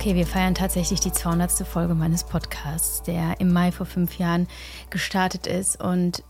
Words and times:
Okay, 0.00 0.14
wir 0.14 0.28
feiern 0.28 0.54
tatsächlich 0.54 1.00
die 1.00 1.10
200. 1.10 1.66
Folge 1.66 1.92
meines 1.92 2.22
Podcasts, 2.22 3.02
der 3.02 3.40
im 3.40 3.52
Mai 3.52 3.72
vor 3.72 3.84
fünf 3.84 4.16
Jahren 4.16 4.46
gestartet 4.90 5.48
ist. 5.48 5.82
Und 5.82 6.22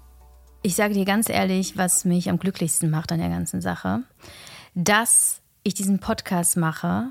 ich 0.63 0.75
sage 0.75 0.95
dir 0.95 1.05
ganz 1.05 1.29
ehrlich, 1.29 1.77
was 1.77 2.07
mich 2.07 2.31
am 2.31 2.39
glücklichsten 2.39 2.89
macht 2.89 3.13
an 3.13 3.19
der 3.19 3.29
ganzen 3.29 3.61
Sache, 3.61 4.05
dass 4.75 5.43
ich 5.65 5.75
diesen 5.75 5.99
Podcast 5.99 6.57
mache. 6.57 7.11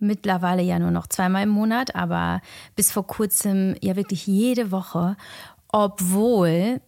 Mittlerweile 0.00 0.62
ja 0.62 0.80
nur 0.80 0.90
noch 0.90 1.06
zweimal 1.06 1.44
im 1.44 1.50
Monat, 1.50 1.94
aber 1.94 2.40
bis 2.74 2.90
vor 2.90 3.06
kurzem 3.06 3.76
ja 3.80 3.94
wirklich 3.94 4.26
jede 4.26 4.72
Woche, 4.72 5.16
obwohl 5.68 6.80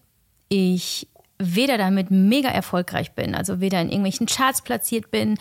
ich 0.48 1.08
weder 1.38 1.78
damit 1.78 2.10
mega 2.10 2.48
erfolgreich 2.48 3.12
bin, 3.12 3.36
also 3.36 3.60
weder 3.60 3.80
in 3.80 3.90
irgendwelchen 3.90 4.26
Charts 4.26 4.62
platziert 4.62 5.12
bin, 5.12 5.38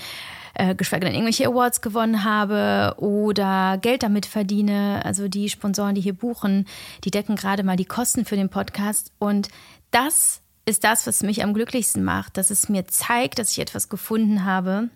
äh, 0.55 0.75
geschweige 0.75 1.05
denn 1.05 1.13
irgendwelche 1.13 1.47
Awards 1.47 1.81
gewonnen 1.81 2.23
habe 2.23 2.95
oder 2.97 3.77
Geld 3.81 4.03
damit 4.03 4.25
verdiene. 4.25 5.01
Also 5.03 5.27
die 5.27 5.49
Sponsoren, 5.49 5.95
die 5.95 6.01
hier 6.01 6.13
buchen, 6.13 6.65
die 7.03 7.11
decken 7.11 7.35
gerade 7.35 7.63
mal 7.63 7.77
die 7.77 7.85
Kosten 7.85 8.25
für 8.25 8.35
den 8.35 8.49
Podcast. 8.49 9.11
Und 9.19 9.49
das 9.91 10.41
ist 10.65 10.83
das, 10.83 11.05
was 11.07 11.23
mich 11.23 11.43
am 11.43 11.53
glücklichsten 11.53 12.03
macht, 12.03 12.37
dass 12.37 12.49
es 12.49 12.69
mir 12.69 12.87
zeigt, 12.87 13.37
dass 13.37 13.51
ich 13.51 13.59
etwas 13.59 13.89
gefunden 13.89 14.45
habe, 14.45 14.89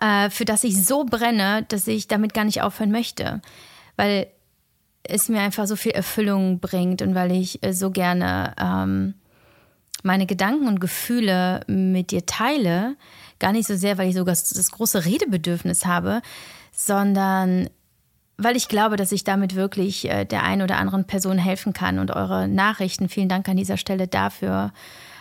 äh, 0.00 0.30
für 0.30 0.44
das 0.44 0.64
ich 0.64 0.84
so 0.84 1.04
brenne, 1.04 1.64
dass 1.68 1.86
ich 1.86 2.08
damit 2.08 2.34
gar 2.34 2.44
nicht 2.44 2.62
aufhören 2.62 2.90
möchte. 2.90 3.40
Weil 3.96 4.26
es 5.02 5.28
mir 5.28 5.40
einfach 5.40 5.66
so 5.66 5.76
viel 5.76 5.92
Erfüllung 5.92 6.58
bringt 6.58 7.02
und 7.02 7.14
weil 7.14 7.32
ich 7.32 7.62
äh, 7.62 7.72
so 7.72 7.90
gerne 7.90 8.54
ähm, 8.60 9.14
meine 10.02 10.26
Gedanken 10.26 10.68
und 10.68 10.80
Gefühle 10.80 11.60
mit 11.66 12.10
dir 12.10 12.26
teile, 12.26 12.96
gar 13.38 13.52
nicht 13.52 13.66
so 13.66 13.76
sehr, 13.76 13.98
weil 13.98 14.08
ich 14.08 14.14
sogar 14.14 14.34
das 14.34 14.70
große 14.70 15.04
Redebedürfnis 15.04 15.84
habe, 15.84 16.22
sondern 16.72 17.68
weil 18.38 18.56
ich 18.56 18.68
glaube, 18.68 18.96
dass 18.96 19.12
ich 19.12 19.24
damit 19.24 19.54
wirklich 19.54 20.08
äh, 20.08 20.24
der 20.24 20.42
einen 20.42 20.62
oder 20.62 20.78
anderen 20.78 21.06
Person 21.06 21.38
helfen 21.38 21.72
kann 21.72 21.98
und 21.98 22.10
eure 22.10 22.48
Nachrichten, 22.48 23.08
vielen 23.08 23.28
Dank 23.28 23.48
an 23.48 23.56
dieser 23.56 23.76
Stelle 23.78 24.08
dafür, 24.08 24.72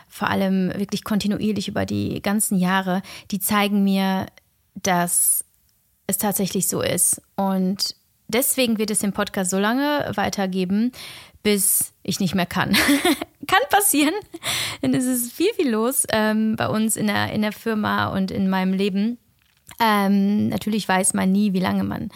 vor 0.10 0.30
allem 0.30 0.74
wirklich 0.76 1.04
kontinuierlich 1.04 1.68
über 1.68 1.86
die 1.86 2.22
ganzen 2.22 2.58
Jahre, 2.58 3.02
die 3.32 3.40
zeigen 3.40 3.84
mir, 3.84 4.28
dass 4.76 5.46
es 6.08 6.18
tatsächlich 6.18 6.68
so 6.68 6.82
ist. 6.82 7.22
Und 7.36 7.96
deswegen 8.28 8.78
wird 8.78 8.92
es 8.92 9.00
den 9.00 9.14
Podcast 9.14 9.50
so 9.50 9.60
lange 9.60 10.12
weitergeben, 10.16 10.92
bis 11.46 11.94
ich 12.02 12.20
nicht 12.20 12.34
mehr 12.34 12.48
kann. 12.48 12.76
kann 13.48 13.62
passieren, 13.70 14.16
denn 14.82 14.96
es 14.96 15.06
ist 15.06 15.32
viel, 15.32 15.54
viel 15.54 15.70
los 15.70 16.08
ähm, 16.12 16.56
bei 16.56 16.68
uns 16.68 16.96
in 16.96 17.06
der, 17.06 17.32
in 17.32 17.44
der 17.44 17.52
Firma 17.52 18.08
und 18.08 18.32
in 18.32 18.50
meinem 18.50 18.74
Leben. 18.74 19.20
Ähm, 19.80 20.50
natürlich 20.50 20.88
weiß 20.88 21.14
man 21.14 21.32
nie, 21.32 21.54
wie 21.54 21.60
lange 21.60 21.84
man 21.84 22.10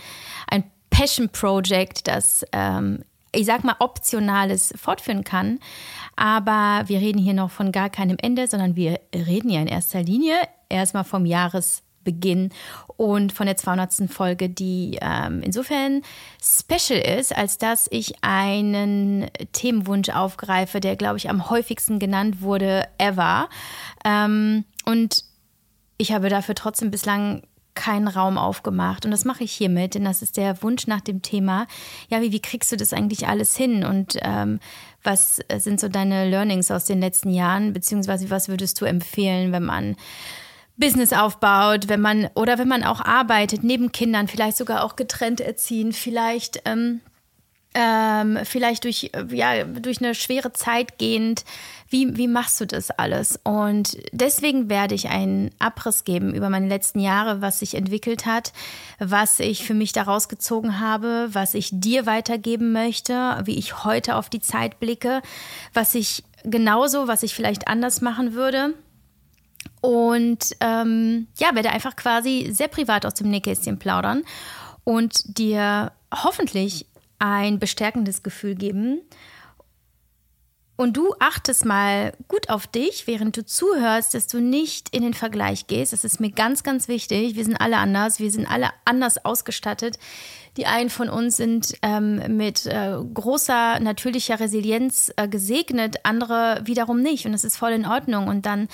ein 0.48 0.64
Passion 0.90 1.30
Project, 1.30 2.08
das 2.08 2.44
ähm, 2.54 3.04
ich 3.32 3.46
sag 3.46 3.64
mal 3.64 3.76
optionales 3.78 4.74
fortführen 4.76 5.24
kann. 5.24 5.60
Aber 6.16 6.88
wir 6.88 7.00
reden 7.00 7.20
hier 7.20 7.36
noch 7.36 7.52
von 7.52 7.72
gar 7.72 7.92
keinem 7.92 8.18
Ende, 8.20 8.48
sondern 8.48 8.76
wir 8.76 9.00
reden 9.14 9.52
ja 9.52 9.62
in 9.62 9.68
erster 9.68 10.02
Linie 10.02 10.38
erstmal 10.70 11.04
vom 11.04 11.28
Jahres 11.28 11.84
Beginn 12.04 12.50
und 12.98 13.32
von 13.32 13.46
der 13.46 13.58
200. 13.58 14.10
Folge, 14.10 14.50
die 14.50 14.98
ähm, 15.02 15.42
insofern 15.44 16.02
special 16.42 17.00
ist, 17.00 17.36
als 17.36 17.58
dass 17.58 17.88
ich 17.92 18.16
einen 18.22 19.28
Themenwunsch 19.54 20.10
aufgreife, 20.10 20.80
der, 20.80 20.96
glaube 20.96 21.18
ich, 21.18 21.30
am 21.30 21.50
häufigsten 21.50 22.00
genannt 22.00 22.42
wurde 22.42 22.88
ever. 22.98 23.50
Ähm, 24.06 24.66
und 24.86 25.24
ich 25.98 26.12
habe 26.12 26.30
dafür 26.30 26.56
trotzdem 26.56 26.92
bislang 26.92 27.44
keinen 27.80 28.10
Raum 28.10 28.38
aufgemacht. 28.38 29.06
Und 29.06 29.12
das 29.12 29.24
mache 29.24 29.46
ich 29.46 29.54
hiermit, 29.54 29.96
denn 29.96 30.04
das 30.04 30.22
ist 30.22 30.36
der 30.36 30.62
Wunsch 30.64 30.88
nach 30.88 31.02
dem 31.02 31.22
Thema, 31.22 31.66
ja, 32.10 32.22
wie, 32.22 32.34
wie 32.34 32.42
kriegst 32.42 32.72
du 32.72 32.76
das 32.76 32.92
eigentlich 32.92 33.28
alles 33.28 33.56
hin? 33.56 33.86
Und 33.86 34.18
ähm, 34.22 34.60
was 35.02 35.40
sind 35.58 35.80
so 35.80 35.88
deine 35.88 36.30
Learnings 36.30 36.72
aus 36.72 36.86
den 36.86 37.00
letzten 37.00 37.30
Jahren? 37.30 37.72
Beziehungsweise 37.72 38.30
was 38.30 38.50
würdest 38.50 38.82
du 38.82 38.86
empfehlen, 38.86 39.54
wenn 39.54 39.64
man 39.64 39.96
Business 40.80 41.14
aufbaut, 41.14 41.90
wenn 41.90 42.02
man 42.02 42.30
oder 42.36 42.58
wenn 42.58 42.68
man 42.68 42.84
auch 42.84 43.02
arbeitet, 43.02 43.64
neben 43.64 43.92
Kindern, 43.92 44.28
vielleicht 44.28 44.58
sogar 44.58 44.84
auch 44.84 44.96
getrennt 44.96 45.42
erziehen, 45.42 45.92
vielleicht, 45.92 46.62
ähm, 46.66 47.02
ähm, 47.76 48.40
vielleicht 48.46 48.86
durch, 48.86 49.12
ja, 49.30 49.64
durch 49.66 50.02
eine 50.02 50.16
schwere 50.16 50.54
Zeit 50.54 50.98
gehend. 50.98 51.44
Wie, 51.90 52.18
wie 52.18 52.28
machst 52.28 52.60
du 52.62 52.66
das 52.66 52.92
alles? 52.92 53.40
Und 53.44 53.98
deswegen 54.12 54.70
werde 54.70 54.96
ich 54.96 55.10
einen 55.10 55.52
Abriss 55.60 56.04
geben 56.04 56.34
über 56.34 56.50
meine 56.50 56.68
letzten 56.68 57.00
Jahre, 57.00 57.42
was 57.42 57.60
sich 57.60 57.76
entwickelt 57.76 58.26
hat, 58.26 58.54
was 59.00 59.40
ich 59.40 59.66
für 59.66 59.74
mich 59.74 59.92
daraus 59.92 60.30
gezogen 60.30 60.80
habe, 60.80 61.30
was 61.32 61.54
ich 61.54 61.70
dir 61.72 62.06
weitergeben 62.06 62.72
möchte, 62.72 63.42
wie 63.44 63.58
ich 63.58 63.84
heute 63.84 64.16
auf 64.16 64.30
die 64.30 64.42
Zeit 64.42 64.80
blicke, 64.80 65.22
was 65.74 65.94
ich 65.94 66.24
genauso, 66.44 67.08
was 67.08 67.22
ich 67.24 67.36
vielleicht 67.36 67.68
anders 67.68 68.02
machen 68.02 68.34
würde 68.34 68.74
und 69.82 70.56
ähm, 70.60 71.28
ja, 71.38 71.56
werde 71.56 71.70
einfach 71.70 71.96
quasi 71.96 72.50
sehr 72.52 72.68
privat 72.68 73.06
aus 73.06 73.14
dem 73.14 73.30
Nähkästchen 73.30 73.80
plaudern 73.80 74.24
und 74.84 75.38
dir 75.38 75.92
hoffentlich 76.14 76.86
ein 77.20 77.60
bestärkendes 77.60 78.24
Gefühl 78.24 78.56
geben. 78.56 79.02
Und 80.76 80.96
du 80.96 81.14
achtest 81.20 81.66
mal 81.66 82.14
gut 82.30 82.50
auf 82.50 82.66
dich, 82.66 83.06
während 83.06 83.36
du 83.36 83.46
zuhörst, 83.46 84.14
dass 84.14 84.28
du 84.28 84.40
nicht 84.40 84.96
in 84.96 85.04
den 85.04 85.14
Vergleich 85.14 85.68
gehst. 85.68 85.92
Das 85.92 86.06
ist 86.06 86.22
mir 86.22 86.32
ganz, 86.32 86.64
ganz 86.64 86.88
wichtig. 86.88 87.36
Wir 87.36 87.44
sind 87.44 87.58
alle 87.58 87.76
anders. 87.76 88.20
Wir 88.20 88.32
sind 88.32 88.50
alle 88.50 88.70
anders 88.86 89.26
ausgestattet. 89.26 90.00
Die 90.58 90.66
einen 90.66 90.90
von 90.90 91.10
uns 91.10 91.38
sind 91.38 91.74
ähm, 91.82 92.38
mit 92.38 92.66
äh, 92.66 92.98
großer 93.14 93.80
natürlicher 93.80 94.40
Resilienz 94.40 95.12
äh, 95.16 95.28
gesegnet, 95.28 95.98
andere 96.04 96.62
wiederum 96.66 97.02
nicht. 97.02 97.26
Und 97.26 97.32
das 97.32 97.44
ist 97.44 97.58
voll 97.58 97.72
in 97.72 97.86
Ordnung. 97.86 98.28
Und 98.28 98.46
dann 98.46 98.68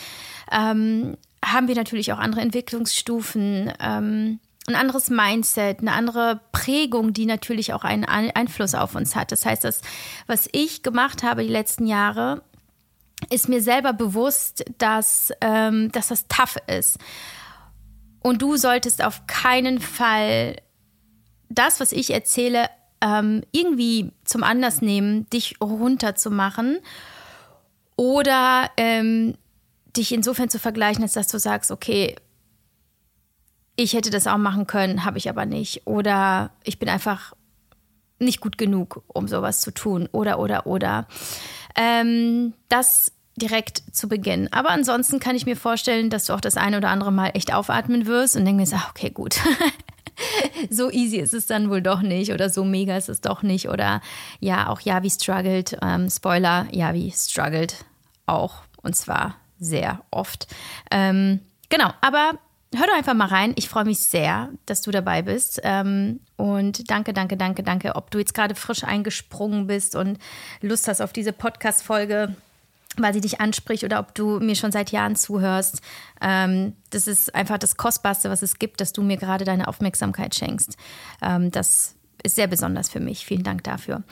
ähm, 0.52 1.18
haben 1.44 1.68
wir 1.68 1.76
natürlich 1.76 2.12
auch 2.14 2.20
andere 2.20 2.42
Entwicklungsstufen. 2.42 3.74
Ähm, 3.80 4.40
ein 4.68 4.76
anderes 4.76 5.10
Mindset, 5.10 5.80
eine 5.80 5.92
andere 5.92 6.42
Prägung, 6.52 7.14
die 7.14 7.28
natürlich 7.28 7.74
auch 7.74 7.84
einen 7.84 8.06
Einfluss 8.06 8.74
auf 8.74 8.96
uns 8.96 9.16
hat. 9.16 9.32
Das 9.32 9.46
heißt, 9.46 9.64
das, 9.64 9.82
was 10.26 10.50
ich 10.52 10.82
gemacht 10.82 11.22
habe 11.22 11.44
die 11.44 11.50
letzten 11.50 11.86
Jahre, 11.86 12.42
ist 13.30 13.48
mir 13.48 13.62
selber 13.62 13.94
bewusst, 13.94 14.66
dass, 14.78 15.32
ähm, 15.42 15.92
dass 15.92 16.08
das 16.08 16.28
tough 16.28 16.58
ist. 16.68 16.98
Und 18.22 18.42
du 18.42 18.58
solltest 18.58 19.04
auf 19.04 19.28
keinen 19.28 19.80
Fall 19.80 20.56
das, 21.50 21.80
was 21.80 21.92
ich 21.92 22.12
erzähle, 22.12 22.70
ähm, 23.02 23.44
irgendwie 23.52 24.12
zum 24.24 24.44
Anlass 24.44 24.82
nehmen, 24.82 25.30
dich 25.30 25.56
runterzumachen 25.62 26.80
oder 27.96 28.70
ähm, 28.78 29.36
dich 29.96 30.14
insofern 30.14 30.50
zu 30.50 30.60
vergleichen, 30.60 31.04
als 31.04 31.14
dass 31.14 31.28
du 31.28 31.40
sagst, 31.40 31.72
okay, 31.72 32.16
ich 33.76 33.94
hätte 33.94 34.10
das 34.10 34.28
auch 34.28 34.38
machen 34.38 34.68
können, 34.68 35.06
habe 35.06 35.18
ich 35.18 35.30
aber 35.30 35.46
nicht. 35.46 35.86
Oder 35.86 36.52
ich 36.64 36.80
bin 36.80 36.90
einfach 36.90 37.34
nicht 38.20 38.40
gut 38.40 38.58
genug, 38.58 39.04
um 39.08 39.28
sowas 39.28 39.62
zu 39.62 39.72
tun. 39.72 40.08
Oder, 40.12 40.40
oder, 40.40 40.66
oder. 40.66 41.08
Ähm, 41.76 42.54
das 42.70 43.12
direkt 43.36 43.84
zu 43.92 44.08
Beginn. 44.08 44.52
Aber 44.54 44.70
ansonsten 44.70 45.20
kann 45.20 45.36
ich 45.36 45.46
mir 45.46 45.58
vorstellen, 45.58 46.10
dass 46.10 46.26
du 46.26 46.34
auch 46.34 46.42
das 46.42 46.56
eine 46.56 46.78
oder 46.78 46.90
andere 46.90 47.12
Mal 47.12 47.32
echt 47.34 47.54
aufatmen 47.54 48.06
wirst 48.06 48.38
und 48.38 48.46
denkst, 48.46 48.72
ach, 48.74 48.92
okay, 48.92 49.10
gut. 49.10 49.40
so 50.70 50.92
easy 50.92 51.18
ist 51.18 51.34
es 51.34 51.48
dann 51.48 51.70
wohl 51.70 51.82
doch 51.82 52.02
nicht 52.02 52.32
oder 52.32 52.50
so 52.50 52.64
mega 52.64 52.98
ist 52.98 53.10
es 53.10 53.22
doch 53.22 53.44
nicht 53.44 53.70
oder 53.70 54.02
ja, 54.40 54.70
auch 54.70 54.82
Yavi 54.82 55.10
struggled. 55.10 55.78
Ähm, 55.82 56.10
Spoiler, 56.10 56.68
Yavi 56.72 57.14
struggled 57.16 57.86
auch 58.26 58.64
und 58.82 58.96
zwar 58.96 59.36
sehr 59.60 60.02
oft. 60.12 60.48
Ähm, 60.92 61.40
genau, 61.70 61.92
aber 62.02 62.40
hör 62.76 62.88
doch 62.88 62.96
einfach 62.96 63.14
mal 63.14 63.28
rein. 63.28 63.54
Ich 63.56 63.70
freue 63.70 63.86
mich 63.86 64.00
sehr, 64.00 64.50
dass 64.66 64.82
du 64.82 64.92
dabei 64.92 65.22
bist. 65.22 65.62
Ähm, 65.64 66.20
und 66.38 66.90
danke, 66.90 67.14
danke, 67.14 67.38
danke, 67.38 67.64
danke, 67.64 67.96
ob 67.96 68.12
du 68.12 68.20
jetzt 68.20 68.34
gerade 68.34 68.56
frisch 68.56 68.84
eingesprungen 68.84 69.68
bist 69.68 69.96
und 69.96 70.20
Lust 70.62 70.88
hast 70.88 71.02
auf 71.02 71.14
diese 71.14 71.34
Podcast-Folge 71.34 72.36
weil 72.98 73.14
sie 73.14 73.22
dich 73.22 73.42
anspricht 73.42 73.84
oder 73.84 74.00
ob 74.00 74.14
du 74.16 74.40
mir 74.40 74.56
schon 74.56 74.72
seit 74.72 74.92
Jahren 74.92 75.16
zuhörst. 75.16 75.82
Ähm, 76.22 76.74
das 76.90 77.08
ist 77.08 77.34
einfach 77.34 77.58
das 77.58 77.78
Kostbarste, 77.78 78.30
was 78.30 78.42
es 78.42 78.60
gibt, 78.60 78.82
dass 78.82 78.94
du 78.94 79.02
mir 79.02 79.18
gerade 79.18 79.46
deine 79.46 79.68
Aufmerksamkeit 79.68 80.36
schenkst. 80.36 80.78
Ähm, 81.22 81.52
das 81.52 81.96
ist 82.24 82.36
sehr 82.36 82.48
besonders 82.48 82.90
für 82.90 83.00
mich. 83.00 83.26
Vielen 83.26 83.44
Dank 83.44 83.64
dafür. 83.64 84.04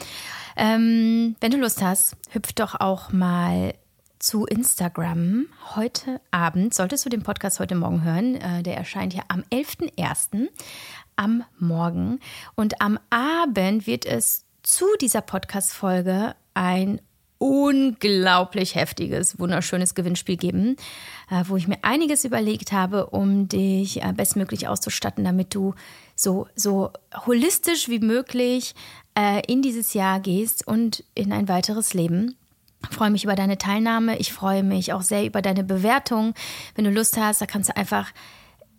Ähm, 0.56 1.36
wenn 1.42 1.52
du 1.52 1.58
Lust 1.58 1.82
hast, 1.82 2.16
hüpf 2.32 2.54
doch 2.54 2.80
auch 2.80 3.12
mal 3.12 3.74
zu 4.20 4.46
Instagram. 4.46 5.48
Heute 5.76 6.22
Abend 6.32 6.74
solltest 6.74 7.06
du 7.06 7.10
den 7.10 7.24
Podcast 7.24 7.60
heute 7.60 7.76
Morgen 7.76 8.04
hören. 8.04 8.36
Äh, 8.36 8.64
der 8.64 8.78
erscheint 8.78 9.14
ja 9.14 9.24
am 9.28 9.44
11.01. 9.52 10.48
am 11.18 11.44
Morgen. 11.60 12.20
Und 12.56 12.82
am 12.82 12.98
Abend 13.10 13.86
wird 13.86 14.06
es 14.06 14.46
zu 14.62 14.86
dieser 15.02 15.22
Podcast-Folge 15.22 16.36
ein 16.54 17.02
unglaublich 17.44 18.76
heftiges, 18.76 19.38
wunderschönes 19.38 19.96
Gewinnspiel 19.96 20.38
geben, 20.38 20.78
äh, 21.30 21.44
wo 21.50 21.58
ich 21.58 21.68
mir 21.68 21.78
einiges 21.82 22.24
überlegt 22.24 22.72
habe, 22.72 23.08
um 23.08 23.50
dich 23.50 24.02
äh, 24.02 24.14
bestmöglich 24.16 24.70
auszustatten, 24.70 25.26
damit 25.26 25.54
du 25.54 25.74
so, 26.16 26.48
so 26.56 26.92
holistisch 27.26 27.90
wie 27.90 28.00
möglich 28.00 28.76
äh, 29.20 29.42
in 29.46 29.62
dieses 29.62 29.94
Jahr 29.94 30.22
gehst 30.22 30.66
und 30.66 31.04
in 31.16 31.34
ein 31.34 31.50
weiteres 31.50 31.94
Leben. 31.94 32.38
Ich 32.90 32.96
freue 32.96 33.12
mich 33.12 33.26
über 33.26 33.36
deine 33.36 33.58
Teilnahme. 33.58 34.18
Ich 34.20 34.32
freue 34.32 34.64
mich 34.64 34.94
auch 34.94 35.02
sehr 35.02 35.26
über 35.26 35.42
deine 35.42 35.66
Bewertung. 35.66 36.34
Wenn 36.76 36.86
du 36.86 36.92
Lust 36.92 37.18
hast, 37.18 37.42
da 37.42 37.46
kannst 37.46 37.68
du 37.68 37.76
einfach 37.76 38.14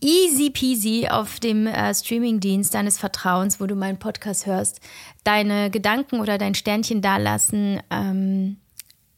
easy 0.01 0.51
peasy 0.51 1.09
auf 1.11 1.41
dem 1.41 1.67
äh, 1.67 1.95
Streamingdienst 1.95 2.75
deines 2.75 2.99
Vertrauens, 2.99 3.61
wo 3.61 3.67
du 3.67 3.75
meinen 3.75 3.99
Podcast 3.99 4.47
hörst, 4.47 4.81
deine 5.25 5.71
Gedanken 5.71 6.21
oder 6.21 6.39
dein 6.39 6.55
Sternchen 6.55 7.03
dalassen. 7.03 7.81
Ähm, 7.91 8.57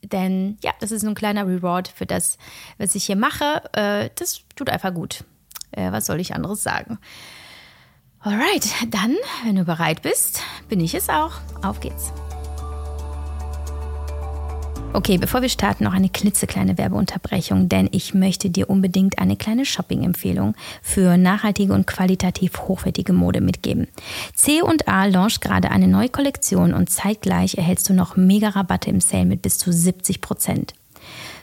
denn 0.02 0.58
ja, 0.62 0.72
das 0.80 0.92
ist 0.92 1.04
ein 1.04 1.14
kleiner 1.14 1.46
Reward 1.46 1.88
für 1.88 2.06
das, 2.06 2.38
was 2.78 2.94
ich 2.94 3.04
hier 3.04 3.16
mache. 3.16 3.62
Äh, 3.72 4.10
das 4.14 4.42
tut 4.54 4.70
einfach 4.70 4.94
gut. 4.94 5.24
Äh, 5.72 5.92
was 5.92 6.06
soll 6.06 6.20
ich 6.20 6.34
anderes 6.34 6.62
sagen? 6.62 6.98
Alright, 8.20 8.68
dann, 8.90 9.16
wenn 9.44 9.56
du 9.56 9.64
bereit 9.64 10.02
bist, 10.02 10.42
bin 10.68 10.80
ich 10.80 10.94
es 10.94 11.08
auch. 11.08 11.32
Auf 11.62 11.80
geht's. 11.80 12.12
Okay, 14.92 15.18
bevor 15.18 15.42
wir 15.42 15.48
starten, 15.48 15.84
noch 15.84 15.92
eine 15.92 16.08
klitzekleine 16.08 16.78
Werbeunterbrechung, 16.78 17.68
denn 17.68 17.88
ich 17.92 18.14
möchte 18.14 18.50
dir 18.50 18.70
unbedingt 18.70 19.18
eine 19.18 19.36
kleine 19.36 19.64
Shopping-Empfehlung 19.64 20.54
für 20.82 21.16
nachhaltige 21.16 21.72
und 21.72 21.86
qualitativ 21.86 22.58
hochwertige 22.60 23.12
Mode 23.12 23.40
mitgeben. 23.40 23.88
C&A 24.34 25.04
launcht 25.06 25.42
gerade 25.42 25.70
eine 25.70 25.86
neue 25.86 26.08
Kollektion 26.08 26.72
und 26.72 26.88
zeitgleich 26.90 27.56
erhältst 27.56 27.88
du 27.88 27.94
noch 27.94 28.16
mega 28.16 28.48
Rabatte 28.48 28.90
im 28.90 29.00
Sale 29.00 29.26
mit 29.26 29.42
bis 29.42 29.58
zu 29.58 29.70
70 29.70 30.20
Prozent. 30.20 30.74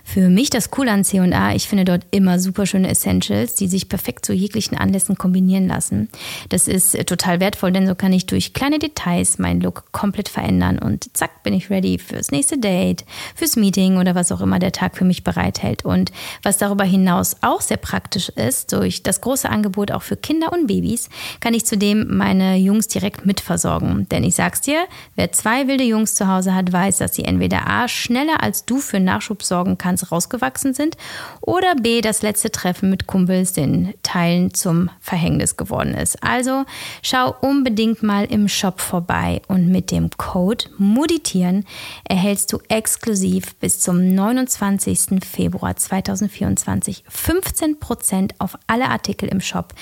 Für 0.06 0.30
mich 0.30 0.50
das 0.50 0.70
Coole 0.70 0.92
an 0.92 1.04
C&A, 1.04 1.56
ich 1.56 1.68
finde 1.68 1.86
dort 1.86 2.06
immer 2.12 2.38
super 2.38 2.66
schöne 2.66 2.90
Essentials, 2.90 3.56
die 3.56 3.68
sich 3.68 3.88
perfekt 3.88 4.26
zu 4.26 4.34
jeglichen 4.34 4.78
Anlässen 4.78 5.18
kombinieren 5.18 5.68
lassen. 5.68 6.10
Das 6.50 6.68
ist 6.68 6.94
äh, 6.94 7.06
total 7.06 7.40
wertvoll, 7.40 7.72
denn 7.72 7.88
so 7.88 7.96
kann 7.96 8.14
ich 8.14 8.26
durch 8.26 8.54
kleine 8.54 8.80
Details 8.80 9.40
meinen 9.40 9.62
Look 9.62 9.92
komplett 9.92 10.30
verändern 10.30 10.78
und 10.78 11.16
zack, 11.16 11.42
bin 11.44 11.54
ich 11.54 11.70
ready 11.70 11.98
fürs 11.98 12.32
nächste 12.32 12.58
Date, 12.58 13.06
fürs 13.34 13.56
Meeting 13.56 13.98
oder 13.98 14.14
was 14.14 14.32
auch 14.32 14.42
immer 14.42 14.60
der 14.60 14.74
Tag 14.74 14.98
für 14.98 15.06
mich 15.06 15.24
bereithält. 15.24 15.86
Und 15.86 16.12
was 16.44 16.58
darüber 16.58 16.84
hinaus 16.84 17.38
auch 17.42 17.62
sehr 17.62 17.78
praktisch 17.78 18.30
ist, 18.30 18.74
durch 18.74 19.04
das 19.04 19.22
große 19.22 19.50
Angebot 19.50 19.92
auch 19.92 20.04
für 20.04 20.18
Kinder 20.18 20.52
und 20.52 20.68
Babys, 20.68 21.10
kann 21.40 21.54
ich 21.54 21.66
zudem 21.66 22.18
meine 22.18 22.58
Jungs 22.58 22.88
direkt 22.88 23.26
mitversorgen. 23.26 24.08
Denn 24.10 24.24
ich 24.24 24.36
sag's 24.36 24.62
dir, 24.62 24.86
wer 25.16 25.32
zwei 25.32 25.68
wilde 25.68 25.86
Jungs 25.86 26.14
zu 26.14 26.28
Hause 26.28 26.54
hat, 26.54 26.72
weiß, 26.72 26.98
dass 26.98 27.16
sie 27.16 27.24
entweder 27.24 27.68
A 27.68 27.88
schneller 27.88 28.44
als 28.44 28.66
du 28.66 28.78
für 28.78 29.00
Nachschub 29.00 29.44
sorgen 29.44 29.78
kann, 29.78 29.93
ganz 29.94 30.12
rausgewachsen 30.12 30.74
sind 30.74 30.98
oder 31.42 31.76
B, 31.76 32.02
das 32.02 32.24
letzte 32.24 32.50
Treffen 32.50 32.90
mit 32.90 33.06
Kumpels 33.06 33.54
den 33.54 33.94
Teilen 34.02 34.54
zum 34.54 34.90
Verhängnis 35.00 35.56
geworden 35.56 35.94
ist. 35.94 36.24
Also 36.24 36.66
schau 37.04 37.36
unbedingt 37.42 38.02
mal 38.02 38.26
im 38.26 38.48
Shop 38.48 38.82
vorbei 38.82 39.42
und 39.48 39.68
mit 39.68 39.92
dem 39.92 40.10
Code 40.10 40.66
MUDITIeren 40.80 41.66
erhältst 42.06 42.52
du 42.52 42.60
exklusiv 42.70 43.56
bis 43.56 43.80
zum 43.82 44.16
29. 44.16 45.24
Februar 45.24 45.76
2024 45.76 47.04
15% 47.08 48.32
auf 48.40 48.58
alle 48.66 48.90
Artikel 48.90 49.30
im 49.30 49.42
Shop, 49.42 49.74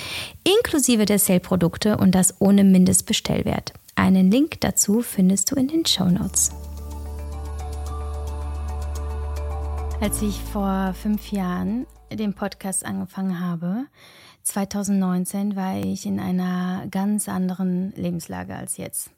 inklusive 0.44 1.06
der 1.06 1.20
Sale-Produkte 1.20 1.98
und 1.98 2.12
das 2.16 2.36
ohne 2.40 2.66
Mindestbestellwert. 2.66 3.72
Einen 3.96 4.30
Link 4.30 4.60
dazu 4.60 5.02
findest 5.02 5.52
du 5.52 5.56
in 5.56 5.70
den 5.70 5.86
Show 5.86 6.06
Notes. 6.06 6.52
Als 10.02 10.20
ich 10.24 10.42
vor 10.42 10.96
fünf 10.96 11.32
Jahren 11.32 11.86
den 12.12 12.34
Podcast 12.34 12.84
angefangen 12.84 13.40
habe, 13.40 13.86
2019, 14.42 15.56
war 15.56 15.78
ich 15.78 16.08
in 16.08 16.20
einer 16.20 16.88
ganz 16.90 17.30
anderen 17.30 17.94
Lebenslage 17.96 18.56
als 18.56 18.78
jetzt. 18.78 19.12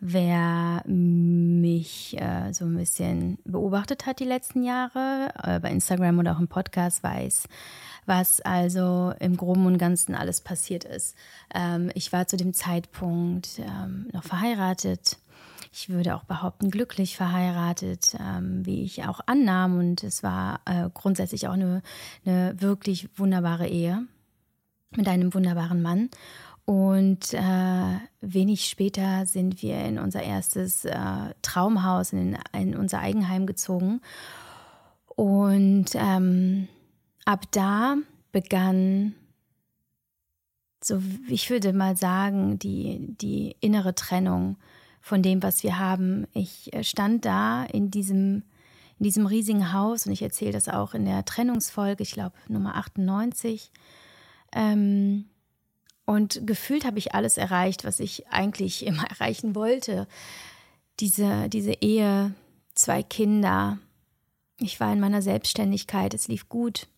Wer 0.00 0.82
mich 0.86 2.20
äh, 2.20 2.52
so 2.52 2.66
ein 2.66 2.76
bisschen 2.76 3.38
beobachtet 3.46 4.04
hat 4.04 4.20
die 4.20 4.24
letzten 4.24 4.64
Jahre, 4.64 5.32
äh, 5.42 5.60
bei 5.60 5.70
Instagram 5.70 6.18
oder 6.18 6.36
auch 6.36 6.40
im 6.40 6.46
Podcast, 6.46 7.02
weiß, 7.02 7.48
was 8.04 8.42
also 8.42 9.14
im 9.20 9.34
Groben 9.34 9.64
und 9.64 9.78
Ganzen 9.78 10.14
alles 10.14 10.42
passiert 10.42 10.84
ist. 10.84 11.16
Ähm, 11.54 11.90
ich 11.94 12.12
war 12.12 12.26
zu 12.26 12.36
dem 12.36 12.52
Zeitpunkt 12.52 13.60
ähm, 13.60 14.08
noch 14.12 14.24
verheiratet 14.24 15.16
ich 15.72 15.88
würde 15.88 16.14
auch 16.14 16.24
behaupten, 16.24 16.70
glücklich 16.70 17.16
verheiratet, 17.16 18.16
ähm, 18.18 18.64
wie 18.64 18.82
ich 18.82 19.04
auch 19.06 19.20
annahm. 19.26 19.78
Und 19.78 20.02
es 20.02 20.22
war 20.22 20.60
äh, 20.64 20.88
grundsätzlich 20.92 21.48
auch 21.48 21.52
eine, 21.52 21.82
eine 22.24 22.60
wirklich 22.60 23.08
wunderbare 23.16 23.68
Ehe 23.68 24.06
mit 24.96 25.08
einem 25.08 25.34
wunderbaren 25.34 25.82
Mann. 25.82 26.10
Und 26.64 27.32
äh, 27.32 27.98
wenig 28.20 28.66
später 28.66 29.24
sind 29.24 29.62
wir 29.62 29.82
in 29.84 29.98
unser 29.98 30.22
erstes 30.22 30.84
äh, 30.84 31.34
Traumhaus, 31.40 32.12
in, 32.12 32.36
in, 32.52 32.76
unser 32.76 33.00
Eigenheim 33.00 33.46
gezogen. 33.46 34.02
Und 35.06 35.86
ähm, 35.94 36.68
ab 37.24 37.46
da 37.52 37.96
begann, 38.32 39.14
so 40.84 41.02
ich 41.28 41.48
würde 41.48 41.72
mal 41.72 41.96
sagen, 41.96 42.58
die, 42.58 43.16
die 43.18 43.56
innere 43.60 43.94
Trennung 43.94 44.58
von 45.00 45.22
dem, 45.22 45.42
was 45.42 45.62
wir 45.62 45.78
haben. 45.78 46.26
Ich 46.34 46.72
äh, 46.72 46.84
stand 46.84 47.24
da 47.24 47.64
in 47.64 47.90
diesem, 47.90 48.42
in 48.98 49.04
diesem 49.04 49.26
riesigen 49.26 49.72
Haus 49.72 50.06
und 50.06 50.12
ich 50.12 50.22
erzähle 50.22 50.52
das 50.52 50.68
auch 50.68 50.94
in 50.94 51.04
der 51.04 51.24
Trennungsfolge, 51.24 52.02
ich 52.02 52.12
glaube 52.12 52.36
Nummer 52.48 52.76
98. 52.76 53.70
Ähm, 54.52 55.26
und 56.04 56.46
gefühlt 56.46 56.86
habe 56.86 56.98
ich 56.98 57.14
alles 57.14 57.36
erreicht, 57.36 57.84
was 57.84 58.00
ich 58.00 58.28
eigentlich 58.28 58.86
immer 58.86 59.04
erreichen 59.04 59.54
wollte. 59.54 60.06
Diese, 61.00 61.48
diese 61.48 61.74
Ehe, 61.74 62.34
zwei 62.74 63.02
Kinder. 63.02 63.78
Ich 64.58 64.80
war 64.80 64.92
in 64.92 65.00
meiner 65.00 65.22
Selbstständigkeit, 65.22 66.14
es 66.14 66.28
lief 66.28 66.48
gut. 66.48 66.88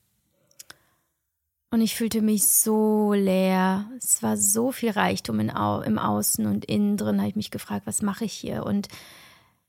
Und 1.70 1.80
ich 1.82 1.94
fühlte 1.94 2.20
mich 2.20 2.48
so 2.48 3.12
leer. 3.12 3.88
Es 3.98 4.22
war 4.22 4.36
so 4.36 4.72
viel 4.72 4.90
Reichtum 4.90 5.38
in, 5.38 5.50
im 5.50 5.98
Außen 5.98 6.46
und 6.46 6.64
innen 6.64 6.96
drin 6.96 7.18
habe 7.18 7.28
ich 7.28 7.36
mich 7.36 7.52
gefragt, 7.52 7.86
was 7.86 8.02
mache 8.02 8.24
ich 8.24 8.32
hier? 8.32 8.66
Und 8.66 8.88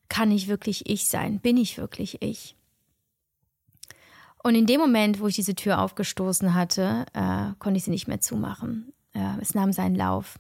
kann 0.10 0.32
ich 0.32 0.48
wirklich 0.48 0.90
ich 0.90 1.08
sein? 1.08 1.40
Bin 1.40 1.58
ich 1.58 1.78
wirklich 1.78 2.22
ich? 2.22 2.56
Und 4.44 4.56
in 4.56 4.66
dem 4.66 4.82
Moment, 4.82 5.20
wo 5.20 5.28
ich 5.28 5.36
diese 5.36 5.54
Tür 5.54 5.80
aufgestoßen 5.80 6.56
hatte, 6.56 7.06
äh, 7.14 7.54
konnte 7.60 7.78
ich 7.78 7.84
sie 7.84 7.92
nicht 7.92 8.08
mehr 8.08 8.20
zumachen. 8.20 8.92
Äh, 9.14 9.40
es 9.40 9.54
nahm 9.54 9.72
seinen 9.72 9.96
Lauf. 9.96 10.40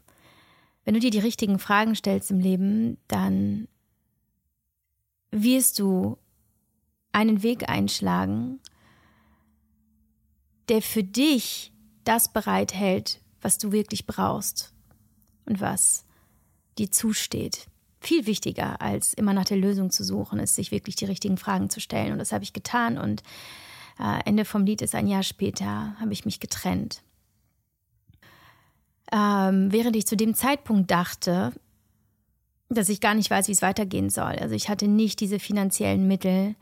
Wenn 0.83 0.95
du 0.95 0.99
dir 0.99 1.11
die 1.11 1.19
richtigen 1.19 1.59
Fragen 1.59 1.95
stellst 1.95 2.31
im 2.31 2.39
Leben, 2.39 2.97
dann 3.07 3.67
wirst 5.29 5.77
du 5.77 6.17
einen 7.11 7.43
Weg 7.43 7.69
einschlagen, 7.69 8.59
der 10.69 10.81
für 10.81 11.03
dich 11.03 11.71
das 12.03 12.31
bereithält, 12.31 13.19
was 13.41 13.57
du 13.57 13.71
wirklich 13.71 14.05
brauchst 14.05 14.73
und 15.45 15.61
was 15.61 16.05
dir 16.77 16.91
zusteht. 16.91 17.67
Viel 17.99 18.25
wichtiger, 18.25 18.81
als 18.81 19.13
immer 19.13 19.33
nach 19.33 19.45
der 19.45 19.57
Lösung 19.57 19.91
zu 19.91 20.03
suchen, 20.03 20.39
ist, 20.39 20.55
sich 20.55 20.71
wirklich 20.71 20.95
die 20.95 21.05
richtigen 21.05 21.37
Fragen 21.37 21.69
zu 21.69 21.79
stellen. 21.79 22.13
Und 22.13 22.19
das 22.19 22.31
habe 22.31 22.43
ich 22.43 22.53
getan. 22.53 22.97
Und 22.97 23.21
äh, 23.99 24.21
Ende 24.25 24.45
vom 24.45 24.65
Lied 24.65 24.81
ist 24.81 24.95
ein 24.95 25.07
Jahr 25.07 25.23
später, 25.23 25.95
habe 25.99 26.13
ich 26.13 26.25
mich 26.25 26.39
getrennt. 26.39 27.03
Ähm, 29.11 29.71
während 29.71 29.95
ich 29.95 30.07
zu 30.07 30.15
dem 30.15 30.33
Zeitpunkt 30.33 30.89
dachte, 30.89 31.51
dass 32.69 32.89
ich 32.89 33.01
gar 33.01 33.13
nicht 33.13 33.29
weiß, 33.29 33.49
wie 33.49 33.51
es 33.51 33.61
weitergehen 33.61 34.09
soll. 34.09 34.35
Also 34.39 34.55
ich 34.55 34.69
hatte 34.69 34.87
nicht 34.87 35.19
diese 35.19 35.39
finanziellen 35.39 36.07
Mittel, 36.07 36.55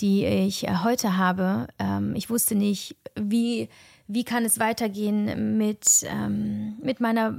die 0.00 0.24
ich 0.24 0.66
äh, 0.66 0.76
heute 0.82 1.16
habe. 1.16 1.68
Ähm, 1.78 2.14
ich 2.14 2.30
wusste 2.30 2.54
nicht, 2.54 2.96
wie, 3.18 3.68
wie 4.06 4.24
kann 4.24 4.44
es 4.44 4.58
weitergehen 4.58 5.56
mit, 5.56 6.04
ähm, 6.04 6.78
mit 6.82 7.00
meiner 7.00 7.38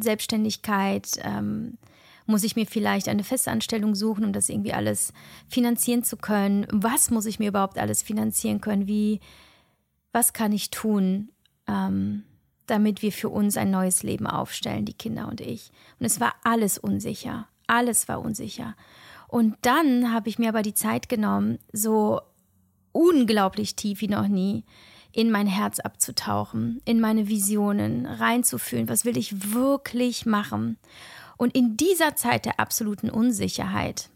Selbstständigkeit. 0.00 1.08
Ähm, 1.22 1.78
muss 2.26 2.44
ich 2.44 2.56
mir 2.56 2.66
vielleicht 2.66 3.08
eine 3.08 3.24
Festanstellung 3.24 3.94
suchen, 3.94 4.24
um 4.26 4.32
das 4.34 4.50
irgendwie 4.50 4.74
alles 4.74 5.14
finanzieren 5.48 6.04
zu 6.04 6.18
können? 6.18 6.66
Was 6.70 7.10
muss 7.10 7.24
ich 7.24 7.38
mir 7.38 7.48
überhaupt 7.48 7.78
alles 7.78 8.02
finanzieren 8.02 8.60
können? 8.60 8.86
Wie, 8.86 9.20
was 10.12 10.34
kann 10.34 10.52
ich 10.52 10.70
tun, 10.70 11.30
ähm, 11.66 12.24
damit 12.66 13.00
wir 13.00 13.12
für 13.12 13.30
uns 13.30 13.56
ein 13.56 13.70
neues 13.70 14.02
Leben 14.02 14.26
aufstellen, 14.26 14.84
die 14.84 14.92
Kinder 14.92 15.26
und 15.26 15.40
ich? 15.40 15.70
Und 15.98 16.04
es 16.04 16.20
war 16.20 16.34
alles 16.44 16.76
unsicher. 16.76 17.48
Alles 17.66 18.08
war 18.08 18.20
unsicher. 18.20 18.76
Und 19.28 19.56
dann 19.62 20.12
habe 20.12 20.28
ich 20.28 20.38
mir 20.38 20.48
aber 20.48 20.62
die 20.62 20.74
Zeit 20.74 21.08
genommen, 21.08 21.58
so 21.72 22.20
unglaublich 22.92 23.76
tief 23.76 24.00
wie 24.00 24.08
noch 24.08 24.26
nie 24.26 24.64
in 25.12 25.30
mein 25.30 25.46
Herz 25.46 25.80
abzutauchen, 25.80 26.80
in 26.84 27.00
meine 27.00 27.28
Visionen 27.28 28.06
reinzufühlen, 28.06 28.88
was 28.88 29.04
will 29.04 29.16
ich 29.16 29.52
wirklich 29.52 30.26
machen. 30.26 30.78
Und 31.36 31.54
in 31.54 31.76
dieser 31.76 32.16
Zeit 32.16 32.44
der 32.44 32.58
absoluten 32.58 33.10
Unsicherheit 33.10 34.10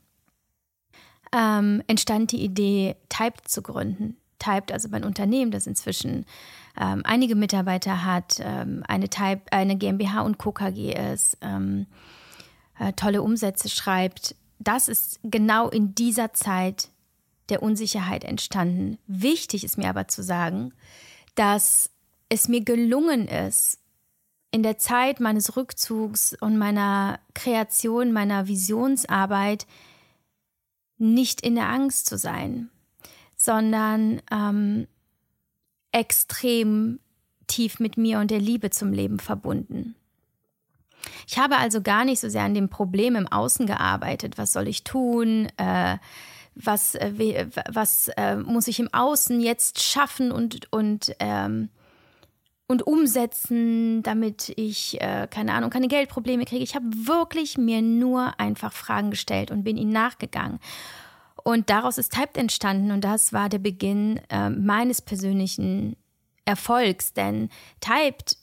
ähm, 1.33 1.83
entstand 1.87 2.33
die 2.33 2.42
Idee, 2.42 2.97
Typed 3.09 3.49
zu 3.49 3.62
gründen. 3.62 4.16
Typed, 4.38 4.73
also 4.73 4.88
mein 4.88 5.04
Unternehmen, 5.04 5.50
das 5.50 5.66
inzwischen 5.66 6.26
ähm, 6.78 7.02
einige 7.04 7.37
Mitarbeiter 7.37 8.04
hat, 8.04 8.40
ähm, 8.40 8.83
eine, 8.88 9.09
Type, 9.09 9.42
eine 9.50 9.76
GmbH 9.76 10.23
und 10.23 10.38
Co. 10.38 10.52
KG 10.52 10.95
ist, 11.12 11.38
ähm, 11.42 11.87
äh, 12.78 12.92
tolle 12.95 13.23
Umsätze 13.23 13.69
schreibt. 13.69 14.35
Das 14.62 14.88
ist 14.88 15.19
genau 15.25 15.69
in 15.69 15.95
dieser 15.95 16.33
Zeit 16.33 16.90
der 17.49 17.62
Unsicherheit 17.62 18.23
entstanden. 18.23 18.99
Wichtig 19.07 19.64
ist 19.64 19.76
mir 19.76 19.88
aber 19.88 20.07
zu 20.07 20.23
sagen, 20.23 20.73
dass 21.35 21.90
es 22.28 22.49
mir 22.49 22.62
gelungen 22.62 23.26
ist, 23.26 23.78
in 24.52 24.62
der 24.62 24.78
Zeit 24.78 25.19
meines 25.19 25.57
Rückzugs 25.57 26.37
und 26.40 26.59
meiner 26.59 27.19
Kreation, 27.35 28.12
meiner 28.12 28.47
Visionsarbeit 28.47 29.66
nicht 30.99 31.40
in 31.40 31.57
der 31.57 31.69
Angst 31.69 32.07
zu 32.07 32.16
sein, 32.16 32.71
sondern 33.35 34.23
ähm, 34.31 34.87
extrem 35.90 37.00
tief 37.49 37.81
mit 37.81 37.97
mir 37.97 38.21
und 38.21 38.31
der 38.31 38.40
Liebe 38.40 38.71
zum 38.71 38.92
Leben 38.92 39.19
verbunden. 39.19 39.97
Ich 41.26 41.38
habe 41.38 41.56
also 41.56 41.82
gar 41.82 42.04
nicht 42.04 42.21
so 42.21 42.28
sehr 42.28 42.42
an 42.42 42.54
dem 42.54 42.68
Problem 42.68 43.16
im 43.16 43.28
Außen 43.28 43.66
gearbeitet. 43.66 44.38
Was 44.38 44.52
soll 44.52 44.68
ich 44.68 44.85
tun? 44.85 45.49
Äh, 45.56 45.99
was 46.54 46.94
äh, 46.94 47.47
was 47.71 48.09
äh, 48.16 48.37
muss 48.37 48.68
ich 48.68 48.78
im 48.78 48.92
Außen 48.92 49.40
jetzt 49.40 49.82
schaffen 49.82 50.32
und, 50.32 50.71
und 50.73 51.14
ähm, 51.18 51.71
und 52.73 52.87
umsetzen, 52.87 54.02
damit 54.02 54.52
ich, 54.56 55.00
äh, 55.00 55.28
keine 55.30 55.52
Ahnung, 55.52 55.71
keine 55.71 55.88
Geldprobleme 55.88 56.44
kriege. 56.44 56.64
Ich 56.64 56.75
habe 56.75 56.87
wirklich 56.90 57.59
mir 57.59 57.82
nur 57.82 58.40
einfach 58.40 58.73
Fragen 58.73 59.11
gestellt 59.11 59.50
und 59.50 59.62
bin 59.62 59.76
ihnen 59.76 59.92
nachgegangen. 59.92 60.59
Und 61.44 61.71
daraus 61.71 61.99
ist 61.99 62.12
Typed 62.12 62.37
entstanden 62.37 62.90
und 62.90 63.02
das 63.02 63.32
war 63.32 63.49
der 63.49 63.59
Beginn 63.59 64.21
äh, 64.30 64.49
meines 64.49 65.02
persönlichen 65.02 65.97
Erfolgs. 66.44 67.12
Denn 67.12 67.50
Typed 67.80 68.37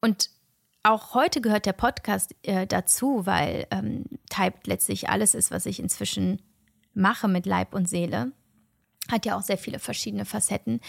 und 0.00 0.30
auch 0.84 1.14
heute 1.14 1.40
gehört 1.40 1.66
der 1.66 1.72
Podcast 1.72 2.34
äh, 2.42 2.66
dazu, 2.66 3.26
weil 3.26 3.66
ähm, 3.70 4.04
Typed 4.30 4.66
letztlich 4.66 5.08
alles 5.08 5.34
ist, 5.34 5.50
was 5.50 5.66
ich 5.66 5.80
inzwischen 5.80 6.40
mache 6.92 7.26
mit 7.26 7.46
Leib 7.46 7.74
und 7.74 7.88
Seele. 7.88 8.32
Hat 9.10 9.26
ja 9.26 9.36
auch 9.36 9.42
sehr 9.42 9.58
viele 9.58 9.78
verschiedene 9.78 10.24
Facetten, 10.24 10.80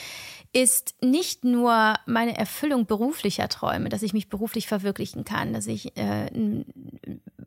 ist 0.54 0.96
nicht 1.02 1.44
nur 1.44 1.96
meine 2.06 2.38
Erfüllung 2.38 2.86
beruflicher 2.86 3.50
Träume, 3.50 3.90
dass 3.90 4.04
ich 4.04 4.14
mich 4.14 4.30
beruflich 4.30 4.68
verwirklichen 4.68 5.26
kann, 5.26 5.52
dass 5.52 5.68
ich 5.68 5.98
äh, 5.98 6.30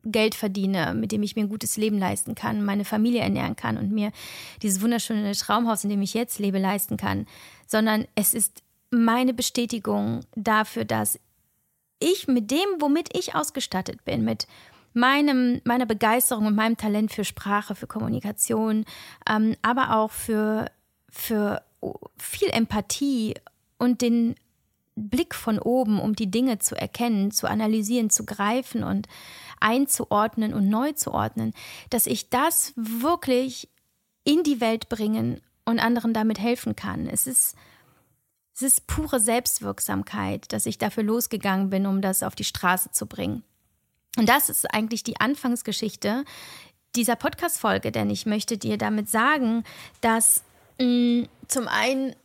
Geld 0.05 0.35
verdiene, 0.35 0.93
mit 0.93 1.11
dem 1.11 1.23
ich 1.23 1.35
mir 1.35 1.43
ein 1.43 1.49
gutes 1.49 1.77
Leben 1.77 1.97
leisten 1.97 2.35
kann, 2.35 2.63
meine 2.63 2.85
Familie 2.85 3.21
ernähren 3.21 3.55
kann 3.55 3.77
und 3.77 3.91
mir 3.91 4.11
dieses 4.61 4.81
wunderschöne 4.81 5.31
Traumhaus, 5.33 5.83
in 5.83 5.89
dem 5.89 6.01
ich 6.03 6.13
jetzt 6.13 6.37
lebe, 6.39 6.59
leisten 6.59 6.97
kann, 6.97 7.25
sondern 7.65 8.07
es 8.15 8.33
ist 8.33 8.61
meine 8.91 9.33
Bestätigung 9.33 10.21
dafür, 10.35 10.85
dass 10.85 11.19
ich 11.99 12.27
mit 12.27 12.51
dem, 12.51 12.67
womit 12.79 13.15
ich 13.15 13.35
ausgestattet 13.35 14.05
bin, 14.05 14.23
mit 14.23 14.47
meinem, 14.93 15.61
meiner 15.65 15.85
Begeisterung 15.85 16.47
und 16.47 16.55
meinem 16.55 16.77
Talent 16.77 17.11
für 17.11 17.23
Sprache, 17.23 17.75
für 17.75 17.87
Kommunikation, 17.87 18.85
ähm, 19.29 19.55
aber 19.61 19.95
auch 19.95 20.11
für, 20.11 20.71
für 21.09 21.61
viel 22.17 22.49
Empathie 22.49 23.35
und 23.77 24.01
den 24.01 24.35
Blick 24.95 25.33
von 25.33 25.59
oben, 25.59 25.99
um 25.99 26.15
die 26.15 26.29
Dinge 26.29 26.59
zu 26.59 26.75
erkennen, 26.75 27.31
zu 27.31 27.47
analysieren, 27.47 28.09
zu 28.09 28.25
greifen 28.25 28.83
und 28.83 29.07
einzuordnen 29.59 30.53
und 30.53 30.69
neu 30.69 30.91
zu 30.93 31.13
ordnen, 31.13 31.53
dass 31.89 32.05
ich 32.05 32.29
das 32.29 32.73
wirklich 32.75 33.69
in 34.23 34.43
die 34.43 34.59
Welt 34.59 34.89
bringen 34.89 35.41
und 35.65 35.79
anderen 35.79 36.13
damit 36.13 36.39
helfen 36.39 36.75
kann. 36.75 37.07
Es 37.07 37.27
ist, 37.27 37.55
es 38.61 38.73
ist 38.73 38.87
pure 38.87 39.21
Selbstwirksamkeit, 39.21 40.51
dass 40.51 40.65
ich 40.65 40.77
dafür 40.77 41.03
losgegangen 41.03 41.69
bin, 41.69 41.85
um 41.85 42.01
das 42.01 42.23
auf 42.23 42.35
die 42.35 42.43
Straße 42.43 42.91
zu 42.91 43.05
bringen. 43.05 43.43
Und 44.17 44.27
das 44.27 44.49
ist 44.49 44.73
eigentlich 44.73 45.03
die 45.03 45.17
Anfangsgeschichte 45.17 46.25
dieser 46.93 47.15
Podcast-Folge, 47.15 47.93
denn 47.93 48.09
ich 48.09 48.25
möchte 48.25 48.57
dir 48.57 48.77
damit 48.77 49.07
sagen, 49.07 49.63
dass 50.01 50.43
mh, 50.77 50.85
mm, 50.85 51.27
zum 51.47 51.67
einen 51.69 52.15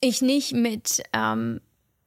ich 0.00 0.22
nicht 0.22 0.54
mit, 0.54 1.04
ähm, 1.12 1.60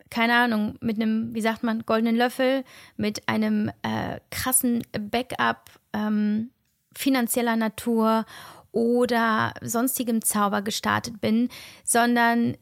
keine 0.09 0.35
Ahnung, 0.35 0.77
mit 0.81 0.97
einem, 0.97 1.33
wie 1.33 1.41
sagt 1.41 1.63
man, 1.63 1.85
goldenen 1.85 2.17
Löffel, 2.17 2.65
mit 2.97 3.29
einem 3.29 3.71
äh, 3.81 4.19
krassen 4.29 4.83
Backup 4.91 5.69
ähm, 5.93 6.49
finanzieller 6.93 7.55
Natur 7.55 8.25
oder 8.73 9.53
sonstigem 9.61 10.21
Zauber 10.21 10.61
gestartet 10.61 11.21
bin, 11.21 11.47
sondern 11.85 12.57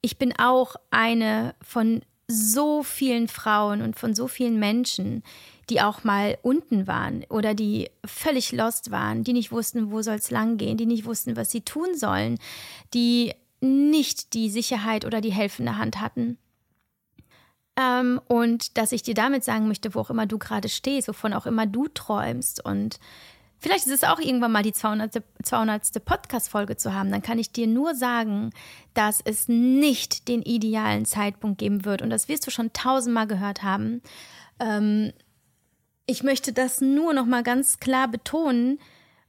ich 0.00 0.18
bin 0.18 0.38
auch 0.38 0.76
eine 0.90 1.54
von 1.60 2.02
so 2.28 2.82
vielen 2.82 3.28
Frauen 3.28 3.82
und 3.82 3.98
von 3.98 4.14
so 4.14 4.28
vielen 4.28 4.58
Menschen, 4.58 5.22
die 5.70 5.80
auch 5.80 6.04
mal 6.04 6.38
unten 6.42 6.86
waren 6.86 7.24
oder 7.30 7.54
die 7.54 7.90
völlig 8.04 8.52
lost 8.52 8.90
waren, 8.90 9.24
die 9.24 9.32
nicht 9.32 9.50
wussten, 9.50 9.90
wo 9.90 10.02
soll 10.02 10.16
es 10.16 10.30
lang 10.30 10.56
gehen, 10.56 10.76
die 10.76 10.86
nicht 10.86 11.04
wussten, 11.04 11.36
was 11.36 11.50
sie 11.50 11.62
tun 11.62 11.96
sollen, 11.96 12.38
die 12.94 13.34
nicht 13.60 14.34
die 14.34 14.50
Sicherheit 14.50 15.04
oder 15.04 15.20
die 15.20 15.32
helfende 15.32 15.78
Hand 15.78 16.00
hatten. 16.00 16.38
Ähm, 17.76 18.20
und 18.26 18.76
dass 18.76 18.92
ich 18.92 19.02
dir 19.02 19.14
damit 19.14 19.44
sagen 19.44 19.68
möchte, 19.68 19.94
wo 19.94 20.00
auch 20.00 20.10
immer 20.10 20.26
du 20.26 20.38
gerade 20.38 20.68
stehst, 20.68 21.08
wovon 21.08 21.32
auch 21.32 21.46
immer 21.46 21.66
du 21.66 21.88
träumst 21.88 22.64
und 22.64 22.98
Vielleicht 23.60 23.86
ist 23.86 23.92
es 23.92 24.04
auch 24.04 24.20
irgendwann 24.20 24.52
mal 24.52 24.62
die 24.62 24.72
200. 24.72 25.22
200. 25.42 26.04
Podcast-Folge 26.04 26.76
zu 26.76 26.94
haben. 26.94 27.10
Dann 27.10 27.22
kann 27.22 27.38
ich 27.38 27.50
dir 27.50 27.66
nur 27.66 27.94
sagen, 27.94 28.50
dass 28.94 29.20
es 29.24 29.48
nicht 29.48 30.28
den 30.28 30.42
idealen 30.42 31.04
Zeitpunkt 31.04 31.58
geben 31.58 31.84
wird. 31.84 32.02
Und 32.02 32.10
das 32.10 32.28
wirst 32.28 32.46
du 32.46 32.50
schon 32.50 32.72
tausendmal 32.72 33.26
gehört 33.26 33.62
haben. 33.62 34.02
Ähm, 34.60 35.12
ich 36.06 36.22
möchte 36.22 36.52
das 36.52 36.80
nur 36.80 37.12
noch 37.12 37.26
mal 37.26 37.42
ganz 37.42 37.80
klar 37.80 38.08
betonen, 38.08 38.78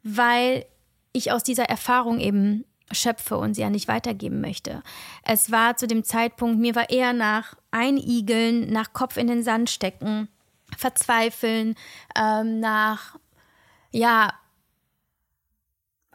weil 0.04 0.66
ich 1.12 1.32
aus 1.32 1.44
dieser 1.44 1.66
Erfahrung 1.66 2.20
eben 2.20 2.66
schöpfe 2.92 3.38
und 3.38 3.54
sie 3.54 3.62
ja 3.62 3.70
nicht 3.70 3.88
weitergeben 3.88 4.42
möchte. 4.42 4.82
Es 5.24 5.52
war 5.52 5.78
zu 5.78 5.88
dem 5.88 6.04
Zeitpunkt, 6.04 6.60
mir 6.60 6.76
war 6.76 6.90
eher 6.90 7.14
nach 7.14 7.56
Einigeln, 7.72 8.72
nach 8.72 8.94
Kopf 8.94 9.18
in 9.18 9.28
den 9.28 9.44
Sand 9.44 9.70
stecken, 9.70 10.28
verzweifeln, 10.78 11.76
ähm, 12.16 12.60
nach, 12.60 13.18
ja, 13.92 14.34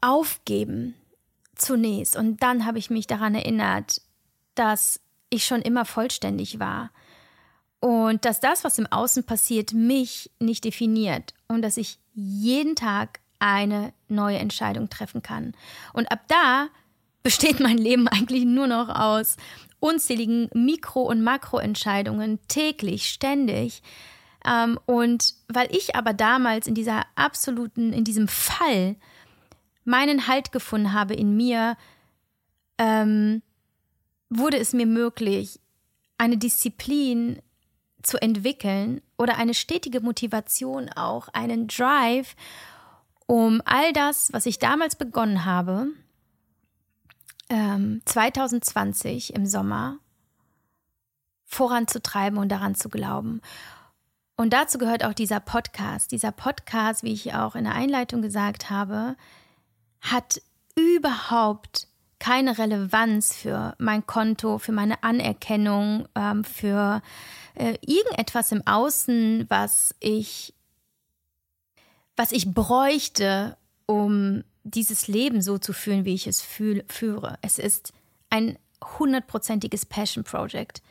aufgeben 0.00 0.94
zunächst. 1.54 2.16
Und 2.16 2.42
dann 2.42 2.66
habe 2.66 2.78
ich 2.78 2.90
mich 2.90 3.06
daran 3.06 3.34
erinnert, 3.34 4.00
dass 4.54 5.00
ich 5.30 5.46
schon 5.46 5.62
immer 5.62 5.84
vollständig 5.84 6.58
war 6.58 6.90
und 7.80 8.24
dass 8.24 8.40
das, 8.40 8.64
was 8.64 8.78
im 8.78 8.86
Außen 8.86 9.24
passiert, 9.24 9.72
mich 9.72 10.30
nicht 10.38 10.64
definiert 10.64 11.34
und 11.48 11.62
dass 11.62 11.76
ich 11.76 11.98
jeden 12.14 12.76
Tag 12.76 13.20
eine 13.38 13.92
neue 14.08 14.38
Entscheidung 14.38 14.88
treffen 14.88 15.22
kann. 15.22 15.54
Und 15.92 16.10
ab 16.10 16.20
da 16.28 16.68
besteht 17.22 17.60
mein 17.60 17.78
Leben 17.78 18.08
eigentlich 18.08 18.44
nur 18.44 18.66
noch 18.66 18.88
aus 18.88 19.36
unzähligen 19.80 20.48
Mikro- 20.54 21.08
und 21.08 21.22
Makroentscheidungen 21.22 22.38
täglich, 22.48 23.10
ständig. 23.10 23.82
Ähm, 24.46 24.78
und 24.86 25.34
weil 25.48 25.74
ich 25.74 25.96
aber 25.96 26.12
damals 26.12 26.66
in 26.66 26.74
dieser 26.74 27.04
absoluten, 27.14 27.92
in 27.92 28.04
diesem 28.04 28.28
Fall 28.28 28.96
meinen 29.84 30.26
Halt 30.26 30.52
gefunden 30.52 30.92
habe 30.92 31.14
in 31.14 31.36
mir, 31.36 31.76
ähm, 32.78 33.42
wurde 34.30 34.58
es 34.58 34.72
mir 34.72 34.86
möglich, 34.86 35.60
eine 36.18 36.36
Disziplin 36.36 37.40
zu 38.02 38.20
entwickeln 38.20 39.00
oder 39.16 39.36
eine 39.36 39.54
stetige 39.54 40.00
Motivation 40.00 40.90
auch, 40.90 41.28
einen 41.28 41.68
Drive, 41.68 42.36
um 43.26 43.62
all 43.64 43.92
das, 43.92 44.32
was 44.32 44.46
ich 44.46 44.58
damals 44.58 44.96
begonnen 44.96 45.44
habe, 45.44 45.88
ähm, 47.48 48.02
2020 48.04 49.34
im 49.34 49.46
Sommer, 49.46 49.98
voranzutreiben 51.46 52.38
und 52.38 52.48
daran 52.48 52.74
zu 52.74 52.88
glauben. 52.88 53.40
Und 54.36 54.52
dazu 54.52 54.78
gehört 54.78 55.04
auch 55.04 55.12
dieser 55.12 55.40
Podcast. 55.40 56.12
Dieser 56.12 56.32
Podcast, 56.32 57.02
wie 57.02 57.12
ich 57.12 57.34
auch 57.34 57.54
in 57.54 57.64
der 57.64 57.74
Einleitung 57.74 58.20
gesagt 58.20 58.70
habe, 58.70 59.16
hat 60.00 60.42
überhaupt 60.74 61.86
keine 62.18 62.58
Relevanz 62.58 63.34
für 63.34 63.74
mein 63.78 64.06
Konto, 64.06 64.58
für 64.58 64.72
meine 64.72 65.02
Anerkennung, 65.02 66.08
ähm, 66.14 66.42
für 66.42 67.02
äh, 67.54 67.76
irgendetwas 67.86 68.50
im 68.50 68.66
Außen, 68.66 69.46
was 69.48 69.94
ich, 70.00 70.54
was 72.16 72.32
ich 72.32 72.52
bräuchte, 72.52 73.56
um 73.86 74.42
dieses 74.64 75.06
Leben 75.06 75.42
so 75.42 75.58
zu 75.58 75.72
fühlen, 75.72 76.04
wie 76.04 76.14
ich 76.14 76.26
es 76.26 76.40
fühl, 76.40 76.84
führe. 76.88 77.38
Es 77.42 77.58
ist 77.58 77.92
ein 78.30 78.58
hundertprozentiges 78.98 79.86
Passion 79.86 80.24
Project. 80.24 80.82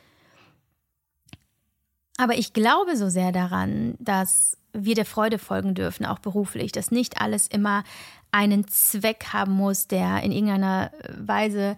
Aber 2.16 2.34
ich 2.38 2.52
glaube 2.52 2.96
so 2.96 3.08
sehr 3.08 3.32
daran, 3.32 3.96
dass 3.98 4.56
wir 4.72 4.94
der 4.94 5.04
Freude 5.04 5.38
folgen 5.38 5.74
dürfen, 5.74 6.06
auch 6.06 6.18
beruflich, 6.18 6.72
dass 6.72 6.90
nicht 6.90 7.20
alles 7.20 7.46
immer 7.46 7.84
einen 8.32 8.66
Zweck 8.68 9.26
haben 9.32 9.52
muss, 9.52 9.86
der 9.86 10.22
in 10.22 10.32
irgendeiner 10.32 10.90
Weise 11.16 11.76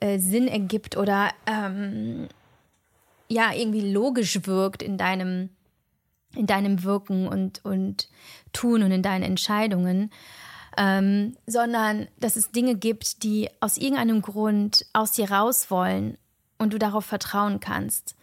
äh, 0.00 0.18
Sinn 0.18 0.46
ergibt 0.46 0.96
oder 0.96 1.30
ähm, 1.46 2.28
ja 3.28 3.52
irgendwie 3.52 3.92
logisch 3.92 4.46
wirkt 4.46 4.82
in 4.82 4.98
deinem 4.98 5.50
in 6.34 6.46
deinem 6.46 6.84
Wirken 6.84 7.26
und 7.26 7.64
und 7.64 8.08
Tun 8.52 8.82
und 8.82 8.92
in 8.92 9.02
deinen 9.02 9.22
Entscheidungen, 9.22 10.10
ähm, 10.76 11.36
sondern 11.46 12.06
dass 12.20 12.36
es 12.36 12.50
Dinge 12.52 12.76
gibt, 12.76 13.22
die 13.22 13.48
aus 13.60 13.76
irgendeinem 13.76 14.22
Grund 14.22 14.86
aus 14.92 15.12
dir 15.12 15.30
raus 15.30 15.70
wollen 15.70 16.18
und 16.58 16.72
du 16.72 16.78
darauf 16.78 17.04
vertrauen 17.04 17.58
kannst. 17.58 18.14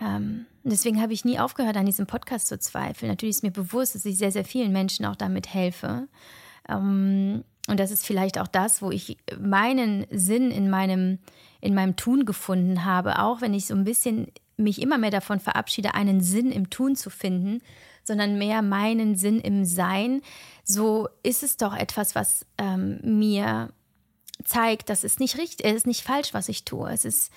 Ähm, 0.00 0.46
deswegen 0.62 1.00
habe 1.00 1.12
ich 1.12 1.24
nie 1.24 1.38
aufgehört, 1.38 1.76
an 1.76 1.86
diesem 1.86 2.06
Podcast 2.06 2.48
zu 2.48 2.58
zweifeln. 2.58 3.10
Natürlich 3.10 3.36
ist 3.36 3.42
mir 3.42 3.50
bewusst, 3.50 3.94
dass 3.94 4.04
ich 4.04 4.18
sehr, 4.18 4.32
sehr 4.32 4.44
vielen 4.44 4.72
Menschen 4.72 5.04
auch 5.06 5.16
damit 5.16 5.52
helfe. 5.52 6.08
Ähm, 6.68 7.44
und 7.68 7.80
das 7.80 7.90
ist 7.90 8.06
vielleicht 8.06 8.38
auch 8.38 8.46
das, 8.46 8.80
wo 8.80 8.90
ich 8.90 9.18
meinen 9.38 10.06
Sinn 10.10 10.50
in 10.50 10.70
meinem, 10.70 11.18
in 11.60 11.74
meinem 11.74 11.96
Tun 11.96 12.24
gefunden 12.24 12.84
habe, 12.84 13.18
auch 13.18 13.40
wenn 13.40 13.54
ich 13.54 13.66
so 13.66 13.74
ein 13.74 13.84
bisschen 13.84 14.28
mich 14.56 14.80
immer 14.80 14.98
mehr 14.98 15.10
davon 15.10 15.38
verabschiede, 15.38 15.94
einen 15.94 16.20
Sinn 16.20 16.50
im 16.50 16.70
Tun 16.70 16.96
zu 16.96 17.10
finden, 17.10 17.60
sondern 18.04 18.38
mehr 18.38 18.62
meinen 18.62 19.16
Sinn 19.16 19.38
im 19.38 19.64
Sein, 19.64 20.22
so 20.64 21.08
ist 21.22 21.42
es 21.42 21.56
doch 21.56 21.76
etwas, 21.76 22.14
was 22.14 22.46
ähm, 22.56 23.00
mir 23.02 23.70
zeigt, 24.44 24.88
dass 24.88 25.04
es 25.04 25.18
nicht 25.18 25.36
richtig, 25.36 25.66
ist 25.66 25.86
nicht 25.86 26.02
falsch, 26.02 26.32
was 26.32 26.48
ich 26.48 26.64
tue. 26.64 26.90
Es 26.90 27.04
ist 27.04 27.30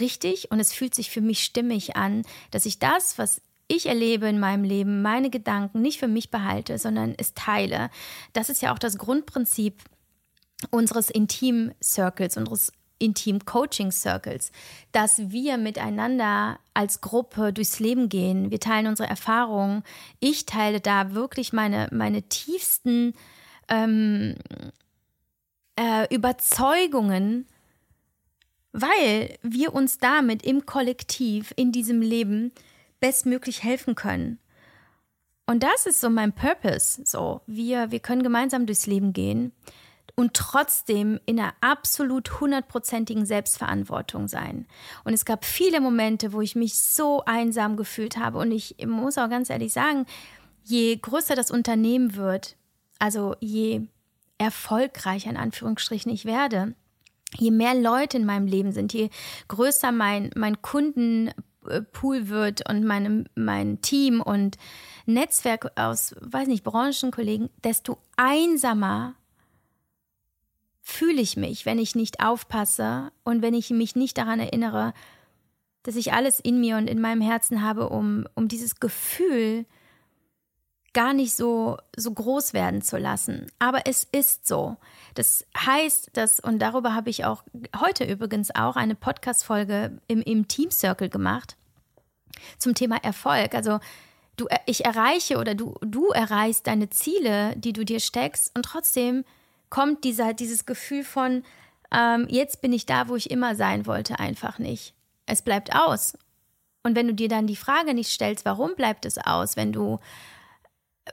richtig 0.00 0.50
und 0.50 0.60
es 0.60 0.72
fühlt 0.72 0.94
sich 0.94 1.10
für 1.10 1.20
mich 1.20 1.44
stimmig 1.44 1.96
an, 1.96 2.22
dass 2.50 2.66
ich 2.66 2.78
das, 2.78 3.18
was 3.18 3.40
ich 3.68 3.86
erlebe 3.86 4.28
in 4.28 4.40
meinem 4.40 4.64
Leben, 4.64 5.02
meine 5.02 5.30
Gedanken 5.30 5.82
nicht 5.82 5.98
für 5.98 6.08
mich 6.08 6.30
behalte, 6.30 6.78
sondern 6.78 7.14
es 7.18 7.34
teile. 7.34 7.90
Das 8.32 8.48
ist 8.48 8.62
ja 8.62 8.72
auch 8.72 8.78
das 8.78 8.96
Grundprinzip 8.96 9.82
unseres 10.70 11.10
Intim-Circles, 11.10 12.36
unseres 12.36 12.72
Intim-Coaching-Circles, 12.98 14.50
dass 14.92 15.30
wir 15.30 15.56
miteinander 15.58 16.58
als 16.74 17.00
Gruppe 17.00 17.52
durchs 17.52 17.78
Leben 17.78 18.08
gehen. 18.08 18.50
Wir 18.50 18.58
teilen 18.58 18.86
unsere 18.86 19.08
Erfahrungen. 19.08 19.84
Ich 20.18 20.46
teile 20.46 20.80
da 20.80 21.14
wirklich 21.14 21.52
meine, 21.52 21.88
meine 21.92 22.22
tiefsten 22.22 23.14
ähm, 23.68 24.34
äh, 25.76 26.12
Überzeugungen, 26.12 27.46
weil 28.80 29.38
wir 29.42 29.74
uns 29.74 29.98
damit 29.98 30.42
im 30.44 30.66
Kollektiv 30.66 31.52
in 31.56 31.72
diesem 31.72 32.00
Leben 32.00 32.52
bestmöglich 33.00 33.62
helfen 33.62 33.94
können. 33.94 34.38
Und 35.46 35.62
das 35.62 35.86
ist 35.86 36.00
so 36.00 36.10
mein 36.10 36.32
Purpose. 36.32 37.00
So, 37.04 37.40
wir, 37.46 37.90
wir 37.90 38.00
können 38.00 38.22
gemeinsam 38.22 38.66
durchs 38.66 38.86
Leben 38.86 39.12
gehen 39.12 39.52
und 40.14 40.34
trotzdem 40.34 41.20
in 41.26 41.38
einer 41.38 41.54
absolut 41.60 42.40
hundertprozentigen 42.40 43.24
Selbstverantwortung 43.24 44.28
sein. 44.28 44.66
Und 45.04 45.14
es 45.14 45.24
gab 45.24 45.44
viele 45.44 45.80
Momente, 45.80 46.32
wo 46.32 46.40
ich 46.40 46.56
mich 46.56 46.78
so 46.78 47.24
einsam 47.24 47.76
gefühlt 47.76 48.16
habe. 48.16 48.38
Und 48.38 48.50
ich 48.50 48.76
muss 48.84 49.16
auch 49.16 49.30
ganz 49.30 49.48
ehrlich 49.48 49.72
sagen, 49.72 50.06
je 50.64 50.96
größer 50.96 51.34
das 51.34 51.50
Unternehmen 51.50 52.16
wird, 52.16 52.56
also 52.98 53.36
je 53.40 53.86
erfolgreicher 54.38 55.30
in 55.30 55.36
Anführungsstrichen 55.36 56.12
ich 56.12 56.24
werde, 56.24 56.74
je 57.36 57.50
mehr 57.50 57.74
Leute 57.74 58.16
in 58.16 58.24
meinem 58.24 58.46
Leben 58.46 58.72
sind, 58.72 58.92
je 58.92 59.10
größer 59.48 59.92
mein, 59.92 60.30
mein 60.34 60.62
Kunden, 60.62 61.30
äh, 61.68 61.82
Pool 61.82 62.28
wird 62.28 62.68
und 62.68 62.84
meine, 62.84 63.24
mein 63.34 63.80
Team 63.82 64.20
und 64.20 64.56
Netzwerk 65.06 65.72
aus, 65.76 66.14
weiß 66.20 66.48
nicht, 66.48 66.64
Branchenkollegen, 66.64 67.50
desto 67.64 67.98
einsamer 68.16 69.14
fühle 70.80 71.20
ich 71.20 71.36
mich, 71.36 71.66
wenn 71.66 71.78
ich 71.78 71.94
nicht 71.94 72.20
aufpasse 72.20 73.12
und 73.24 73.42
wenn 73.42 73.54
ich 73.54 73.70
mich 73.70 73.94
nicht 73.94 74.16
daran 74.16 74.40
erinnere, 74.40 74.94
dass 75.82 75.96
ich 75.96 76.12
alles 76.12 76.40
in 76.40 76.60
mir 76.60 76.76
und 76.76 76.88
in 76.88 77.00
meinem 77.00 77.20
Herzen 77.20 77.62
habe, 77.62 77.90
um, 77.90 78.26
um 78.34 78.48
dieses 78.48 78.80
Gefühl 78.80 79.66
gar 80.94 81.12
nicht 81.12 81.34
so, 81.34 81.76
so 81.96 82.12
groß 82.12 82.54
werden 82.54 82.82
zu 82.82 82.96
lassen. 82.96 83.46
Aber 83.58 83.86
es 83.86 84.04
ist 84.04 84.46
so. 84.46 84.76
Das 85.14 85.46
heißt, 85.56 86.10
dass, 86.14 86.40
und 86.40 86.60
darüber 86.60 86.94
habe 86.94 87.10
ich 87.10 87.24
auch 87.24 87.44
heute 87.78 88.04
übrigens 88.04 88.54
auch 88.54 88.76
eine 88.76 88.94
Podcast-Folge 88.94 90.00
im, 90.06 90.22
im 90.22 90.48
Team 90.48 90.70
Circle 90.70 91.08
gemacht 91.08 91.56
zum 92.58 92.74
Thema 92.74 92.96
Erfolg. 93.02 93.54
Also 93.54 93.80
du, 94.36 94.46
ich 94.66 94.84
erreiche 94.84 95.38
oder 95.38 95.54
du, 95.54 95.74
du 95.82 96.08
erreichst 96.08 96.66
deine 96.66 96.90
Ziele, 96.90 97.54
die 97.56 97.72
du 97.72 97.84
dir 97.84 98.00
steckst 98.00 98.56
und 98.56 98.64
trotzdem 98.64 99.24
kommt 99.70 100.04
dieser, 100.04 100.32
dieses 100.32 100.66
Gefühl 100.66 101.04
von, 101.04 101.42
ähm, 101.92 102.26
jetzt 102.30 102.60
bin 102.62 102.72
ich 102.72 102.86
da, 102.86 103.08
wo 103.08 103.16
ich 103.16 103.30
immer 103.30 103.54
sein 103.54 103.86
wollte, 103.86 104.18
einfach 104.18 104.58
nicht. 104.58 104.94
Es 105.26 105.42
bleibt 105.42 105.74
aus. 105.74 106.16
Und 106.82 106.96
wenn 106.96 107.06
du 107.06 107.14
dir 107.14 107.28
dann 107.28 107.46
die 107.46 107.56
Frage 107.56 107.92
nicht 107.92 108.10
stellst, 108.10 108.44
warum 108.44 108.74
bleibt 108.74 109.04
es 109.04 109.18
aus, 109.18 109.56
wenn 109.56 109.72
du 109.72 109.98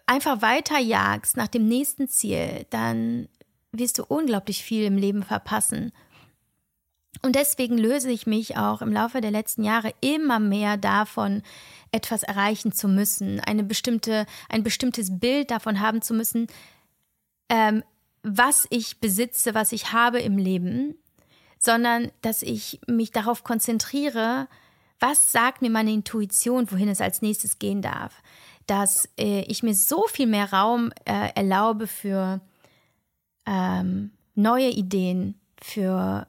einfach 0.05 0.41
weiter 0.41 0.79
jagst 0.79 1.38
nach 1.38 1.47
dem 1.47 1.67
nächsten 1.67 2.08
Ziel, 2.08 2.65
dann 2.69 3.27
wirst 3.71 3.97
du 3.97 4.03
unglaublich 4.05 4.63
viel 4.63 4.86
im 4.86 4.97
Leben 4.97 5.23
verpassen. 5.23 5.91
Und 7.21 7.36
deswegen 7.36 7.77
löse 7.77 8.12
ich 8.12 8.27
mich 8.27 8.58
auch 8.58 8.81
im 8.81 8.91
Laufe 8.91 9.21
der 9.21 9.31
letzten 9.31 9.63
Jahre 9.63 9.93
immer 10.01 10.39
mehr 10.39 10.77
davon, 10.77 11.43
etwas 11.91 12.23
erreichen 12.23 12.71
zu 12.71 12.88
müssen, 12.88 13.39
eine 13.39 13.63
bestimmte, 13.63 14.25
ein 14.49 14.63
bestimmtes 14.63 15.19
Bild 15.19 15.49
davon 15.49 15.79
haben 15.79 16.01
zu 16.01 16.13
müssen, 16.13 16.47
ähm, 17.49 17.84
was 18.21 18.67
ich 18.69 18.99
besitze, 18.99 19.53
was 19.53 19.71
ich 19.71 19.93
habe 19.93 20.19
im 20.19 20.38
Leben, 20.38 20.95
sondern 21.58 22.12
dass 22.21 22.41
ich 22.41 22.79
mich 22.88 23.12
darauf 23.12 23.43
konzentriere, 23.43 24.47
was 24.99 25.31
sagt 25.31 25.62
mir 25.62 25.69
meine 25.69 25.91
Intuition, 25.91 26.69
wohin 26.71 26.89
es 26.89 27.01
als 27.01 27.21
nächstes 27.21 27.60
gehen 27.60 27.81
darf 27.81 28.21
dass 28.67 29.10
äh, 29.17 29.41
ich 29.41 29.63
mir 29.63 29.75
so 29.75 30.06
viel 30.08 30.28
mehr 30.28 30.51
Raum 30.51 30.91
äh, 31.06 31.30
erlaube 31.36 31.88
für 31.88 32.41
ähm, 33.45 34.12
neue 34.36 34.69
Ideen, 34.69 35.39
für 35.62 36.28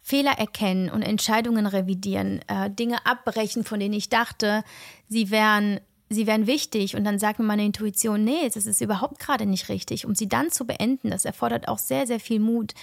Fehler 0.00 0.32
erkennen 0.32 0.90
und 0.90 1.02
Entscheidungen 1.02 1.66
revidieren, 1.66 2.40
äh, 2.48 2.70
Dinge 2.70 3.06
abbrechen, 3.06 3.64
von 3.64 3.80
denen 3.80 3.94
ich 3.94 4.10
dachte, 4.10 4.62
sie 5.08 5.30
wären, 5.30 5.80
sie 6.10 6.26
wären 6.26 6.46
wichtig. 6.46 6.94
Und 6.94 7.04
dann 7.04 7.18
sagt 7.18 7.38
mir 7.38 7.46
meine 7.46 7.64
Intuition, 7.64 8.22
nee, 8.22 8.50
das 8.52 8.66
ist 8.66 8.80
überhaupt 8.82 9.18
gerade 9.18 9.46
nicht 9.46 9.68
richtig. 9.70 10.04
Um 10.04 10.14
sie 10.14 10.28
dann 10.28 10.50
zu 10.50 10.66
beenden, 10.66 11.10
das 11.10 11.24
erfordert 11.24 11.68
auch 11.68 11.78
sehr, 11.78 12.06
sehr 12.06 12.20
viel 12.20 12.40
Mut. 12.40 12.74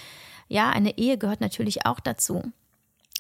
Ja, 0.48 0.72
eine 0.72 0.98
Ehe 0.98 1.18
gehört 1.18 1.42
natürlich 1.42 1.86
auch 1.86 2.00
dazu. 2.00 2.52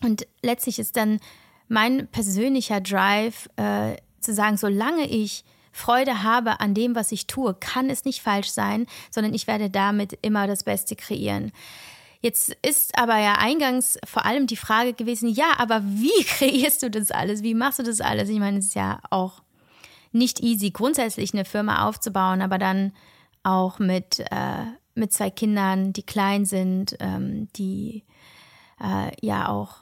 Und 0.03 0.27
letztlich 0.41 0.79
ist 0.79 0.97
dann 0.97 1.19
mein 1.67 2.07
persönlicher 2.07 2.81
Drive 2.81 3.49
äh, 3.55 3.97
zu 4.19 4.33
sagen, 4.33 4.57
solange 4.57 5.07
ich 5.07 5.45
Freude 5.71 6.23
habe 6.23 6.59
an 6.59 6.73
dem, 6.73 6.95
was 6.95 7.11
ich 7.11 7.27
tue, 7.27 7.53
kann 7.53 7.89
es 7.89 8.05
nicht 8.05 8.21
falsch 8.21 8.49
sein, 8.49 8.85
sondern 9.09 9.33
ich 9.33 9.47
werde 9.47 9.69
damit 9.69 10.17
immer 10.21 10.47
das 10.47 10.63
Beste 10.63 10.95
kreieren. 10.95 11.51
Jetzt 12.21 12.55
ist 12.61 12.97
aber 12.99 13.17
ja 13.17 13.33
eingangs 13.39 13.97
vor 14.05 14.25
allem 14.25 14.45
die 14.45 14.55
Frage 14.55 14.93
gewesen, 14.93 15.29
ja, 15.29 15.53
aber 15.57 15.81
wie 15.83 16.23
kreierst 16.25 16.83
du 16.83 16.91
das 16.91 17.09
alles? 17.11 17.41
Wie 17.41 17.55
machst 17.55 17.79
du 17.79 17.83
das 17.83 17.99
alles? 17.99 18.29
Ich 18.29 18.39
meine, 18.39 18.59
es 18.59 18.65
ist 18.67 18.75
ja 18.75 18.99
auch 19.09 19.41
nicht 20.11 20.41
easy, 20.41 20.71
grundsätzlich 20.71 21.33
eine 21.33 21.45
Firma 21.45 21.87
aufzubauen, 21.87 22.41
aber 22.41 22.57
dann 22.57 22.93
auch 23.43 23.79
mit, 23.79 24.19
äh, 24.19 24.65
mit 24.93 25.13
zwei 25.13 25.31
Kindern, 25.31 25.93
die 25.93 26.03
klein 26.03 26.45
sind, 26.45 26.95
ähm, 26.99 27.47
die 27.55 28.03
äh, 28.79 29.11
ja 29.25 29.49
auch 29.49 29.77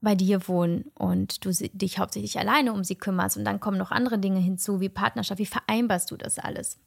bei 0.00 0.14
dir 0.14 0.48
wohnen 0.48 0.90
und 0.94 1.44
du 1.44 1.50
dich 1.50 1.98
hauptsächlich 1.98 2.38
alleine 2.38 2.72
um 2.72 2.84
sie 2.84 2.94
kümmerst 2.94 3.36
und 3.36 3.44
dann 3.44 3.60
kommen 3.60 3.78
noch 3.78 3.90
andere 3.90 4.18
Dinge 4.18 4.40
hinzu 4.40 4.80
wie 4.80 4.88
Partnerschaft. 4.88 5.38
Wie 5.38 5.46
vereinbarst 5.46 6.10
du 6.10 6.16
das 6.16 6.38
alles? 6.38 6.78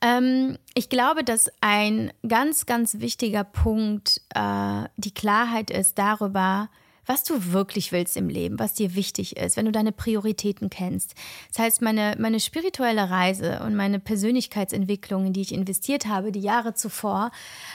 Ähm, 0.00 0.58
ich 0.74 0.88
glaube, 0.88 1.24
dass 1.24 1.50
ein 1.60 2.12
ganz, 2.26 2.66
ganz 2.66 2.98
wichtiger 3.00 3.44
Punkt 3.44 4.20
äh, 4.34 4.84
die 4.96 5.14
Klarheit 5.14 5.70
ist 5.70 5.98
darüber, 5.98 6.68
was 7.06 7.22
du 7.22 7.52
wirklich 7.52 7.92
willst 7.92 8.16
im 8.16 8.28
Leben, 8.28 8.58
was 8.58 8.74
dir 8.74 8.94
wichtig 8.94 9.36
ist, 9.36 9.56
wenn 9.56 9.66
du 9.66 9.72
deine 9.72 9.92
Prioritäten 9.92 10.70
kennst. 10.70 11.14
Das 11.48 11.60
heißt, 11.60 11.82
meine, 11.82 12.16
meine 12.18 12.40
spirituelle 12.40 13.08
Reise 13.10 13.60
und 13.64 13.76
meine 13.76 14.00
Persönlichkeitsentwicklung, 14.00 15.26
in 15.26 15.32
die 15.32 15.42
ich 15.42 15.54
investiert 15.54 16.06
habe, 16.06 16.32
die 16.32 16.40
Jahre 16.40 16.74
zuvor, 16.74 17.30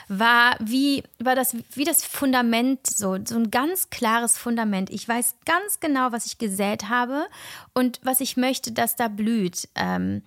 war 0.08 0.56
wie, 0.60 1.04
war 1.20 1.36
das, 1.36 1.56
wie 1.74 1.86
das 1.86 2.04
Fundament, 2.04 2.86
so, 2.88 3.18
so 3.26 3.36
ein 3.36 3.52
ganz 3.52 3.90
klares 3.90 4.38
Fundament. 4.38 4.90
Ich 4.90 5.08
weiß 5.08 5.36
ganz 5.46 5.80
genau, 5.80 6.12
was 6.12 6.26
ich 6.26 6.38
gesät 6.38 6.90
habe 6.90 7.26
und 7.74 8.00
was 8.04 8.22
ich 8.22 8.38
möchte, 8.38 8.72
dass 8.72 8.96
da 8.96 9.08
blüht. 9.08 9.70
Ähm, 9.76 10.22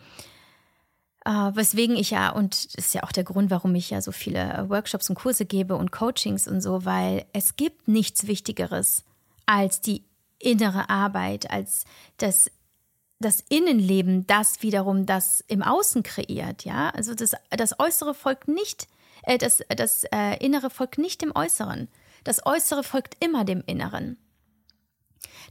weswegen 1.24 1.96
ich 1.96 2.10
ja, 2.10 2.30
und 2.30 2.76
das 2.76 2.86
ist 2.86 2.94
ja 2.94 3.02
auch 3.02 3.12
der 3.12 3.24
Grund, 3.24 3.50
warum 3.50 3.74
ich 3.74 3.90
ja 3.90 4.00
so 4.02 4.12
viele 4.12 4.66
Workshops 4.68 5.08
und 5.08 5.16
Kurse 5.16 5.46
gebe 5.46 5.76
und 5.76 5.90
Coachings 5.90 6.46
und 6.46 6.60
so, 6.60 6.84
weil 6.84 7.24
es 7.32 7.56
gibt 7.56 7.88
nichts 7.88 8.26
Wichtigeres 8.26 9.04
als 9.46 9.80
die 9.80 10.04
innere 10.38 10.90
Arbeit, 10.90 11.50
als 11.50 11.84
das, 12.18 12.50
das 13.18 13.42
Innenleben 13.48 14.26
das 14.26 14.62
wiederum 14.62 15.06
das 15.06 15.42
im 15.48 15.62
Außen 15.62 16.02
kreiert, 16.02 16.64
ja. 16.64 16.90
Also 16.90 17.14
das, 17.14 17.32
das 17.50 17.78
Äußere 17.80 18.14
folgt 18.14 18.48
nicht, 18.48 18.86
äh, 19.22 19.38
das, 19.38 19.62
das 19.74 20.04
äh, 20.12 20.36
Innere 20.44 20.70
folgt 20.70 20.98
nicht 20.98 21.22
dem 21.22 21.32
Äußeren. 21.34 21.88
Das 22.24 22.46
Äußere 22.46 22.84
folgt 22.84 23.22
immer 23.22 23.44
dem 23.44 23.62
Inneren. 23.66 24.16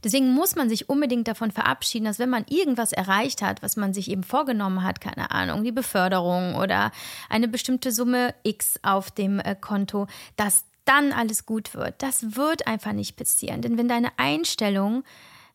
Deswegen 0.02 0.32
muss 0.32 0.54
man 0.56 0.68
sich 0.68 0.88
unbedingt 0.88 1.28
davon 1.28 1.50
verabschieden, 1.50 2.04
dass 2.04 2.18
wenn 2.18 2.30
man 2.30 2.44
irgendwas 2.48 2.92
erreicht 2.92 3.42
hat, 3.42 3.62
was 3.62 3.76
man 3.76 3.94
sich 3.94 4.10
eben 4.10 4.22
vorgenommen 4.22 4.82
hat, 4.82 5.00
keine 5.00 5.30
Ahnung, 5.30 5.64
die 5.64 5.72
Beförderung 5.72 6.56
oder 6.56 6.92
eine 7.28 7.48
bestimmte 7.48 7.92
Summe 7.92 8.34
X 8.42 8.78
auf 8.82 9.10
dem 9.10 9.38
äh, 9.38 9.54
Konto, 9.58 10.06
dass 10.36 10.64
dann 10.84 11.12
alles 11.12 11.46
gut 11.46 11.74
wird. 11.74 11.94
Das 12.02 12.36
wird 12.36 12.66
einfach 12.66 12.92
nicht 12.92 13.16
passieren. 13.16 13.62
Denn 13.62 13.78
wenn 13.78 13.88
deine 13.88 14.10
Einstellung 14.18 15.04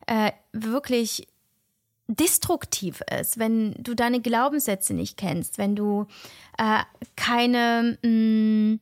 äh, 0.06 0.32
wirklich 0.52 1.28
destruktiv 2.08 3.02
ist, 3.20 3.38
wenn 3.38 3.74
du 3.74 3.94
deine 3.94 4.20
Glaubenssätze 4.20 4.94
nicht 4.94 5.16
kennst, 5.16 5.58
wenn 5.58 5.76
du 5.76 6.06
äh, 6.58 6.80
keine 7.16 7.98
mh, 8.02 8.08
mm, 8.08 8.80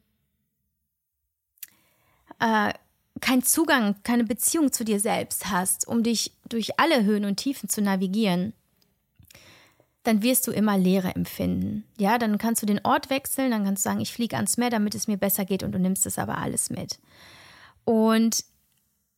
äh, 2.41 2.73
keinen 3.21 3.43
Zugang, 3.43 3.97
keine 4.03 4.25
Beziehung 4.25 4.73
zu 4.73 4.85
dir 4.85 5.01
selbst 5.01 5.51
hast, 5.51 5.87
um 5.87 6.03
dich 6.03 6.33
durch 6.49 6.79
alle 6.79 7.05
Höhen 7.05 7.25
und 7.25 7.37
Tiefen 7.37 7.69
zu 7.69 7.81
navigieren, 7.81 8.53
dann 10.03 10.23
wirst 10.23 10.47
du 10.47 10.53
immer 10.53 10.79
Leere 10.79 11.15
empfinden. 11.15 11.85
Ja, 11.99 12.19
dann 12.19 12.39
kannst 12.39 12.63
du 12.63 12.67
den 12.67 12.85
Ort 12.85 13.11
wechseln, 13.11 13.51
dann 13.51 13.65
kannst 13.65 13.85
du 13.85 13.91
sagen, 13.91 14.01
ich 14.01 14.13
fliege 14.13 14.37
ans 14.37 14.57
Meer, 14.57 14.71
damit 14.71 14.95
es 14.95 15.07
mir 15.07 15.19
besser 15.19 15.45
geht 15.45 15.63
und 15.63 15.73
du 15.73 15.79
nimmst 15.79 16.07
es 16.07 16.19
aber 16.19 16.39
alles 16.39 16.71
mit. 16.71 16.99
Und 17.85 18.45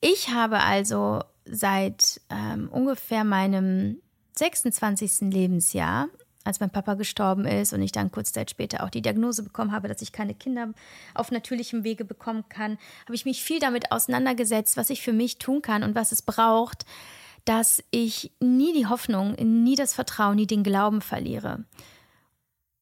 ich 0.01 0.31
habe 0.31 0.61
also 0.61 1.23
seit 1.45 2.21
ähm, 2.31 2.69
ungefähr 2.71 3.25
meinem 3.25 4.01
26. 4.37 5.33
Lebensjahr 5.33 6.09
als 6.45 6.61
mein 6.61 6.71
Papa 6.71 6.95
gestorben 6.95 7.45
ist 7.45 7.73
und 7.73 7.83
ich 7.83 7.93
dann 7.93 8.11
kurz 8.11 8.33
Zeit 8.33 8.51
später 8.51 8.83
auch 8.83 8.91
die 8.91 9.03
Diagnose 9.03 9.43
bekommen 9.43 9.73
habe, 9.73 9.89
dass 9.89 10.03
ich 10.03 10.13
keine 10.13 10.35
Kinder 10.35 10.73
auf 11.15 11.31
natürlichem 11.31 11.85
Wege 11.85 12.05
bekommen 12.05 12.45
kann, 12.49 12.79
habe 13.05 13.15
ich 13.15 13.25
mich 13.25 13.43
viel 13.43 13.61
damit 13.61 13.93
auseinandergesetzt, 13.93 14.77
was 14.77 14.91
ich 14.91 15.03
für 15.03 15.13
mich 15.13 15.39
tun 15.39 15.61
kann 15.61 15.83
und 15.83 15.95
was 15.95 16.13
es 16.13 16.23
braucht, 16.23 16.87
dass 17.45 17.83
ich 17.91 18.33
nie 18.41 18.73
die 18.73 18.87
Hoffnung, 18.87 19.33
nie 19.35 19.75
das 19.75 19.95
Vertrauen, 19.95 20.37
nie 20.37 20.47
den 20.47 20.63
Glauben 20.63 21.01
verliere. 21.03 21.65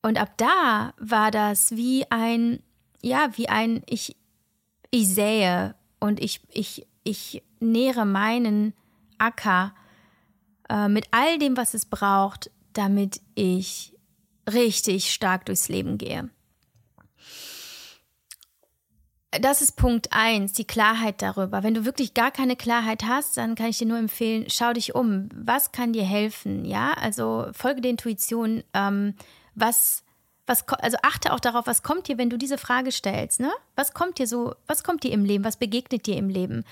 Und 0.03 0.21
ab 0.21 0.33
da 0.37 0.95
war 0.99 1.31
das 1.31 1.73
wie 1.73 2.05
ein, 2.11 2.63
ja, 3.03 3.31
wie 3.35 3.49
ein, 3.49 3.83
ich, 3.87 4.17
ich 4.91 5.09
sähe 5.09 5.75
und 5.99 6.21
ich, 6.21 6.41
ich, 6.51 6.87
ich 7.03 7.43
nähere 7.61 8.07
meinen 8.07 8.73
Acker 9.19 9.75
äh, 10.69 10.89
mit 10.89 11.09
all 11.11 11.39
dem, 11.39 11.57
was 11.57 11.75
es 11.75 11.85
braucht, 11.85 12.51
damit 12.73 13.21
ich 13.35 13.95
richtig 14.49 15.13
stark 15.13 15.47
durchs 15.47 15.69
Leben 15.69 15.99
gehe. 15.99 16.31
Das 19.31 19.61
ist 19.61 19.73
Punkt 19.77 20.09
eins, 20.11 20.55
die 20.55 20.67
Klarheit 20.67 21.21
darüber. 21.21 21.63
Wenn 21.63 21.75
du 21.75 21.85
wirklich 21.85 22.15
gar 22.15 22.31
keine 22.31 22.57
Klarheit 22.57 23.05
hast, 23.05 23.37
dann 23.37 23.57
kann 23.57 23.67
ich 23.67 23.77
dir 23.77 23.87
nur 23.87 23.99
empfehlen, 23.99 24.47
schau 24.49 24.73
dich 24.73 24.95
um. 24.95 25.29
Was 25.35 25.71
kann 25.71 25.93
dir 25.93 26.05
helfen? 26.05 26.65
Ja, 26.65 26.95
also 26.95 27.47
folge 27.53 27.83
der 27.83 27.91
Intuition. 27.91 28.65
Ähm, 28.73 29.15
was, 29.55 30.03
was, 30.47 30.67
also 30.69 30.97
achte 31.03 31.35
auch 31.35 31.41
darauf, 31.41 31.67
was 31.67 31.83
kommt 31.83 32.09
dir, 32.09 32.17
wenn 32.17 32.31
du 32.31 32.39
diese 32.39 32.57
Frage 32.57 32.91
stellst. 32.91 33.39
Ne? 33.39 33.53
Was 33.77 33.93
kommt 33.93 34.19
dir 34.19 34.27
so, 34.27 34.55
was 34.67 34.83
kommt 34.83 35.05
dir 35.05 35.13
im 35.13 35.27
Leben? 35.27 35.45
Was 35.45 35.59
begegnet 35.59 36.07
dir 36.07 36.17
im 36.17 36.31
Leben? 36.31 36.65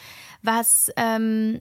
Was, 0.43 0.91
ähm, 0.97 1.61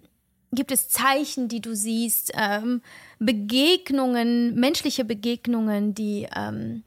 Gibt 0.55 0.71
es 0.71 0.89
Zeichen, 0.89 1.47
die 1.47 1.61
du 1.61 1.75
siehst, 1.75 2.31
ähm, 2.35 2.81
Begegnungen, 3.19 4.55
menschliche 4.55 5.05
Begegnungen, 5.05 5.93
die 5.93 6.27
ähm, 6.35 6.83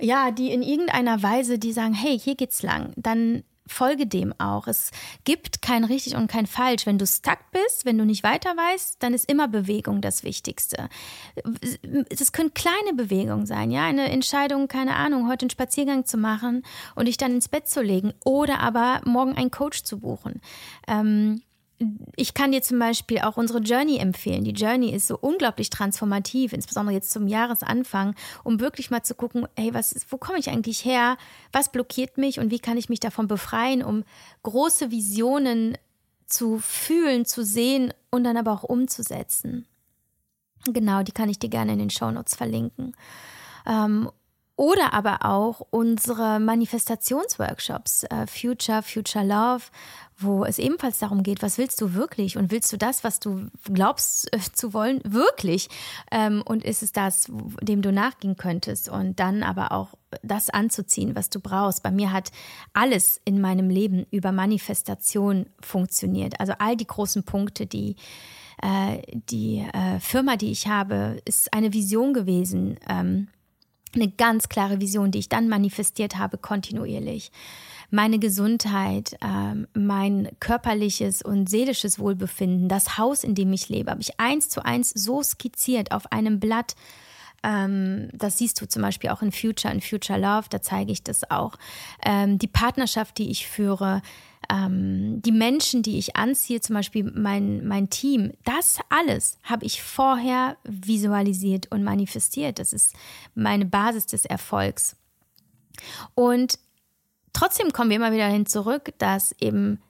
ja, 0.00 0.30
die 0.30 0.52
in 0.52 0.62
irgendeiner 0.62 1.22
Weise, 1.22 1.58
die 1.58 1.72
sagen, 1.72 1.94
hey, 1.94 2.18
hier 2.18 2.34
geht's 2.34 2.62
lang, 2.62 2.92
dann 2.96 3.44
folge 3.66 4.06
dem 4.06 4.34
auch. 4.38 4.66
Es 4.66 4.90
gibt 5.24 5.62
kein 5.62 5.84
richtig 5.84 6.16
und 6.16 6.26
kein 6.26 6.46
falsch. 6.46 6.86
Wenn 6.86 6.98
du 6.98 7.06
stuck 7.06 7.38
bist, 7.50 7.84
wenn 7.84 7.96
du 7.96 8.04
nicht 8.04 8.22
weiter 8.22 8.50
weißt, 8.50 9.02
dann 9.02 9.14
ist 9.14 9.30
immer 9.30 9.48
Bewegung 9.48 10.00
das 10.00 10.22
Wichtigste. 10.22 10.88
Es 12.10 12.32
können 12.32 12.52
kleine 12.52 12.92
Bewegungen 12.94 13.46
sein, 13.46 13.70
ja, 13.70 13.84
eine 13.86 14.10
Entscheidung, 14.10 14.68
keine 14.68 14.96
Ahnung, 14.96 15.28
heute 15.28 15.44
einen 15.44 15.50
Spaziergang 15.50 16.04
zu 16.04 16.18
machen 16.18 16.62
und 16.94 17.06
dich 17.06 17.16
dann 17.16 17.32
ins 17.32 17.48
Bett 17.48 17.68
zu 17.68 17.80
legen 17.80 18.12
oder 18.24 18.60
aber 18.60 19.00
morgen 19.04 19.34
einen 19.34 19.50
Coach 19.50 19.84
zu 19.84 20.00
buchen. 20.00 20.40
Ähm, 20.86 21.42
ich 22.16 22.34
kann 22.34 22.52
dir 22.52 22.62
zum 22.62 22.78
Beispiel 22.78 23.18
auch 23.20 23.36
unsere 23.36 23.58
Journey 23.58 23.98
empfehlen. 23.98 24.44
Die 24.44 24.52
Journey 24.52 24.90
ist 24.94 25.08
so 25.08 25.18
unglaublich 25.18 25.70
transformativ, 25.70 26.52
insbesondere 26.52 26.94
jetzt 26.94 27.10
zum 27.10 27.26
Jahresanfang, 27.26 28.14
um 28.44 28.60
wirklich 28.60 28.90
mal 28.90 29.02
zu 29.02 29.14
gucken, 29.14 29.46
hey, 29.56 29.74
was 29.74 29.92
ist, 29.92 30.10
wo 30.12 30.16
komme 30.16 30.38
ich 30.38 30.50
eigentlich 30.50 30.84
her? 30.84 31.16
Was 31.52 31.72
blockiert 31.72 32.16
mich 32.16 32.38
und 32.38 32.50
wie 32.50 32.60
kann 32.60 32.76
ich 32.76 32.88
mich 32.88 33.00
davon 33.00 33.26
befreien, 33.26 33.82
um 33.82 34.04
große 34.42 34.90
Visionen 34.90 35.76
zu 36.26 36.58
fühlen, 36.58 37.24
zu 37.24 37.44
sehen 37.44 37.92
und 38.10 38.24
dann 38.24 38.36
aber 38.36 38.52
auch 38.52 38.64
umzusetzen. 38.64 39.66
Genau, 40.66 41.02
die 41.02 41.12
kann 41.12 41.28
ich 41.28 41.38
dir 41.38 41.50
gerne 41.50 41.72
in 41.72 41.78
den 41.78 41.90
Shownotes 41.90 42.34
verlinken. 42.34 42.96
Ähm, 43.66 44.10
oder 44.56 44.94
aber 44.94 45.24
auch 45.24 45.66
unsere 45.70 46.38
Manifestationsworkshops, 46.38 48.04
äh, 48.04 48.26
Future, 48.26 48.82
Future 48.82 49.24
Love, 49.24 49.64
wo 50.16 50.44
es 50.44 50.58
ebenfalls 50.58 50.98
darum 51.00 51.24
geht, 51.24 51.42
was 51.42 51.58
willst 51.58 51.80
du 51.80 51.94
wirklich 51.94 52.36
und 52.36 52.52
willst 52.52 52.72
du 52.72 52.76
das, 52.76 53.02
was 53.02 53.18
du 53.18 53.48
glaubst 53.72 54.32
äh, 54.32 54.38
zu 54.38 54.72
wollen, 54.72 55.00
wirklich? 55.04 55.68
Ähm, 56.12 56.42
und 56.44 56.64
ist 56.64 56.84
es 56.84 56.92
das, 56.92 57.30
dem 57.62 57.82
du 57.82 57.90
nachgehen 57.90 58.36
könntest 58.36 58.88
und 58.88 59.18
dann 59.18 59.42
aber 59.42 59.72
auch 59.72 59.94
das 60.22 60.50
anzuziehen, 60.50 61.16
was 61.16 61.30
du 61.30 61.40
brauchst. 61.40 61.82
Bei 61.82 61.90
mir 61.90 62.12
hat 62.12 62.30
alles 62.72 63.20
in 63.24 63.40
meinem 63.40 63.68
Leben 63.68 64.06
über 64.12 64.30
Manifestation 64.30 65.46
funktioniert. 65.60 66.38
Also 66.38 66.52
all 66.58 66.76
die 66.76 66.86
großen 66.86 67.24
Punkte, 67.24 67.66
die 67.66 67.96
äh, 68.62 69.02
die 69.12 69.66
äh, 69.72 69.98
Firma, 69.98 70.36
die 70.36 70.52
ich 70.52 70.68
habe, 70.68 71.20
ist 71.24 71.52
eine 71.52 71.72
Vision 71.72 72.14
gewesen. 72.14 72.78
Ähm, 72.88 73.28
eine 73.94 74.10
ganz 74.10 74.48
klare 74.48 74.80
Vision, 74.80 75.10
die 75.10 75.18
ich 75.18 75.28
dann 75.28 75.48
manifestiert 75.48 76.16
habe, 76.16 76.38
kontinuierlich. 76.38 77.30
Meine 77.90 78.18
Gesundheit, 78.18 79.16
ähm, 79.22 79.66
mein 79.74 80.28
körperliches 80.40 81.22
und 81.22 81.48
seelisches 81.48 81.98
Wohlbefinden, 81.98 82.68
das 82.68 82.98
Haus, 82.98 83.24
in 83.24 83.34
dem 83.34 83.52
ich 83.52 83.68
lebe, 83.68 83.90
habe 83.90 84.00
ich 84.00 84.18
eins 84.18 84.48
zu 84.48 84.64
eins 84.64 84.90
so 84.90 85.22
skizziert 85.22 85.92
auf 85.92 86.10
einem 86.10 86.40
Blatt. 86.40 86.74
Ähm, 87.44 88.08
das 88.12 88.38
siehst 88.38 88.60
du 88.60 88.66
zum 88.66 88.82
Beispiel 88.82 89.10
auch 89.10 89.22
in 89.22 89.30
Future, 89.30 89.72
in 89.72 89.82
Future 89.82 90.18
Love, 90.18 90.46
da 90.48 90.62
zeige 90.62 90.90
ich 90.90 91.02
das 91.02 91.30
auch. 91.30 91.56
Ähm, 92.04 92.38
die 92.38 92.48
Partnerschaft, 92.48 93.18
die 93.18 93.30
ich 93.30 93.46
führe, 93.46 94.00
ähm, 94.50 95.20
die 95.22 95.32
Menschen, 95.32 95.82
die 95.82 95.98
ich 95.98 96.16
anziehe, 96.16 96.60
zum 96.60 96.74
Beispiel 96.74 97.04
mein, 97.14 97.66
mein 97.66 97.90
Team, 97.90 98.32
das 98.44 98.78
alles 98.88 99.38
habe 99.42 99.66
ich 99.66 99.82
vorher 99.82 100.56
visualisiert 100.64 101.70
und 101.70 101.84
manifestiert. 101.84 102.58
Das 102.58 102.72
ist 102.72 102.94
meine 103.34 103.66
Basis 103.66 104.06
des 104.06 104.24
Erfolgs. 104.24 104.96
Und 106.14 106.58
trotzdem 107.32 107.72
kommen 107.72 107.90
wir 107.90 107.96
immer 107.96 108.12
wieder 108.12 108.26
hin 108.26 108.46
zurück, 108.46 108.94
dass 108.98 109.32
eben 109.40 109.80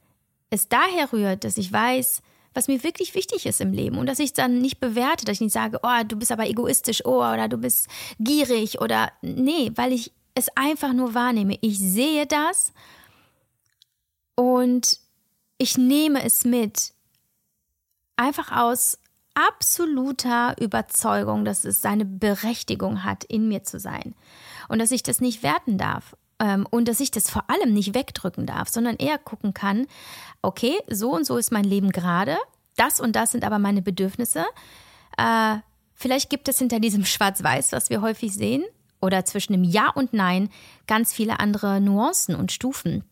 es 0.50 0.68
daher 0.68 1.12
rührt, 1.12 1.44
dass 1.44 1.56
ich 1.56 1.72
weiß, 1.72 2.22
was 2.54 2.68
mir 2.68 2.82
wirklich 2.82 3.14
wichtig 3.14 3.46
ist 3.46 3.60
im 3.60 3.72
Leben 3.72 3.98
und 3.98 4.06
dass 4.06 4.18
ich 4.18 4.32
dann 4.32 4.60
nicht 4.60 4.80
bewerte, 4.80 5.24
dass 5.24 5.34
ich 5.34 5.40
nicht 5.42 5.52
sage, 5.52 5.80
oh, 5.82 6.04
du 6.06 6.16
bist 6.16 6.32
aber 6.32 6.46
egoistisch, 6.46 7.04
oh, 7.04 7.18
oder 7.18 7.48
du 7.48 7.58
bist 7.58 7.88
gierig 8.18 8.80
oder 8.80 9.12
nee, 9.22 9.72
weil 9.74 9.92
ich 9.92 10.12
es 10.34 10.48
einfach 10.56 10.92
nur 10.92 11.14
wahrnehme. 11.14 11.58
Ich 11.60 11.78
sehe 11.78 12.26
das 12.26 12.72
und 14.34 14.98
ich 15.58 15.78
nehme 15.78 16.24
es 16.24 16.44
mit. 16.44 16.92
Einfach 18.16 18.52
aus 18.52 18.98
absoluter 19.34 20.56
Überzeugung, 20.60 21.44
dass 21.44 21.64
es 21.64 21.80
seine 21.80 22.04
Berechtigung 22.04 23.04
hat, 23.04 23.24
in 23.24 23.48
mir 23.48 23.64
zu 23.64 23.78
sein. 23.80 24.14
Und 24.68 24.78
dass 24.78 24.92
ich 24.92 25.02
das 25.02 25.20
nicht 25.20 25.42
werten 25.42 25.78
darf. 25.78 26.16
Ähm, 26.38 26.66
und 26.70 26.88
dass 26.88 27.00
ich 27.00 27.10
das 27.10 27.30
vor 27.30 27.48
allem 27.48 27.72
nicht 27.72 27.94
wegdrücken 27.94 28.46
darf, 28.46 28.68
sondern 28.68 28.96
eher 28.96 29.18
gucken 29.18 29.54
kann, 29.54 29.86
okay, 30.42 30.74
so 30.88 31.12
und 31.12 31.24
so 31.26 31.36
ist 31.36 31.52
mein 31.52 31.64
Leben 31.64 31.90
gerade. 31.90 32.36
Das 32.76 33.00
und 33.00 33.14
das 33.14 33.32
sind 33.32 33.44
aber 33.44 33.58
meine 33.58 33.82
Bedürfnisse. 33.82 34.44
Äh, 35.16 35.56
vielleicht 35.94 36.30
gibt 36.30 36.48
es 36.48 36.58
hinter 36.58 36.80
diesem 36.80 37.04
Schwarz-Weiß, 37.04 37.72
was 37.72 37.90
wir 37.90 38.02
häufig 38.02 38.34
sehen, 38.34 38.64
oder 39.00 39.24
zwischen 39.24 39.52
dem 39.52 39.64
Ja 39.64 39.90
und 39.90 40.12
Nein 40.12 40.48
ganz 40.86 41.12
viele 41.12 41.38
andere 41.38 41.80
Nuancen 41.80 42.34
und 42.34 42.52
Stufen 42.52 43.04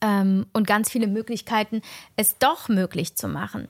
ähm, 0.00 0.46
und 0.52 0.66
ganz 0.66 0.90
viele 0.90 1.08
Möglichkeiten, 1.08 1.82
es 2.16 2.38
doch 2.38 2.68
möglich 2.68 3.16
zu 3.16 3.28
machen. 3.28 3.68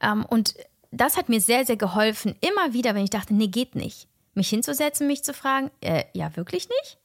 Ähm, 0.00 0.24
und 0.24 0.54
das 0.90 1.16
hat 1.16 1.28
mir 1.28 1.40
sehr, 1.40 1.66
sehr 1.66 1.76
geholfen, 1.76 2.34
immer 2.40 2.72
wieder, 2.72 2.94
wenn 2.94 3.04
ich 3.04 3.10
dachte, 3.10 3.34
nee, 3.34 3.48
geht 3.48 3.74
nicht, 3.74 4.08
mich 4.34 4.48
hinzusetzen, 4.48 5.06
mich 5.06 5.22
zu 5.22 5.34
fragen, 5.34 5.70
äh, 5.80 6.04
ja, 6.14 6.34
wirklich 6.36 6.68
nicht? 6.68 6.98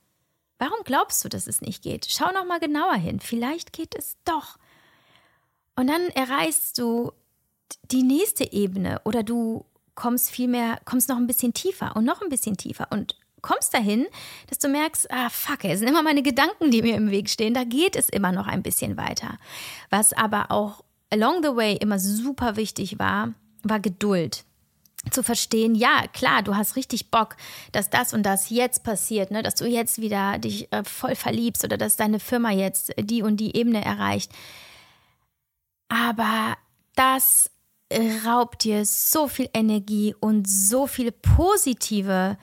Warum 0.63 0.85
glaubst 0.85 1.25
du, 1.25 1.27
dass 1.27 1.47
es 1.47 1.59
nicht 1.59 1.83
geht? 1.83 2.07
Schau 2.09 2.31
noch 2.31 2.45
mal 2.45 2.61
genauer 2.61 2.95
hin. 2.95 3.19
Vielleicht 3.19 3.73
geht 3.73 3.93
es 3.95 4.15
doch. 4.23 4.57
Und 5.75 5.87
dann 5.87 6.03
erreichst 6.15 6.77
du 6.77 7.11
die 7.91 8.01
nächste 8.01 8.49
Ebene 8.53 9.01
oder 9.03 9.23
du 9.23 9.65
kommst 9.93 10.31
viel 10.31 10.49
kommst 10.85 11.09
noch 11.09 11.17
ein 11.17 11.27
bisschen 11.27 11.53
tiefer 11.53 11.97
und 11.97 12.05
noch 12.05 12.21
ein 12.21 12.29
bisschen 12.29 12.55
tiefer 12.55 12.87
und 12.91 13.17
kommst 13.41 13.73
dahin, 13.73 14.07
dass 14.47 14.59
du 14.59 14.69
merkst, 14.69 15.11
ah 15.11 15.27
fuck, 15.29 15.65
es 15.65 15.79
sind 15.79 15.89
immer 15.89 16.01
meine 16.01 16.23
Gedanken, 16.23 16.71
die 16.71 16.81
mir 16.81 16.95
im 16.95 17.11
Weg 17.11 17.29
stehen, 17.29 17.53
da 17.53 17.65
geht 17.65 17.97
es 17.97 18.07
immer 18.07 18.31
noch 18.31 18.47
ein 18.47 18.63
bisschen 18.63 18.95
weiter. 18.95 19.37
Was 19.89 20.13
aber 20.13 20.49
auch 20.49 20.85
along 21.09 21.43
the 21.43 21.57
way 21.57 21.75
immer 21.75 21.99
super 21.99 22.55
wichtig 22.55 22.99
war, 22.99 23.33
war 23.63 23.81
Geduld 23.81 24.45
zu 25.11 25.23
verstehen, 25.23 25.75
ja, 25.75 26.05
klar, 26.13 26.43
du 26.43 26.55
hast 26.55 26.75
richtig 26.75 27.11
Bock, 27.11 27.35
dass 27.71 27.89
das 27.89 28.13
und 28.13 28.23
das 28.23 28.49
jetzt 28.49 28.83
passiert, 28.83 29.31
ne? 29.31 29.43
dass 29.43 29.55
du 29.55 29.65
jetzt 29.65 29.99
wieder 29.99 30.39
dich 30.39 30.71
äh, 30.71 30.83
voll 30.83 31.15
verliebst 31.15 31.63
oder 31.63 31.77
dass 31.77 31.97
deine 31.97 32.19
Firma 32.19 32.51
jetzt 32.51 32.93
die 32.97 33.21
und 33.21 33.37
die 33.37 33.55
Ebene 33.55 33.83
erreicht. 33.83 34.31
Aber 35.89 36.57
das 36.95 37.51
raubt 38.25 38.63
dir 38.63 38.85
so 38.85 39.27
viel 39.27 39.49
Energie 39.53 40.15
und 40.19 40.47
so 40.49 40.87
viel 40.87 41.11
positive 41.11 42.37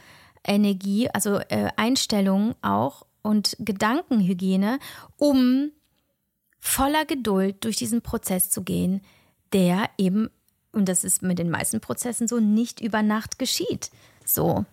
Energie, 0.45 1.09
also 1.11 1.39
äh, 1.49 1.71
Einstellung 1.77 2.55
auch 2.63 3.07
und 3.23 3.57
Gedankenhygiene, 3.59 4.79
um 5.17 5.73
voller 6.59 7.05
Geduld 7.05 7.65
durch 7.65 7.77
diesen 7.77 8.03
Prozess 8.03 8.51
zu 8.51 8.63
gehen, 8.63 9.03
der 9.53 9.91
eben 9.99 10.31
und 10.73 10.89
das 10.89 11.05
ist 11.05 11.23
mit 11.23 11.39
den 11.39 11.51
meisten 11.51 11.81
Prozessen 11.81 12.29
so, 12.29 12.39
nicht 12.39 12.81
über 12.81 13.03
Nacht 13.03 13.39
geschieht. 13.39 13.91
So. 14.25 14.65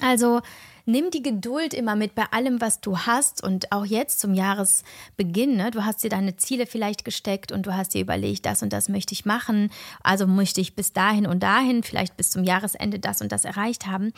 Also 0.00 0.42
nimm 0.84 1.10
die 1.10 1.22
Geduld 1.22 1.72
immer 1.74 1.96
mit 1.96 2.14
bei 2.14 2.24
allem, 2.30 2.60
was 2.60 2.80
du 2.80 2.98
hast 2.98 3.42
und 3.42 3.72
auch 3.72 3.84
jetzt 3.86 4.20
zum 4.20 4.34
Jahresbeginn. 4.34 5.56
Ne? 5.56 5.70
Du 5.70 5.84
hast 5.84 6.04
dir 6.04 6.10
deine 6.10 6.36
Ziele 6.36 6.66
vielleicht 6.66 7.04
gesteckt 7.04 7.50
und 7.50 7.66
du 7.66 7.74
hast 7.74 7.94
dir 7.94 8.02
überlegt, 8.02 8.44
das 8.44 8.62
und 8.62 8.72
das 8.72 8.88
möchte 8.88 9.12
ich 9.12 9.24
machen. 9.24 9.70
Also 10.02 10.26
möchte 10.26 10.60
ich 10.60 10.76
bis 10.76 10.92
dahin 10.92 11.26
und 11.26 11.42
dahin, 11.42 11.82
vielleicht 11.82 12.16
bis 12.16 12.30
zum 12.30 12.44
Jahresende 12.44 12.98
das 12.98 13.22
und 13.22 13.32
das 13.32 13.44
erreicht 13.44 13.86
haben. 13.86 14.12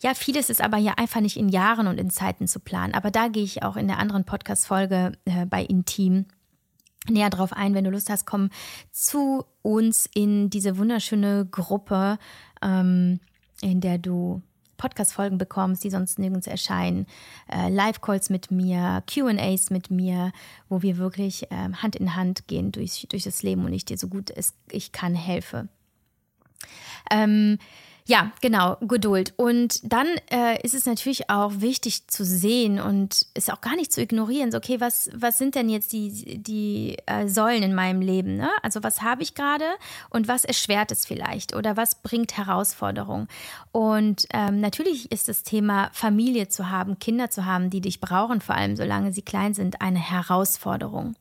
Ja, 0.00 0.14
vieles 0.14 0.50
ist 0.50 0.60
aber 0.60 0.78
ja 0.78 0.94
einfach 0.96 1.20
nicht 1.20 1.36
in 1.36 1.48
Jahren 1.48 1.88
und 1.88 1.98
in 1.98 2.10
Zeiten 2.10 2.46
zu 2.46 2.60
planen. 2.60 2.94
Aber 2.94 3.10
da 3.10 3.28
gehe 3.28 3.44
ich 3.44 3.62
auch 3.62 3.76
in 3.76 3.88
der 3.88 3.98
anderen 3.98 4.24
Podcast-Folge 4.24 5.12
äh, 5.24 5.46
bei 5.46 5.62
Intim 5.62 6.26
näher 7.08 7.30
drauf 7.30 7.52
ein. 7.52 7.74
Wenn 7.74 7.84
du 7.84 7.90
Lust 7.90 8.10
hast, 8.10 8.26
komm 8.26 8.50
zu 8.90 9.44
uns 9.62 10.08
in 10.14 10.50
diese 10.50 10.78
wunderschöne 10.78 11.46
Gruppe, 11.50 12.18
ähm, 12.62 13.20
in 13.60 13.80
der 13.80 13.98
du 13.98 14.42
Podcast-Folgen 14.76 15.38
bekommst, 15.38 15.84
die 15.84 15.90
sonst 15.90 16.18
nirgends 16.18 16.46
erscheinen, 16.46 17.06
äh, 17.48 17.70
Live-Calls 17.70 18.28
mit 18.30 18.50
mir, 18.50 19.02
QAs 19.06 19.70
mit 19.70 19.90
mir, 19.90 20.32
wo 20.68 20.82
wir 20.82 20.98
wirklich 20.98 21.50
äh, 21.50 21.72
Hand 21.74 21.96
in 21.96 22.16
Hand 22.16 22.48
gehen 22.48 22.72
durch, 22.72 23.06
durch 23.08 23.22
das 23.22 23.42
Leben 23.42 23.64
und 23.64 23.72
ich 23.72 23.84
dir 23.84 23.98
so 23.98 24.08
gut 24.08 24.30
es 24.34 24.54
ich 24.70 24.92
kann 24.92 25.14
helfe. 25.14 25.68
Ähm, 27.10 27.58
ja, 28.06 28.32
genau, 28.42 28.76
Geduld. 28.82 29.32
Und 29.36 29.80
dann 29.90 30.06
äh, 30.30 30.60
ist 30.62 30.74
es 30.74 30.84
natürlich 30.84 31.30
auch 31.30 31.52
wichtig 31.60 32.06
zu 32.06 32.22
sehen 32.22 32.78
und 32.78 33.26
es 33.32 33.48
auch 33.48 33.62
gar 33.62 33.76
nicht 33.76 33.94
zu 33.94 34.02
ignorieren. 34.02 34.52
So, 34.52 34.58
okay, 34.58 34.78
was, 34.78 35.08
was 35.14 35.38
sind 35.38 35.54
denn 35.54 35.70
jetzt 35.70 35.90
die, 35.94 36.38
die 36.38 36.98
äh, 37.06 37.28
Säulen 37.28 37.62
in 37.62 37.74
meinem 37.74 38.02
Leben? 38.02 38.36
Ne? 38.36 38.50
Also 38.60 38.82
was 38.82 39.00
habe 39.00 39.22
ich 39.22 39.34
gerade 39.34 39.64
und 40.10 40.28
was 40.28 40.44
erschwert 40.44 40.92
es 40.92 41.06
vielleicht 41.06 41.56
oder 41.56 41.78
was 41.78 41.94
bringt 42.02 42.36
Herausforderungen? 42.36 43.26
Und 43.72 44.26
ähm, 44.34 44.60
natürlich 44.60 45.10
ist 45.10 45.28
das 45.28 45.42
Thema 45.42 45.88
Familie 45.94 46.48
zu 46.48 46.68
haben, 46.68 46.98
Kinder 46.98 47.30
zu 47.30 47.46
haben, 47.46 47.70
die 47.70 47.80
dich 47.80 48.02
brauchen, 48.02 48.42
vor 48.42 48.54
allem 48.54 48.76
solange 48.76 49.14
sie 49.14 49.22
klein 49.22 49.54
sind, 49.54 49.80
eine 49.80 49.98
Herausforderung. 49.98 51.16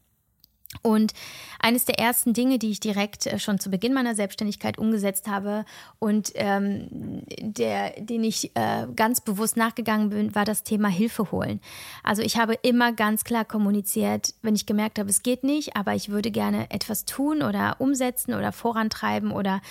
Und 0.81 1.13
eines 1.59 1.85
der 1.85 1.99
ersten 1.99 2.33
Dinge, 2.33 2.59
die 2.59 2.71
ich 2.71 2.79
direkt 2.79 3.25
äh, 3.27 3.39
schon 3.39 3.59
zu 3.59 3.69
Beginn 3.69 3.93
meiner 3.93 4.15
Selbstständigkeit 4.15 4.77
umgesetzt 4.77 5.27
habe 5.27 5.65
und 5.99 6.31
ähm, 6.35 7.23
der, 7.39 7.91
den 7.99 8.23
ich 8.23 8.55
äh, 8.55 8.87
ganz 8.95 9.21
bewusst 9.21 9.55
nachgegangen 9.55 10.09
bin, 10.09 10.35
war 10.35 10.45
das 10.45 10.63
Thema 10.63 10.89
Hilfe 10.89 11.31
holen. 11.31 11.61
Also 12.03 12.21
ich 12.21 12.37
habe 12.37 12.55
immer 12.61 12.91
ganz 12.91 13.23
klar 13.23 13.45
kommuniziert, 13.45 14.33
wenn 14.41 14.55
ich 14.55 14.65
gemerkt 14.65 14.99
habe, 14.99 15.09
es 15.09 15.23
geht 15.23 15.43
nicht, 15.43 15.75
aber 15.75 15.93
ich 15.95 16.09
würde 16.09 16.31
gerne 16.31 16.69
etwas 16.71 17.05
tun 17.05 17.41
oder 17.41 17.75
umsetzen 17.79 18.33
oder 18.33 18.51
vorantreiben 18.51 19.31
oder 19.31 19.61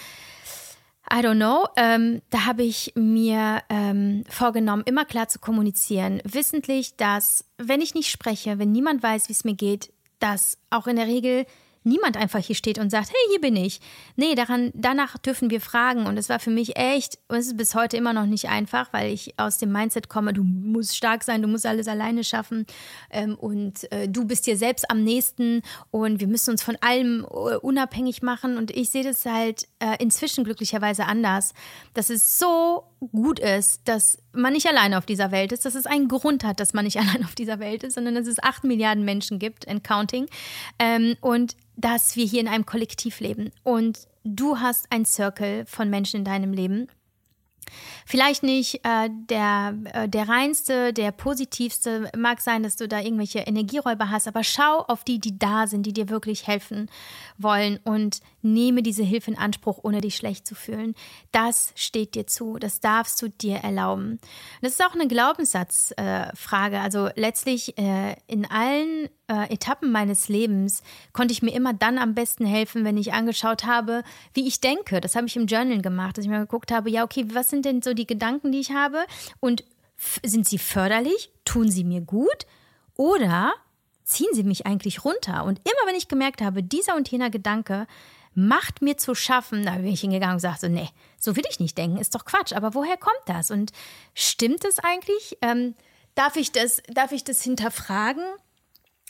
I 1.10 1.16
don't 1.16 1.36
know. 1.36 1.66
Ähm, 1.76 2.22
da 2.30 2.46
habe 2.46 2.62
ich 2.62 2.92
mir 2.94 3.62
ähm, 3.68 4.24
vorgenommen, 4.30 4.82
immer 4.86 5.04
klar 5.04 5.28
zu 5.28 5.40
kommunizieren, 5.40 6.22
wissentlich, 6.24 6.96
dass 6.96 7.44
wenn 7.58 7.80
ich 7.80 7.94
nicht 7.94 8.10
spreche, 8.10 8.58
wenn 8.58 8.72
niemand 8.72 9.02
weiß, 9.02 9.28
wie 9.28 9.32
es 9.32 9.44
mir 9.44 9.54
geht, 9.54 9.92
dass 10.22 10.58
auch 10.70 10.86
in 10.86 10.96
der 10.96 11.06
Regel 11.06 11.46
niemand 11.84 12.16
einfach 12.16 12.38
hier 12.38 12.54
steht 12.54 12.78
und 12.78 12.90
sagt, 12.90 13.10
hey, 13.10 13.30
hier 13.30 13.40
bin 13.40 13.56
ich. 13.56 13.80
Nee, 14.16 14.34
daran, 14.34 14.70
danach 14.74 15.18
dürfen 15.18 15.50
wir 15.50 15.60
fragen. 15.60 16.06
Und 16.06 16.16
es 16.16 16.28
war 16.28 16.38
für 16.38 16.50
mich 16.50 16.76
echt, 16.76 17.18
und 17.28 17.36
es 17.36 17.48
ist 17.48 17.56
bis 17.56 17.74
heute 17.74 17.96
immer 17.96 18.12
noch 18.12 18.26
nicht 18.26 18.48
einfach, 18.48 18.92
weil 18.92 19.12
ich 19.12 19.38
aus 19.38 19.58
dem 19.58 19.72
Mindset 19.72 20.08
komme, 20.08 20.32
du 20.32 20.44
musst 20.44 20.96
stark 20.96 21.24
sein, 21.24 21.42
du 21.42 21.48
musst 21.48 21.66
alles 21.66 21.88
alleine 21.88 22.24
schaffen 22.24 22.66
ähm, 23.10 23.34
und 23.34 23.90
äh, 23.92 24.08
du 24.08 24.24
bist 24.24 24.46
dir 24.46 24.56
selbst 24.56 24.90
am 24.90 25.02
nächsten 25.02 25.62
und 25.90 26.20
wir 26.20 26.28
müssen 26.28 26.50
uns 26.50 26.62
von 26.62 26.76
allem 26.80 27.26
uh, 27.28 27.58
unabhängig 27.60 28.22
machen. 28.22 28.56
Und 28.56 28.70
ich 28.70 28.90
sehe 28.90 29.04
das 29.04 29.24
halt 29.26 29.66
äh, 29.80 29.96
inzwischen 29.98 30.44
glücklicherweise 30.44 31.06
anders, 31.06 31.52
dass 31.94 32.10
es 32.10 32.38
so 32.38 32.84
gut 33.10 33.40
ist, 33.40 33.80
dass 33.88 34.18
man 34.32 34.52
nicht 34.52 34.66
alleine 34.66 34.98
auf 34.98 35.06
dieser 35.06 35.30
Welt 35.30 35.52
ist, 35.52 35.64
dass 35.64 35.74
es 35.74 35.86
einen 35.86 36.08
Grund 36.08 36.44
hat, 36.44 36.60
dass 36.60 36.74
man 36.74 36.84
nicht 36.84 36.98
allein 37.00 37.24
auf 37.24 37.34
dieser 37.34 37.58
Welt 37.58 37.82
ist, 37.82 37.94
sondern 37.94 38.14
dass 38.14 38.26
es 38.26 38.42
acht 38.42 38.64
Milliarden 38.64 39.04
Menschen 39.04 39.38
gibt 39.38 39.68
and 39.68 39.84
counting. 39.84 40.26
Ähm, 40.78 41.16
und 41.20 41.56
dass 41.76 42.16
wir 42.16 42.26
hier 42.26 42.40
in 42.40 42.48
einem 42.48 42.66
Kollektiv 42.66 43.20
leben. 43.20 43.50
Und 43.62 44.06
du 44.24 44.58
hast 44.58 44.86
ein 44.90 45.04
Circle 45.04 45.64
von 45.66 45.90
Menschen 45.90 46.18
in 46.18 46.24
deinem 46.24 46.52
Leben 46.52 46.88
Vielleicht 48.06 48.42
nicht 48.42 48.84
äh, 48.84 49.08
der, 49.10 49.74
äh, 49.92 50.08
der 50.08 50.28
reinste, 50.28 50.92
der 50.92 51.12
positivste. 51.12 52.10
Mag 52.16 52.40
sein, 52.40 52.62
dass 52.62 52.76
du 52.76 52.88
da 52.88 53.00
irgendwelche 53.00 53.40
Energieräuber 53.40 54.10
hast, 54.10 54.28
aber 54.28 54.44
schau 54.44 54.84
auf 54.88 55.04
die, 55.04 55.18
die 55.18 55.38
da 55.38 55.66
sind, 55.66 55.84
die 55.84 55.92
dir 55.92 56.08
wirklich 56.08 56.46
helfen 56.46 56.90
wollen 57.38 57.78
und 57.84 58.20
nehme 58.42 58.82
diese 58.82 59.02
Hilfe 59.02 59.30
in 59.30 59.38
Anspruch, 59.38 59.80
ohne 59.82 60.00
dich 60.00 60.16
schlecht 60.16 60.46
zu 60.46 60.54
fühlen. 60.54 60.94
Das 61.30 61.72
steht 61.76 62.14
dir 62.14 62.26
zu. 62.26 62.58
Das 62.58 62.80
darfst 62.80 63.20
du 63.22 63.28
dir 63.28 63.58
erlauben. 63.58 64.18
das 64.60 64.72
ist 64.72 64.84
auch 64.84 64.94
eine 64.94 65.08
Glaubenssatzfrage. 65.08 66.76
Äh, 66.76 66.80
also 66.80 67.08
letztlich 67.14 67.78
äh, 67.78 68.16
in 68.26 68.50
allen 68.50 69.08
äh, 69.28 69.52
Etappen 69.52 69.90
meines 69.90 70.28
Lebens 70.28 70.82
konnte 71.12 71.32
ich 71.32 71.42
mir 71.42 71.54
immer 71.54 71.72
dann 71.72 71.98
am 71.98 72.14
besten 72.14 72.44
helfen, 72.44 72.84
wenn 72.84 72.96
ich 72.96 73.12
angeschaut 73.12 73.64
habe, 73.64 74.02
wie 74.34 74.46
ich 74.46 74.60
denke. 74.60 75.00
Das 75.00 75.16
habe 75.16 75.26
ich 75.26 75.36
im 75.36 75.46
Journal 75.46 75.80
gemacht, 75.80 76.18
dass 76.18 76.24
ich 76.24 76.30
mir 76.30 76.40
geguckt 76.40 76.70
habe, 76.72 76.90
ja, 76.90 77.04
okay, 77.04 77.26
was 77.32 77.50
sind 77.50 77.64
denn 77.64 77.82
so 77.82 77.91
die 77.94 78.06
Gedanken, 78.06 78.52
die 78.52 78.60
ich 78.60 78.72
habe? 78.72 79.04
Und 79.40 79.64
sind 80.22 80.46
sie 80.46 80.58
förderlich? 80.58 81.30
Tun 81.44 81.70
sie 81.70 81.84
mir 81.84 82.00
gut? 82.00 82.46
Oder 82.94 83.52
ziehen 84.04 84.30
sie 84.32 84.42
mich 84.42 84.66
eigentlich 84.66 85.04
runter? 85.04 85.44
Und 85.44 85.60
immer 85.60 85.86
wenn 85.86 85.96
ich 85.96 86.08
gemerkt 86.08 86.42
habe, 86.42 86.62
dieser 86.62 86.96
und 86.96 87.08
jener 87.10 87.30
Gedanke 87.30 87.86
macht 88.34 88.82
mir 88.82 88.96
zu 88.96 89.14
schaffen, 89.14 89.64
da 89.64 89.72
bin 89.72 89.86
ich 89.86 90.00
hingegangen 90.00 90.34
und 90.34 90.40
sagte, 90.40 90.68
nee, 90.68 90.88
so 91.18 91.36
will 91.36 91.44
ich 91.50 91.60
nicht 91.60 91.76
denken, 91.76 91.98
ist 91.98 92.14
doch 92.14 92.24
Quatsch. 92.24 92.52
Aber 92.52 92.74
woher 92.74 92.96
kommt 92.96 93.22
das? 93.26 93.50
Und 93.50 93.72
stimmt 94.14 94.64
es 94.64 94.78
eigentlich? 94.78 95.36
Ähm, 95.42 95.74
darf, 96.14 96.36
ich 96.36 96.52
das, 96.52 96.82
darf 96.88 97.12
ich 97.12 97.24
das 97.24 97.42
hinterfragen? 97.42 98.24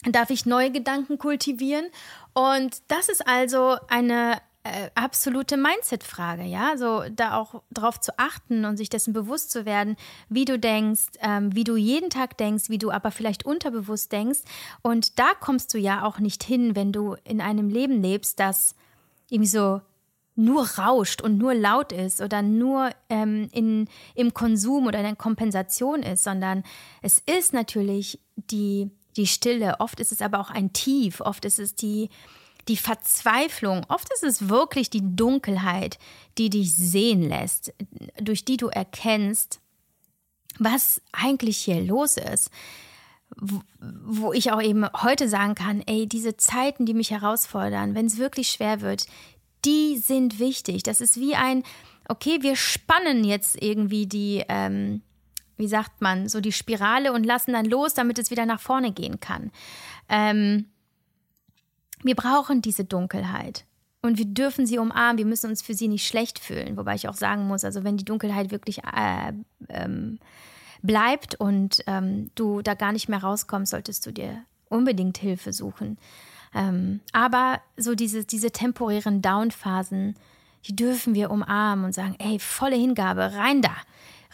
Darf 0.05 0.31
ich 0.31 0.47
neue 0.47 0.73
Gedanken 0.73 1.19
kultivieren? 1.19 1.87
Und 2.35 2.83
das 2.89 3.09
ist 3.09 3.27
also 3.27 3.77
eine 3.89 4.41
äh, 4.65 4.91
absolute 4.95 5.57
Mindset-Frage, 5.57 6.45
ja, 6.45 6.77
so 6.77 7.03
da 7.11 7.37
auch 7.37 7.63
drauf 7.73 8.01
zu 8.01 8.17
achten 8.19 8.65
und 8.65 8.77
sich 8.77 8.89
dessen 8.89 9.13
bewusst 9.13 9.51
zu 9.51 9.65
werden, 9.65 9.97
wie 10.29 10.45
du 10.45 10.59
denkst, 10.59 11.09
ähm, 11.21 11.55
wie 11.55 11.65
du 11.65 11.77
jeden 11.77 12.11
Tag 12.11 12.39
denkst, 12.39 12.69
wie 12.69 12.79
du 12.79 12.93
aber 12.93 13.11
vielleicht 13.11 13.45
unterbewusst 13.45 14.13
denkst. 14.13 14.41
Und 14.83 15.19
da 15.19 15.33
kommst 15.41 15.75
du 15.75 15.79
ja 15.79 16.05
auch 16.05 16.21
nicht 16.21 16.45
hin, 16.45 16.77
wenn 16.77 16.93
du 16.93 17.17
in 17.25 17.41
einem 17.41 17.71
Leben 17.71 18.03
lebst, 18.03 18.39
das 18.39 18.77
irgendwie 19.31 19.49
so 19.49 19.81
nur 20.35 20.67
rauscht 20.79 21.21
und 21.21 21.39
nur 21.39 21.55
laut 21.55 21.93
ist 21.93 22.21
oder 22.21 22.41
nur 22.41 22.91
ähm, 23.09 23.49
in, 23.53 23.89
im 24.15 24.33
Konsum 24.33 24.87
oder 24.87 25.01
in 25.01 25.05
der 25.05 25.17
Kompensation 25.17 26.03
ist, 26.03 26.25
sondern 26.25 26.63
es 27.03 27.19
ist 27.19 27.53
natürlich 27.53 28.21
die, 28.37 28.91
die 29.17 29.27
Stille, 29.27 29.77
oft 29.81 30.01
ist 30.01 30.13
es 30.13 30.23
aber 30.23 30.41
auch 30.41 30.51
ein 30.51 30.73
Tief, 30.73 31.21
oft 31.21 31.45
ist 31.45 31.59
es 31.59 31.75
die, 31.75 32.09
die 32.69 32.77
Verzweiflung, 32.77 33.85
oft 33.89 34.13
ist 34.15 34.23
es 34.23 34.49
wirklich 34.49 34.91
die 34.91 35.17
Dunkelheit, 35.17 35.99
die 36.39 36.51
dich 36.51 36.75
sehen 36.75 37.23
lässt, 37.23 37.73
durch 38.21 38.45
die 38.45 38.57
du 38.57 38.69
erkennst, 38.69 39.61
was 40.59 41.01
eigentlich 41.13 41.59
hier 41.59 41.81
los 41.81 42.17
ist. 42.17 42.51
Wo 43.81 44.33
ich 44.35 44.53
auch 44.53 44.61
eben 44.61 44.87
heute 45.03 45.29
sagen 45.29 45.55
kann, 45.55 45.83
ey, 45.87 46.07
diese 46.07 46.37
Zeiten, 46.37 46.85
die 46.85 46.93
mich 46.93 47.11
herausfordern, 47.11 47.95
wenn 47.95 48.07
es 48.07 48.19
wirklich 48.19 48.51
schwer 48.51 48.83
wird, 48.83 49.07
die 49.65 49.97
sind 49.99 50.39
wichtig. 50.39 50.83
Das 50.83 51.01
ist 51.01 51.19
wie 51.19 51.35
ein, 51.35 51.63
okay, 52.09 52.39
wir 52.43 52.57
spannen 52.57 53.25
jetzt 53.25 53.61
irgendwie 53.61 54.07
die, 54.07 54.45
ähm, 54.49 55.01
wie 55.57 55.67
sagt 55.67 56.03
man, 56.03 56.29
so 56.29 56.41
die 56.41 56.53
Spirale 56.53 57.13
und 57.13 57.25
lassen 57.25 57.53
dann 57.53 57.65
los, 57.65 57.95
damit 57.95 58.19
es 58.19 58.31
wieder 58.31 58.45
nach 58.45 58.61
vorne 58.61 58.93
gehen 58.93 59.19
kann. 59.19 59.51
Ähm, 60.09 60.67
wir 62.03 62.15
brauchen 62.15 62.63
diese 62.63 62.85
Dunkelheit. 62.85 63.65
Und 64.03 64.19
wir 64.19 64.25
dürfen 64.25 64.67
sie 64.67 64.79
umarmen, 64.79 65.19
wir 65.19 65.27
müssen 65.27 65.51
uns 65.51 65.63
für 65.63 65.75
sie 65.75 65.87
nicht 65.87 66.07
schlecht 66.07 66.41
fühlen. 66.41 66.77
Wobei 66.77 66.97
ich 66.97 67.09
auch 67.09 67.15
sagen 67.15 67.47
muss, 67.47 67.65
also 67.65 67.85
wenn 67.85 67.97
die 67.97 68.05
Dunkelheit 68.05 68.51
wirklich 68.51 68.79
äh, 68.79 69.33
ähm, 69.69 70.19
bleibt 70.83 71.37
und 71.37 71.85
ähm, 71.87 72.31
du 72.35 72.63
da 72.63 72.75
gar 72.75 72.93
nicht 72.93 73.09
mehr 73.09 73.23
rauskommst, 73.23 73.71
solltest 73.71 74.05
du 74.05 74.13
dir 74.13 74.43
unbedingt 74.69 75.19
Hilfe 75.19 75.53
suchen. 75.53 75.99
Ähm, 76.53 77.01
aber 77.13 77.61
so 77.77 77.95
diese, 77.95 78.25
diese 78.25 78.51
temporären 78.51 79.23
Downphasen, 79.23 80.17
die 80.67 80.77
dürfen 80.77 81.15
wir 81.15 81.31
umarmen 81.31 81.85
und 81.85 81.93
sagen, 81.93 82.17
ey, 82.19 82.39
volle 82.41 82.77
Hingabe, 82.77 83.35
rein 83.35 83.63
da. 83.63 83.75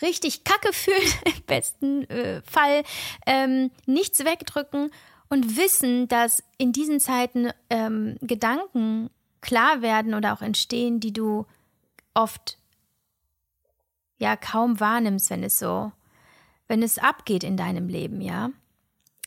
Richtig 0.00 0.44
Kacke 0.44 0.72
fühlen 0.72 1.12
im 1.24 1.42
besten 1.46 2.08
äh, 2.08 2.40
Fall, 2.42 2.84
ähm, 3.26 3.70
nichts 3.86 4.24
wegdrücken 4.24 4.90
und 5.28 5.56
wissen, 5.56 6.08
dass 6.08 6.42
in 6.56 6.72
diesen 6.72 7.00
Zeiten 7.00 7.50
ähm, 7.70 8.16
Gedanken 8.20 9.10
klar 9.40 9.82
werden 9.82 10.14
oder 10.14 10.32
auch 10.32 10.42
entstehen, 10.42 11.00
die 11.00 11.12
du 11.12 11.46
oft 12.14 12.58
ja 14.18 14.36
kaum 14.36 14.80
wahrnimmst, 14.80 15.30
wenn 15.30 15.44
es 15.44 15.58
so, 15.58 15.92
wenn 16.66 16.82
es 16.82 16.98
abgeht 16.98 17.44
in 17.44 17.56
deinem 17.56 17.88
Leben, 17.88 18.20
ja. 18.20 18.50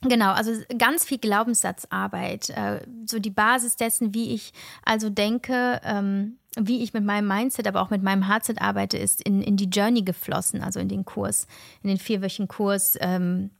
Genau, 0.03 0.31
also 0.31 0.51
ganz 0.79 1.05
viel 1.05 1.19
Glaubenssatzarbeit, 1.19 2.49
äh, 2.49 2.81
so 3.05 3.19
die 3.19 3.29
Basis 3.29 3.75
dessen, 3.75 4.15
wie 4.15 4.33
ich 4.33 4.51
also 4.83 5.11
denke, 5.11 5.79
ähm, 5.83 6.39
wie 6.57 6.83
ich 6.83 6.93
mit 6.93 7.05
meinem 7.05 7.27
Mindset, 7.27 7.65
aber 7.65 7.81
auch 7.81 7.91
mit 7.91 8.03
meinem 8.03 8.27
Hardset 8.27 8.61
arbeite, 8.61 8.97
ist 8.97 9.21
in, 9.21 9.41
in 9.41 9.55
die 9.55 9.69
Journey 9.69 10.01
geflossen, 10.01 10.61
also 10.61 10.81
in 10.81 10.89
den 10.89 11.05
Kurs, 11.05 11.47
in 11.81 11.87
den 11.87 11.97
vierwöchigen 11.97 12.49
Kurs 12.49 12.97
ähm, 12.99 13.51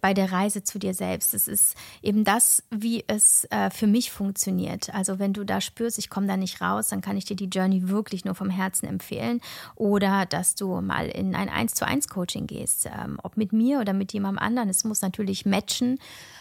bei 0.00 0.14
der 0.14 0.32
Reise 0.32 0.64
zu 0.64 0.80
dir 0.80 0.92
selbst. 0.92 1.32
Es 1.32 1.46
ist 1.46 1.76
eben 2.02 2.24
das, 2.24 2.64
wie 2.70 3.04
es 3.06 3.46
äh, 3.50 3.70
für 3.70 3.86
mich 3.86 4.10
funktioniert. 4.10 4.92
Also 4.92 5.20
wenn 5.20 5.32
du 5.32 5.44
da 5.44 5.60
spürst, 5.60 5.98
ich 5.98 6.10
komme 6.10 6.26
da 6.26 6.36
nicht 6.36 6.60
raus, 6.60 6.88
dann 6.88 7.02
kann 7.02 7.16
ich 7.16 7.24
dir 7.24 7.36
die 7.36 7.48
Journey 7.48 7.88
wirklich 7.88 8.24
nur 8.24 8.34
vom 8.34 8.50
Herzen 8.50 8.88
empfehlen. 8.88 9.40
Oder 9.76 10.26
dass 10.26 10.56
du 10.56 10.80
mal 10.80 11.06
in 11.06 11.36
ein 11.36 11.48
1 11.48 11.74
zu 11.74 11.86
1 11.86 12.08
Coaching 12.08 12.48
gehst, 12.48 12.86
ähm, 12.86 13.20
ob 13.22 13.36
mit 13.36 13.52
mir 13.52 13.78
oder 13.78 13.92
mit 13.92 14.12
jemandem 14.12 14.42
anderen. 14.42 14.68
Es 14.68 14.82
muss 14.82 15.02
natürlich 15.02 15.46
matchen. 15.46 16.00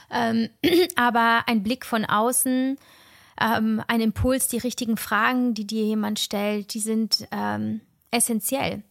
Ähm, 0.10 0.50
aber 0.95 1.43
ein 1.45 1.62
Blick 1.62 1.86
von 1.86 2.04
außen, 2.04 2.80
ähm, 3.39 3.82
ein 3.88 4.02
Impuls, 4.02 4.47
die 4.47 4.58
richtigen 4.58 4.97
Fragen, 4.97 5.54
die 5.54 5.65
dir 5.65 5.84
jemand 5.84 6.19
stellt, 6.19 6.73
die 6.73 6.80
sind 6.80 7.28
ähm, 7.32 7.82
essentiell. 8.12 8.84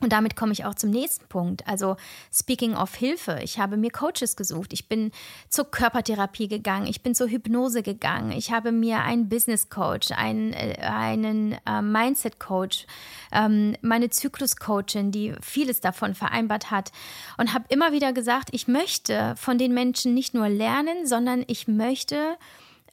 Und 0.00 0.14
damit 0.14 0.34
komme 0.34 0.52
ich 0.52 0.64
auch 0.64 0.74
zum 0.74 0.90
nächsten 0.90 1.26
Punkt. 1.26 1.66
Also 1.68 1.96
speaking 2.32 2.74
of 2.74 2.94
Hilfe. 2.94 3.38
Ich 3.42 3.58
habe 3.58 3.76
mir 3.76 3.90
Coaches 3.90 4.34
gesucht. 4.34 4.72
Ich 4.72 4.88
bin 4.88 5.12
zur 5.50 5.70
Körpertherapie 5.70 6.48
gegangen. 6.48 6.86
Ich 6.86 7.02
bin 7.02 7.14
zur 7.14 7.28
Hypnose 7.28 7.82
gegangen. 7.82 8.32
Ich 8.32 8.50
habe 8.50 8.72
mir 8.72 9.02
einen 9.02 9.28
Business 9.28 9.68
Coach, 9.68 10.10
einen, 10.12 10.54
äh, 10.54 10.78
einen 10.80 11.56
äh, 11.66 11.82
Mindset 11.82 12.40
Coach, 12.40 12.86
ähm, 13.30 13.76
meine 13.82 14.08
Zyklus 14.08 14.56
Coachin, 14.56 15.12
die 15.12 15.34
vieles 15.42 15.80
davon 15.80 16.14
vereinbart 16.14 16.70
hat. 16.70 16.92
Und 17.36 17.52
habe 17.52 17.66
immer 17.68 17.92
wieder 17.92 18.14
gesagt, 18.14 18.48
ich 18.52 18.68
möchte 18.68 19.34
von 19.36 19.58
den 19.58 19.74
Menschen 19.74 20.14
nicht 20.14 20.32
nur 20.32 20.48
lernen, 20.48 21.06
sondern 21.06 21.44
ich 21.46 21.68
möchte 21.68 22.38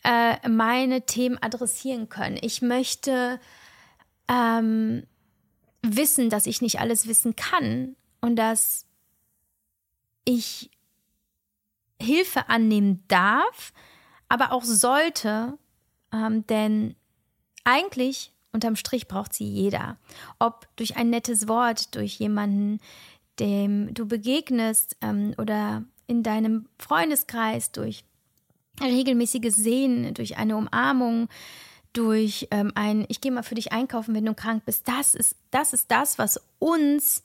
äh, 0.03 0.47
meine 0.47 1.05
Themen 1.05 1.38
adressieren 1.41 2.10
können. 2.10 2.38
Ich 2.41 2.62
möchte 2.62 3.39
ähm, 4.27 5.05
wissen, 5.81 6.29
dass 6.29 6.45
ich 6.45 6.62
nicht 6.62 6.79
alles 6.79 7.07
wissen 7.07 7.36
kann 7.36 7.95
und 8.21 8.36
dass 8.36 8.86
ich 10.25 10.69
Hilfe 12.01 12.49
annehmen 12.49 13.03
darf, 13.07 13.73
aber 14.29 14.51
auch 14.51 14.63
sollte, 14.63 15.57
ähm, 16.12 16.45
denn 16.47 16.95
eigentlich 17.63 18.33
unterm 18.51 18.75
Strich 18.75 19.07
braucht 19.07 19.33
sie 19.33 19.45
jeder. 19.45 19.97
Ob 20.39 20.67
durch 20.75 20.97
ein 20.97 21.10
nettes 21.10 21.47
Wort, 21.47 21.95
durch 21.95 22.19
jemanden, 22.19 22.79
dem 23.39 23.93
du 23.93 24.07
begegnest 24.07 24.97
ähm, 25.01 25.33
oder 25.38 25.83
in 26.07 26.23
deinem 26.23 26.67
Freundeskreis, 26.79 27.71
durch 27.71 28.03
regelmäßiges 28.81 29.55
Sehen, 29.55 30.13
durch 30.13 30.37
eine 30.37 30.57
Umarmung, 30.57 31.29
durch 31.93 32.47
ähm, 32.51 32.71
ein, 32.75 33.05
ich 33.09 33.21
gehe 33.21 33.31
mal 33.31 33.43
für 33.43 33.55
dich 33.55 33.71
einkaufen, 33.71 34.13
wenn 34.13 34.25
du 34.25 34.33
krank 34.33 34.63
bist. 34.65 34.87
Das 34.87 35.15
ist, 35.15 35.35
das 35.51 35.73
ist 35.73 35.89
das, 35.91 36.17
was 36.17 36.39
uns 36.59 37.23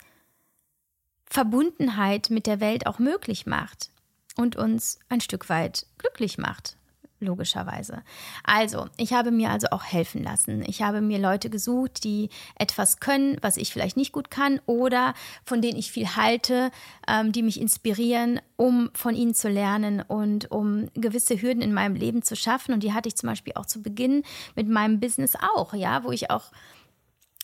Verbundenheit 1.27 2.31
mit 2.31 2.47
der 2.47 2.61
Welt 2.61 2.87
auch 2.87 2.99
möglich 2.99 3.47
macht 3.47 3.91
und 4.37 4.57
uns 4.57 4.99
ein 5.09 5.21
Stück 5.21 5.49
weit 5.49 5.87
glücklich 5.99 6.39
macht 6.39 6.77
logischerweise. 7.23 8.03
Also, 8.45 8.87
ich 8.97 9.13
habe 9.13 9.31
mir 9.31 9.51
also 9.51 9.69
auch 9.71 9.85
helfen 9.85 10.23
lassen. 10.23 10.63
Ich 10.67 10.83
habe 10.83 11.01
mir 11.01 11.19
Leute 11.19 11.51
gesucht, 11.51 12.05
die 12.05 12.29
etwas 12.59 13.01
können, 13.01 13.37
was 13.41 13.57
ich 13.57 13.73
vielleicht 13.73 13.97
nicht 13.97 14.13
gut 14.13 14.31
kann 14.31 14.61
oder 14.67 15.15
von 15.45 15.63
denen 15.63 15.79
ich 15.79 15.91
viel 15.91 16.17
halte, 16.17 16.71
ähm, 17.09 17.33
die 17.33 17.43
mich 17.43 17.61
inspirieren, 17.61 18.41
um 18.57 18.91
von 18.95 19.15
ihnen 19.15 19.35
zu 19.35 19.49
lernen 19.49 20.03
und 20.07 20.51
um 20.51 20.89
gewisse 20.95 21.41
Hürden 21.41 21.63
in 21.63 21.73
meinem 21.73 21.95
Leben 21.95 22.23
zu 22.23 22.37
schaffen. 22.37 22.75
Und 22.75 22.83
die 22.83 22.93
hatte 22.93 23.09
ich 23.09 23.17
zum 23.17 23.29
Beispiel 23.29 23.55
auch 23.55 23.67
zu 23.67 23.83
Beginn 23.83 24.23
mit 24.55 24.69
meinem 24.69 25.01
Business 25.01 25.35
auch, 25.55 25.75
ja, 25.75 26.05
wo 26.05 26.11
ich 26.11 26.31
auch 26.31 26.51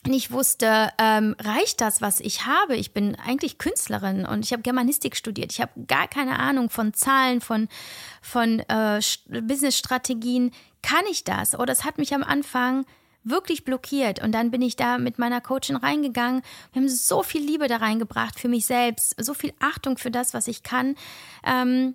nicht 0.09 0.33
wusste, 0.33 0.91
ähm, 0.99 1.37
reicht 1.39 1.81
das, 1.81 2.01
was 2.01 2.21
ich 2.21 2.47
habe? 2.47 2.77
Ich 2.77 2.93
bin 2.93 3.17
eigentlich 3.17 3.59
Künstlerin 3.59 4.27
und 4.27 4.45
ich 4.45 4.53
habe 4.53 4.63
Germanistik 4.63 5.17
studiert. 5.17 5.53
Ich 5.53 5.61
habe 5.61 5.73
gar 5.87 6.09
keine 6.09 6.39
Ahnung 6.39 6.71
von 6.71 6.95
Zahlen, 6.95 7.41
von, 7.41 7.69
von 8.21 8.61
äh, 8.61 9.01
Business-Strategien. 9.29 10.53
Kann 10.83 11.05
ich 11.11 11.25
das? 11.25 11.55
Oder 11.55 11.71
oh, 11.71 11.73
es 11.73 11.85
hat 11.85 11.99
mich 11.99 12.15
am 12.15 12.23
Anfang 12.23 12.85
wirklich 13.25 13.65
blockiert. 13.65 14.23
Und 14.23 14.33
dann 14.33 14.51
bin 14.51 14.63
ich 14.63 14.77
da 14.77 14.99
mit 14.99 15.19
meiner 15.19 15.41
Coachin 15.41 15.77
reingegangen. 15.77 16.43
Wir 16.73 16.83
haben 16.83 16.89
so 16.89 17.23
viel 17.23 17.43
Liebe 17.43 17.69
da 17.69 17.77
reingebracht 17.77 18.39
für 18.39 18.49
mich 18.49 18.67
selbst, 18.67 19.15
so 19.23 19.35
viel 19.35 19.53
Achtung 19.61 19.99
für 19.99 20.11
das, 20.11 20.35
was 20.35 20.49
ich 20.49 20.63
kann. 20.63 20.95
Ähm, 21.45 21.95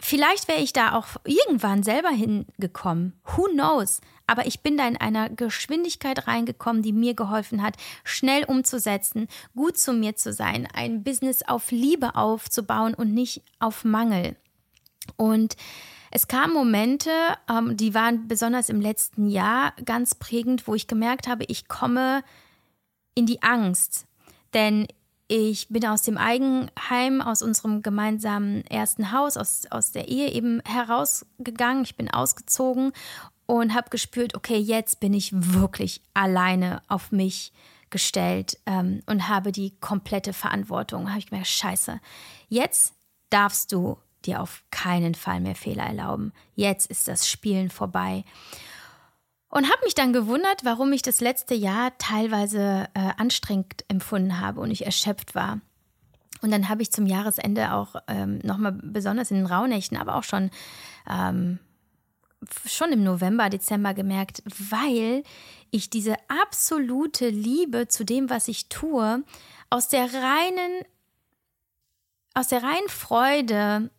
Vielleicht 0.00 0.46
wäre 0.46 0.60
ich 0.60 0.72
da 0.72 0.92
auch 0.92 1.06
irgendwann 1.24 1.82
selber 1.82 2.10
hingekommen. 2.10 3.20
Who 3.24 3.48
knows? 3.52 4.00
Aber 4.28 4.46
ich 4.46 4.60
bin 4.60 4.76
da 4.76 4.86
in 4.86 4.96
einer 4.96 5.28
Geschwindigkeit 5.28 6.28
reingekommen, 6.28 6.82
die 6.82 6.92
mir 6.92 7.14
geholfen 7.14 7.62
hat, 7.62 7.76
schnell 8.04 8.44
umzusetzen, 8.44 9.26
gut 9.56 9.76
zu 9.76 9.92
mir 9.92 10.14
zu 10.14 10.32
sein, 10.32 10.68
ein 10.72 11.02
Business 11.02 11.42
auf 11.42 11.70
Liebe 11.70 12.14
aufzubauen 12.14 12.94
und 12.94 13.12
nicht 13.12 13.42
auf 13.58 13.84
Mangel. 13.84 14.36
Und 15.16 15.56
es 16.10 16.28
kamen 16.28 16.54
Momente, 16.54 17.10
ähm, 17.50 17.76
die 17.76 17.94
waren 17.94 18.28
besonders 18.28 18.68
im 18.68 18.80
letzten 18.80 19.28
Jahr 19.28 19.72
ganz 19.84 20.14
prägend, 20.14 20.68
wo 20.68 20.74
ich 20.74 20.86
gemerkt 20.86 21.26
habe, 21.26 21.44
ich 21.48 21.68
komme 21.68 22.22
in 23.14 23.26
die 23.26 23.42
Angst. 23.42 24.06
Denn 24.54 24.86
ich 25.28 25.68
bin 25.68 25.86
aus 25.86 26.02
dem 26.02 26.16
Eigenheim, 26.16 27.20
aus 27.20 27.42
unserem 27.42 27.82
gemeinsamen 27.82 28.64
ersten 28.66 29.12
Haus, 29.12 29.36
aus, 29.36 29.66
aus 29.70 29.92
der 29.92 30.08
Ehe 30.08 30.30
eben 30.30 30.62
herausgegangen. 30.64 31.84
Ich 31.84 31.96
bin 31.96 32.10
ausgezogen 32.10 32.92
und 33.44 33.74
habe 33.74 33.90
gespürt, 33.90 34.34
okay, 34.34 34.56
jetzt 34.56 35.00
bin 35.00 35.12
ich 35.12 35.30
wirklich 35.34 36.00
alleine 36.14 36.82
auf 36.88 37.12
mich 37.12 37.52
gestellt 37.90 38.58
ähm, 38.66 39.02
und 39.06 39.28
habe 39.28 39.52
die 39.52 39.78
komplette 39.80 40.32
Verantwortung. 40.32 41.10
Habe 41.10 41.18
ich 41.18 41.26
gemerkt, 41.26 41.48
scheiße, 41.48 42.00
jetzt 42.48 42.94
darfst 43.28 43.72
du 43.72 43.98
dir 44.24 44.40
auf 44.40 44.64
keinen 44.70 45.14
Fall 45.14 45.40
mehr 45.40 45.54
Fehler 45.54 45.84
erlauben. 45.84 46.32
Jetzt 46.54 46.90
ist 46.90 47.06
das 47.06 47.28
Spielen 47.28 47.70
vorbei. 47.70 48.24
Und 49.50 49.64
habe 49.64 49.84
mich 49.84 49.94
dann 49.94 50.12
gewundert, 50.12 50.64
warum 50.64 50.92
ich 50.92 51.02
das 51.02 51.20
letzte 51.20 51.54
Jahr 51.54 51.96
teilweise 51.96 52.88
äh, 52.94 53.12
anstrengend 53.16 53.84
empfunden 53.88 54.40
habe 54.40 54.60
und 54.60 54.70
ich 54.70 54.84
erschöpft 54.84 55.34
war. 55.34 55.60
Und 56.42 56.50
dann 56.50 56.68
habe 56.68 56.82
ich 56.82 56.92
zum 56.92 57.06
Jahresende 57.06 57.72
auch 57.72 57.96
ähm, 58.06 58.38
nochmal 58.42 58.72
besonders 58.72 59.30
in 59.30 59.38
den 59.38 59.46
Rauhnächten, 59.46 59.96
aber 59.96 60.16
auch 60.16 60.22
schon, 60.22 60.50
ähm, 61.08 61.58
schon 62.66 62.92
im 62.92 63.02
November, 63.02 63.48
Dezember 63.48 63.94
gemerkt, 63.94 64.42
weil 64.46 65.24
ich 65.70 65.90
diese 65.90 66.16
absolute 66.28 67.28
Liebe 67.28 67.88
zu 67.88 68.04
dem, 68.04 68.30
was 68.30 68.48
ich 68.48 68.68
tue, 68.68 69.24
aus 69.70 69.88
der 69.88 70.12
reinen, 70.12 70.84
aus 72.34 72.48
der 72.48 72.62
reinen 72.62 72.88
Freude 72.88 73.90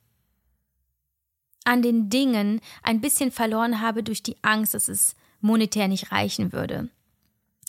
an 1.66 1.82
den 1.82 2.10
Dingen 2.10 2.62
ein 2.84 3.02
bisschen 3.02 3.32
verloren 3.32 3.82
habe 3.82 4.02
durch 4.02 4.24
die 4.24 4.38
Angst, 4.44 4.74
dass 4.74 4.88
es 4.88 5.16
monetär 5.42 5.88
nicht 5.88 6.12
reichen 6.12 6.54
würde. 6.54 6.90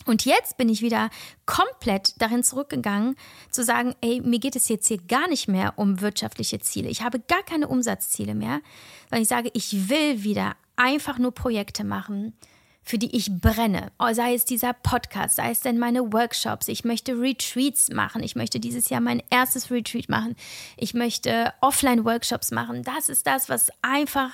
Und 0.05 0.25
jetzt 0.25 0.57
bin 0.57 0.69
ich 0.69 0.81
wieder 0.81 1.09
komplett 1.45 2.19
darin 2.21 2.43
zurückgegangen, 2.43 3.15
zu 3.49 3.63
sagen, 3.63 3.93
ey, 4.01 4.21
mir 4.21 4.39
geht 4.39 4.55
es 4.55 4.67
jetzt 4.67 4.87
hier 4.87 4.97
gar 4.97 5.27
nicht 5.27 5.47
mehr 5.47 5.73
um 5.77 6.01
wirtschaftliche 6.01 6.59
Ziele. 6.59 6.89
Ich 6.89 7.01
habe 7.01 7.19
gar 7.19 7.43
keine 7.43 7.67
Umsatzziele 7.67 8.33
mehr, 8.33 8.61
weil 9.09 9.21
ich 9.21 9.27
sage, 9.27 9.51
ich 9.53 9.89
will 9.89 10.23
wieder 10.23 10.55
einfach 10.75 11.19
nur 11.19 11.31
Projekte 11.31 11.83
machen, 11.83 12.33
für 12.83 12.97
die 12.97 13.15
ich 13.15 13.29
brenne. 13.39 13.91
Oh, 13.99 14.11
sei 14.13 14.33
es 14.33 14.43
dieser 14.43 14.73
Podcast, 14.73 15.35
sei 15.35 15.51
es 15.51 15.61
denn 15.61 15.77
meine 15.77 16.11
Workshops. 16.11 16.67
Ich 16.67 16.83
möchte 16.83 17.13
Retreats 17.13 17.89
machen. 17.89 18.23
Ich 18.23 18.35
möchte 18.35 18.59
dieses 18.59 18.89
Jahr 18.89 19.01
mein 19.01 19.21
erstes 19.29 19.69
Retreat 19.69 20.09
machen. 20.09 20.35
Ich 20.77 20.95
möchte 20.95 21.53
Offline-Workshops 21.61 22.49
machen. 22.49 22.81
Das 22.81 23.07
ist 23.07 23.27
das, 23.27 23.49
was 23.49 23.69
einfach 23.83 24.31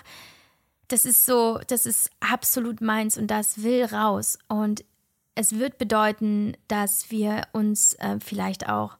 das 0.88 1.06
ist 1.06 1.26
so, 1.26 1.60
das 1.68 1.86
ist 1.86 2.10
absolut 2.20 2.82
meins 2.82 3.18
und 3.18 3.28
das 3.28 3.64
will 3.64 3.86
raus. 3.86 4.40
Und 4.48 4.84
es 5.36 5.60
wird 5.60 5.78
bedeuten, 5.78 6.56
dass 6.68 7.12
wir 7.12 7.44
uns 7.52 7.94
äh, 7.96 8.20
vielleicht 8.20 8.70
auch 8.70 8.98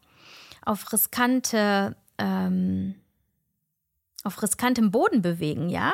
auf 0.66 0.92
riskante, 0.92 1.96
ähm, 2.18 2.96
auf 4.24 4.42
riskantem 4.42 4.92
Boden 4.92 5.22
bewegen, 5.22 5.70
ja? 5.70 5.94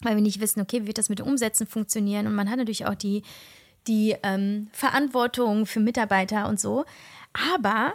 Weil 0.00 0.16
wir 0.16 0.22
nicht 0.22 0.40
wissen, 0.40 0.60
okay, 0.60 0.82
wie 0.82 0.86
wird 0.88 0.98
das 0.98 1.10
mit 1.10 1.20
dem 1.20 1.26
Umsetzen 1.26 1.66
funktionieren? 1.66 2.26
Und 2.26 2.34
man 2.34 2.50
hat 2.50 2.56
natürlich 2.56 2.86
auch 2.86 2.94
die, 2.94 3.22
die 3.86 4.16
ähm, 4.22 4.68
Verantwortung 4.72 5.66
für 5.66 5.78
Mitarbeiter 5.78 6.48
und 6.48 6.58
so. 6.58 6.84
Aber 7.54 7.94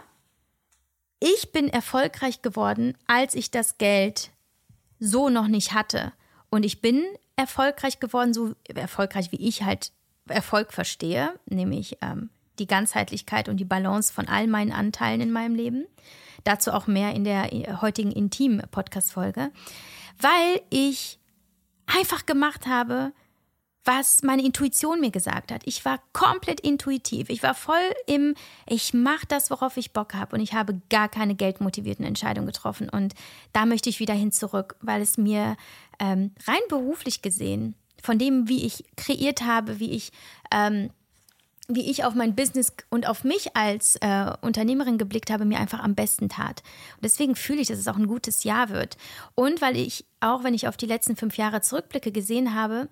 ich 1.20 1.52
bin 1.52 1.68
erfolgreich 1.68 2.42
geworden, 2.42 2.96
als 3.06 3.34
ich 3.34 3.50
das 3.50 3.76
Geld 3.76 4.30
so 5.00 5.28
noch 5.28 5.48
nicht 5.48 5.74
hatte. 5.74 6.12
Und 6.50 6.64
ich 6.64 6.80
bin 6.80 7.04
erfolgreich 7.36 8.00
geworden, 8.00 8.34
so 8.34 8.54
erfolgreich 8.74 9.32
wie 9.32 9.48
ich 9.48 9.62
halt 9.62 9.92
Erfolg 10.26 10.72
verstehe, 10.72 11.32
nämlich 11.46 11.98
ähm, 12.02 12.30
die 12.58 12.66
Ganzheitlichkeit 12.66 13.48
und 13.48 13.58
die 13.58 13.64
Balance 13.64 14.12
von 14.12 14.28
all 14.28 14.46
meinen 14.46 14.72
Anteilen 14.72 15.20
in 15.20 15.30
meinem 15.30 15.54
Leben. 15.54 15.86
Dazu 16.44 16.72
auch 16.72 16.86
mehr 16.86 17.14
in 17.14 17.24
der 17.24 17.52
äh, 17.52 17.74
heutigen 17.80 18.12
Intim-Podcast-Folge, 18.12 19.50
weil 20.20 20.60
ich 20.70 21.18
einfach 21.86 22.26
gemacht 22.26 22.66
habe, 22.66 23.12
was 23.88 24.22
meine 24.22 24.44
Intuition 24.44 25.00
mir 25.00 25.10
gesagt 25.10 25.50
hat. 25.50 25.62
Ich 25.64 25.82
war 25.86 25.98
komplett 26.12 26.60
intuitiv. 26.60 27.30
Ich 27.30 27.42
war 27.42 27.54
voll 27.54 27.94
im, 28.06 28.34
ich 28.68 28.92
mache 28.92 29.24
das, 29.26 29.50
worauf 29.50 29.78
ich 29.78 29.94
Bock 29.94 30.12
habe. 30.12 30.36
Und 30.36 30.42
ich 30.42 30.52
habe 30.52 30.78
gar 30.90 31.08
keine 31.08 31.34
geldmotivierten 31.34 32.04
Entscheidungen 32.04 32.48
getroffen. 32.48 32.90
Und 32.90 33.14
da 33.54 33.64
möchte 33.64 33.88
ich 33.88 33.98
wieder 33.98 34.12
hin 34.12 34.30
zurück, 34.30 34.76
weil 34.82 35.00
es 35.00 35.16
mir 35.16 35.56
ähm, 35.98 36.32
rein 36.46 36.60
beruflich 36.68 37.22
gesehen, 37.22 37.76
von 38.02 38.18
dem, 38.18 38.46
wie 38.46 38.66
ich 38.66 38.84
kreiert 38.96 39.40
habe, 39.40 39.80
wie 39.80 39.92
ich 39.92 40.12
ähm, 40.52 40.90
wie 41.70 41.90
ich 41.90 42.04
auf 42.04 42.14
mein 42.14 42.34
Business 42.34 42.72
und 42.88 43.06
auf 43.06 43.24
mich 43.24 43.54
als 43.54 43.96
äh, 43.96 44.32
Unternehmerin 44.40 44.96
geblickt 44.96 45.30
habe, 45.30 45.44
mir 45.44 45.58
einfach 45.58 45.80
am 45.80 45.94
besten 45.94 46.30
tat. 46.30 46.62
Und 46.96 47.04
deswegen 47.04 47.36
fühle 47.36 47.60
ich, 47.60 47.68
dass 47.68 47.78
es 47.78 47.88
auch 47.88 47.98
ein 47.98 48.06
gutes 48.06 48.44
Jahr 48.44 48.70
wird. 48.70 48.96
Und 49.34 49.60
weil 49.60 49.76
ich, 49.76 50.06
auch 50.20 50.44
wenn 50.44 50.54
ich 50.54 50.66
auf 50.66 50.78
die 50.78 50.86
letzten 50.86 51.14
fünf 51.14 51.36
Jahre 51.36 51.60
zurückblicke, 51.60 52.10
gesehen 52.10 52.54
habe, 52.54 52.88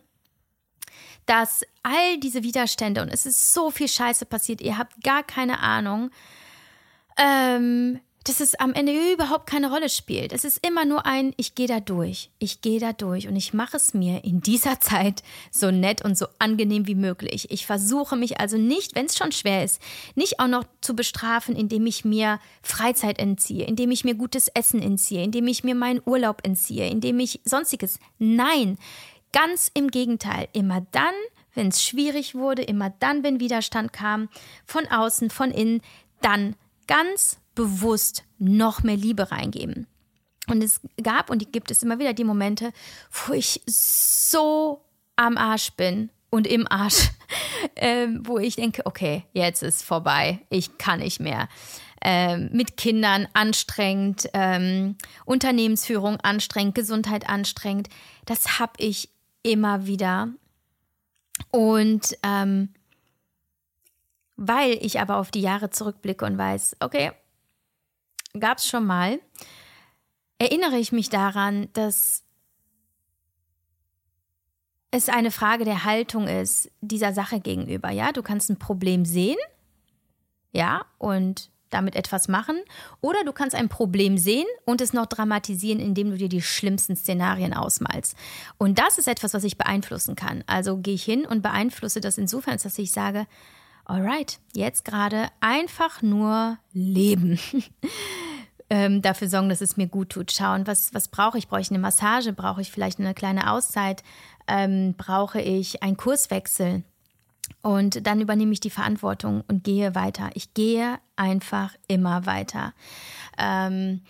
dass 1.26 1.62
all 1.82 2.18
diese 2.18 2.42
Widerstände 2.42 3.02
und 3.02 3.08
es 3.08 3.26
ist 3.26 3.52
so 3.52 3.70
viel 3.70 3.88
Scheiße 3.88 4.26
passiert, 4.26 4.60
ihr 4.60 4.78
habt 4.78 5.02
gar 5.02 5.22
keine 5.22 5.60
Ahnung, 5.60 6.10
ähm, 7.18 8.00
dass 8.28 8.40
es 8.40 8.56
am 8.56 8.72
Ende 8.74 8.92
überhaupt 9.12 9.46
keine 9.46 9.70
Rolle 9.70 9.88
spielt. 9.88 10.32
Es 10.32 10.44
ist 10.44 10.66
immer 10.66 10.84
nur 10.84 11.06
ein, 11.06 11.32
ich 11.36 11.54
gehe 11.54 11.68
da 11.68 11.78
durch, 11.78 12.30
ich 12.38 12.60
gehe 12.60 12.80
da 12.80 12.92
durch 12.92 13.28
und 13.28 13.36
ich 13.36 13.54
mache 13.54 13.76
es 13.76 13.94
mir 13.94 14.24
in 14.24 14.40
dieser 14.40 14.80
Zeit 14.80 15.22
so 15.50 15.70
nett 15.70 16.04
und 16.04 16.18
so 16.18 16.26
angenehm 16.38 16.86
wie 16.86 16.96
möglich. 16.96 17.50
Ich 17.50 17.66
versuche 17.66 18.16
mich 18.16 18.40
also 18.40 18.58
nicht, 18.58 18.94
wenn 18.94 19.06
es 19.06 19.16
schon 19.16 19.32
schwer 19.32 19.64
ist, 19.64 19.80
nicht 20.16 20.40
auch 20.40 20.48
noch 20.48 20.64
zu 20.80 20.96
bestrafen, 20.96 21.54
indem 21.54 21.86
ich 21.86 22.04
mir 22.04 22.40
Freizeit 22.62 23.18
entziehe, 23.18 23.64
indem 23.64 23.90
ich 23.92 24.04
mir 24.04 24.14
gutes 24.14 24.48
Essen 24.48 24.82
entziehe, 24.82 25.22
indem 25.22 25.46
ich 25.46 25.62
mir 25.62 25.74
meinen 25.74 26.02
Urlaub 26.04 26.40
entziehe, 26.44 26.88
indem 26.88 27.20
ich 27.20 27.40
sonstiges. 27.44 28.00
Nein, 28.18 28.76
Ganz 29.36 29.70
im 29.74 29.90
Gegenteil, 29.90 30.48
immer 30.54 30.80
dann, 30.92 31.12
wenn 31.54 31.68
es 31.68 31.84
schwierig 31.84 32.34
wurde, 32.34 32.62
immer 32.62 32.88
dann, 33.00 33.22
wenn 33.22 33.38
Widerstand 33.38 33.92
kam, 33.92 34.30
von 34.64 34.86
außen, 34.86 35.28
von 35.28 35.50
innen, 35.50 35.82
dann 36.22 36.56
ganz 36.86 37.38
bewusst 37.54 38.24
noch 38.38 38.82
mehr 38.82 38.96
Liebe 38.96 39.30
reingeben. 39.30 39.86
Und 40.48 40.64
es 40.64 40.80
gab 41.02 41.28
und 41.28 41.42
die 41.42 41.52
gibt 41.52 41.70
es 41.70 41.82
immer 41.82 41.98
wieder 41.98 42.14
die 42.14 42.24
Momente, 42.24 42.72
wo 43.10 43.34
ich 43.34 43.60
so 43.66 44.80
am 45.16 45.36
Arsch 45.36 45.72
bin 45.72 46.08
und 46.30 46.46
im 46.46 46.66
Arsch, 46.66 47.10
äh, 47.74 48.08
wo 48.20 48.38
ich 48.38 48.56
denke, 48.56 48.86
okay, 48.86 49.26
jetzt 49.34 49.62
ist 49.62 49.82
vorbei, 49.82 50.38
ich 50.48 50.78
kann 50.78 51.00
nicht 51.00 51.20
mehr. 51.20 51.50
Ähm, 52.00 52.48
mit 52.52 52.78
Kindern 52.78 53.28
anstrengend, 53.34 54.30
ähm, 54.32 54.96
Unternehmensführung 55.26 56.20
anstrengend, 56.20 56.74
Gesundheit 56.74 57.28
anstrengend. 57.28 57.88
Das 58.24 58.58
habe 58.58 58.72
ich 58.78 59.10
immer 59.46 59.86
wieder. 59.86 60.28
Und 61.50 62.16
ähm, 62.22 62.74
weil 64.36 64.72
ich 64.82 65.00
aber 65.00 65.16
auf 65.16 65.30
die 65.30 65.40
Jahre 65.40 65.70
zurückblicke 65.70 66.24
und 66.24 66.36
weiß, 66.36 66.76
okay, 66.80 67.12
gab 68.38 68.58
es 68.58 68.66
schon 68.66 68.84
mal, 68.84 69.18
erinnere 70.38 70.76
ich 70.76 70.92
mich 70.92 71.08
daran, 71.08 71.68
dass 71.72 72.22
es 74.90 75.08
eine 75.08 75.30
Frage 75.30 75.64
der 75.64 75.84
Haltung 75.84 76.28
ist 76.28 76.70
dieser 76.80 77.12
Sache 77.12 77.40
gegenüber. 77.40 77.90
Ja, 77.90 78.12
du 78.12 78.22
kannst 78.22 78.50
ein 78.50 78.58
Problem 78.58 79.04
sehen, 79.04 79.38
ja, 80.52 80.86
und 80.98 81.50
damit 81.70 81.96
etwas 81.96 82.28
machen. 82.28 82.56
Oder 83.00 83.24
du 83.24 83.32
kannst 83.32 83.54
ein 83.54 83.68
Problem 83.68 84.18
sehen 84.18 84.46
und 84.64 84.80
es 84.80 84.92
noch 84.92 85.06
dramatisieren, 85.06 85.80
indem 85.80 86.10
du 86.10 86.16
dir 86.16 86.28
die 86.28 86.42
schlimmsten 86.42 86.96
Szenarien 86.96 87.54
ausmalst. 87.54 88.16
Und 88.58 88.78
das 88.78 88.98
ist 88.98 89.08
etwas, 89.08 89.34
was 89.34 89.44
ich 89.44 89.58
beeinflussen 89.58 90.16
kann. 90.16 90.44
Also 90.46 90.78
gehe 90.78 90.94
ich 90.94 91.04
hin 91.04 91.26
und 91.26 91.42
beeinflusse 91.42 92.00
das 92.00 92.18
insofern, 92.18 92.58
dass 92.62 92.78
ich 92.78 92.92
sage, 92.92 93.26
alright, 93.84 94.38
jetzt 94.52 94.84
gerade 94.84 95.28
einfach 95.40 96.02
nur 96.02 96.58
leben. 96.72 97.38
ähm, 98.70 99.02
dafür 99.02 99.28
sorgen, 99.28 99.48
dass 99.48 99.60
es 99.60 99.76
mir 99.76 99.86
gut 99.86 100.10
tut. 100.10 100.32
Schauen, 100.32 100.66
was, 100.66 100.92
was 100.92 101.08
brauche 101.08 101.38
ich? 101.38 101.48
Brauche 101.48 101.60
ich 101.60 101.70
eine 101.70 101.78
Massage? 101.78 102.32
Brauche 102.32 102.60
ich 102.60 102.70
vielleicht 102.70 102.98
eine 102.98 103.14
kleine 103.14 103.50
Auszeit? 103.50 104.02
Ähm, 104.48 104.94
brauche 104.96 105.40
ich 105.40 105.82
einen 105.82 105.96
Kurswechsel? 105.96 106.82
Und 107.62 108.06
dann 108.06 108.20
übernehme 108.20 108.52
ich 108.52 108.60
die 108.60 108.70
Verantwortung 108.70 109.42
und 109.48 109.64
gehe 109.64 109.94
weiter. 109.94 110.30
Ich 110.34 110.54
gehe 110.54 110.98
einfach 111.16 111.74
immer 111.88 112.26
weiter. 112.26 112.74
Ähm, 113.38 114.02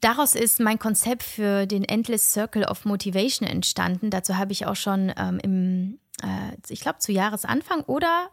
daraus 0.00 0.34
ist 0.34 0.60
mein 0.60 0.78
Konzept 0.78 1.22
für 1.22 1.66
den 1.66 1.84
Endless 1.84 2.32
Circle 2.32 2.64
of 2.64 2.84
Motivation 2.84 3.48
entstanden. 3.48 4.10
Dazu 4.10 4.36
habe 4.36 4.52
ich 4.52 4.66
auch 4.66 4.76
schon 4.76 5.12
ähm, 5.16 5.40
im, 5.42 5.98
äh, 6.22 6.56
ich 6.68 6.80
glaube, 6.80 6.98
zu 6.98 7.12
Jahresanfang 7.12 7.82
oder 7.82 8.30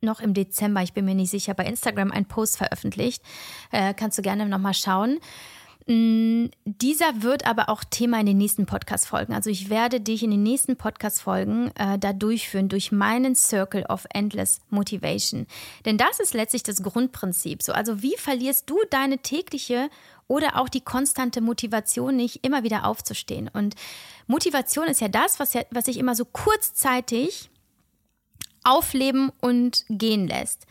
noch 0.00 0.20
im 0.20 0.34
Dezember, 0.34 0.82
ich 0.82 0.92
bin 0.92 1.04
mir 1.04 1.14
nicht 1.14 1.30
sicher, 1.30 1.54
bei 1.54 1.64
Instagram 1.64 2.12
einen 2.12 2.26
Post 2.26 2.58
veröffentlicht. 2.58 3.22
Äh, 3.72 3.94
kannst 3.94 4.18
du 4.18 4.22
gerne 4.22 4.46
nochmal 4.46 4.74
schauen. 4.74 5.18
Mm, 5.86 6.46
dieser 6.64 7.22
wird 7.22 7.46
aber 7.46 7.68
auch 7.68 7.84
Thema 7.84 8.18
in 8.18 8.26
den 8.26 8.38
nächsten 8.38 8.66
Podcast-Folgen. 8.66 9.32
Also 9.32 9.50
ich 9.50 9.70
werde 9.70 10.00
dich 10.00 10.24
in 10.24 10.32
den 10.32 10.42
nächsten 10.42 10.76
Podcast-Folgen 10.76 11.70
äh, 11.76 11.96
da 11.96 12.12
durchführen 12.12 12.68
durch 12.68 12.90
meinen 12.90 13.36
Circle 13.36 13.84
of 13.86 14.04
Endless 14.12 14.60
Motivation. 14.68 15.46
Denn 15.84 15.96
das 15.96 16.18
ist 16.18 16.34
letztlich 16.34 16.64
das 16.64 16.82
Grundprinzip. 16.82 17.62
So, 17.62 17.72
also 17.72 18.02
wie 18.02 18.16
verlierst 18.16 18.68
du 18.68 18.78
deine 18.90 19.18
tägliche 19.18 19.88
oder 20.26 20.60
auch 20.60 20.68
die 20.68 20.80
konstante 20.80 21.40
Motivation 21.40 22.16
nicht, 22.16 22.44
immer 22.44 22.64
wieder 22.64 22.84
aufzustehen? 22.84 23.48
Und 23.52 23.76
Motivation 24.26 24.88
ist 24.88 25.00
ja 25.00 25.08
das, 25.08 25.38
was, 25.38 25.54
ja, 25.54 25.62
was 25.70 25.84
sich 25.84 25.98
immer 25.98 26.16
so 26.16 26.24
kurzzeitig 26.24 27.48
aufleben 28.64 29.30
und 29.40 29.84
gehen 29.88 30.26
lässt. 30.26 30.66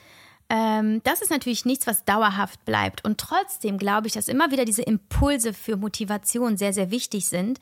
Ähm, 0.50 1.02
das 1.04 1.22
ist 1.22 1.32
natürlich 1.32 1.66
nichts, 1.66 1.88
was 1.88 2.06
dauerhaft 2.06 2.64
bleibt. 2.66 3.04
Und 3.04 3.20
trotzdem 3.20 3.78
glaube 3.78 4.08
ich, 4.08 4.14
dass 4.14 4.28
immer 4.28 4.52
wieder 4.52 4.66
diese 4.66 4.84
Impulse 4.84 5.54
für 5.54 5.78
Motivation 5.78 6.58
sehr, 6.58 6.74
sehr 6.74 6.91
wichtig 6.91 7.28
sind 7.28 7.60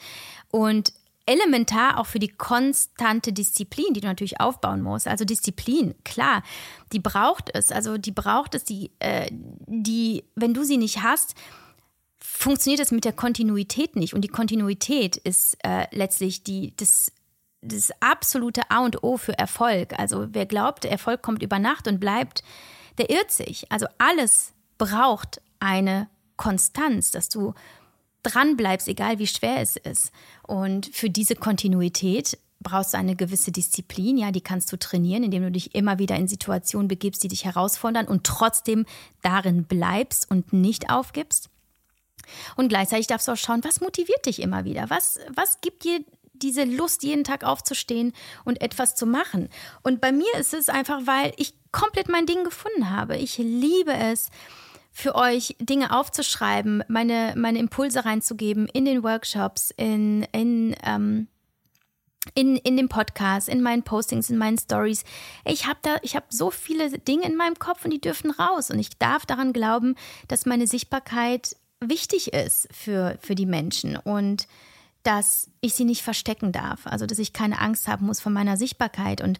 und 0.52 0.94
elementar 1.26 2.00
auch 2.00 2.06
für 2.06 2.20
die 2.20 2.28
konstante 2.28 3.32
Disziplin, 3.32 3.94
die 3.94 4.02
du 4.02 4.08
natürlich 4.08 4.42
aufbauen 4.42 4.82
musst. 4.82 5.08
Also 5.08 5.24
Disziplin, 5.24 5.96
klar, 6.04 6.44
die 6.92 7.00
braucht 7.00 7.50
es. 7.54 7.72
Also 7.72 7.98
die 7.98 8.12
braucht 8.12 8.56
es, 8.56 8.66
die, 8.66 8.92
äh, 9.00 9.28
die, 9.32 10.26
wenn 10.36 10.54
du 10.54 10.64
sie 10.64 10.78
nicht 10.78 11.02
hast, 11.02 11.36
funktioniert 12.20 12.82
es 12.82 12.92
mit 12.92 13.06
der 13.06 13.14
Kontinuität 13.14 13.96
nicht. 13.96 14.14
Und 14.14 14.22
die 14.22 14.30
Kontinuität 14.30 15.16
ist 15.16 15.58
äh, 15.64 15.88
letztlich 15.92 16.44
die, 16.44 16.74
das 16.76 17.12
das 17.64 17.92
absolute 18.00 18.70
A 18.70 18.84
und 18.84 19.04
O 19.04 19.18
für 19.18 19.38
Erfolg. 19.38 19.98
Also 19.98 20.28
wer 20.32 20.46
glaubt, 20.46 20.86
Erfolg 20.86 21.22
kommt 21.22 21.42
über 21.42 21.60
Nacht 21.60 21.88
und 21.88 22.00
bleibt, 22.00 22.44
der 22.98 23.10
irrt 23.10 23.32
sich. 23.32 23.72
Also 23.72 23.88
alles 23.98 24.54
braucht 24.78 25.42
eine 25.60 26.10
Konstanz, 26.38 27.12
dass 27.12 27.30
du 27.30 27.54
dran 28.22 28.58
bleibst, 28.58 28.88
egal 28.88 29.20
wie 29.20 29.28
schwer 29.28 29.62
es 29.62 29.76
ist. 29.76 30.12
Und 30.44 30.88
für 30.94 31.10
diese 31.10 31.36
Kontinuität 31.36 32.38
brauchst 32.62 32.94
du 32.94 32.98
eine 32.98 33.16
gewisse 33.16 33.52
Disziplin, 33.52 34.18
ja, 34.18 34.32
die 34.32 34.42
kannst 34.42 34.72
du 34.72 34.78
trainieren, 34.78 35.24
indem 35.24 35.44
du 35.44 35.52
dich 35.52 35.76
immer 35.76 36.00
wieder 36.00 36.16
in 36.16 36.28
Situationen 36.28 36.88
begibst, 36.88 37.24
die 37.24 37.28
dich 37.28 37.46
herausfordern 37.46 38.08
und 38.08 38.24
trotzdem 38.24 38.86
darin 39.22 39.66
bleibst 39.66 40.32
und 40.32 40.54
nicht 40.54 40.90
aufgibst. 40.90 41.50
Und 42.56 42.70
gleichzeitig 42.70 43.08
darfst 43.08 43.28
du 43.28 43.34
auch 43.34 43.38
schauen, 43.38 43.64
was 43.66 43.82
motiviert 43.82 44.26
dich 44.26 44.42
immer 44.42 44.64
wieder? 44.64 44.90
Was, 44.90 45.20
was 45.36 45.60
gibt 45.60 45.84
dir 45.84 46.00
diese 46.34 46.64
Lust, 46.64 47.04
jeden 47.04 47.24
Tag 47.24 47.44
aufzustehen 47.44 48.14
und 48.44 48.62
etwas 48.62 48.96
zu 48.96 49.06
machen. 49.06 49.50
Und 49.82 50.02
bei 50.02 50.12
mir 50.12 50.34
ist 50.40 50.54
es 50.54 50.70
einfach, 50.70 51.02
weil 51.06 51.34
ich 51.38 51.54
komplett 51.72 52.10
mein 52.10 52.26
Ding 52.26 52.44
gefunden 52.44 52.90
habe. 52.90 53.18
Ich 53.18 53.38
liebe 53.38 53.94
es, 53.94 54.30
für 54.96 55.16
euch 55.16 55.56
Dinge 55.60 55.92
aufzuschreiben, 55.92 56.84
meine, 56.88 57.34
meine 57.36 57.58
Impulse 57.58 58.06
reinzugeben 58.06 58.68
in 58.68 58.86
den 58.86 59.04
Workshops, 59.04 59.74
in, 59.76 60.22
in, 60.32 60.76
ähm, 60.84 61.28
in, 62.36 62.58
in 62.58 62.78
dem 62.78 62.90
Podcast, 62.90 63.50
in 63.50 63.64
meinen 63.64 63.82
Postings, 63.82 64.30
in 64.30 64.38
meinen 64.38 64.60
Stories. 64.60 65.04
Ich 65.46 65.66
habe 65.66 65.80
da, 65.82 65.98
ich 66.04 66.16
habe 66.16 66.28
so 66.30 66.52
viele 66.52 66.92
Dinge 67.00 67.26
in 67.26 67.36
meinem 67.36 67.58
Kopf 67.58 67.84
und 67.84 67.92
die 67.92 68.00
dürfen 68.00 68.30
raus. 68.30 68.70
Und 68.70 68.78
ich 68.78 68.98
darf 69.00 69.26
daran 69.26 69.52
glauben, 69.52 69.96
dass 70.28 70.46
meine 70.46 70.68
Sichtbarkeit 70.68 71.56
wichtig 71.80 72.32
ist 72.32 72.70
für, 72.72 73.18
für 73.20 73.34
die 73.34 73.48
Menschen 73.48 73.98
und 73.98 74.48
dass 75.04 75.50
ich 75.62 75.74
sie 75.74 75.86
nicht 75.86 76.02
verstecken 76.02 76.52
darf. 76.52 76.88
Also 76.88 77.06
dass 77.06 77.20
ich 77.20 77.34
keine 77.34 77.60
Angst 77.60 77.88
haben 77.88 78.06
muss 78.06 78.20
vor 78.20 78.32
meiner 78.32 78.58
Sichtbarkeit. 78.58 79.22
Und 79.22 79.38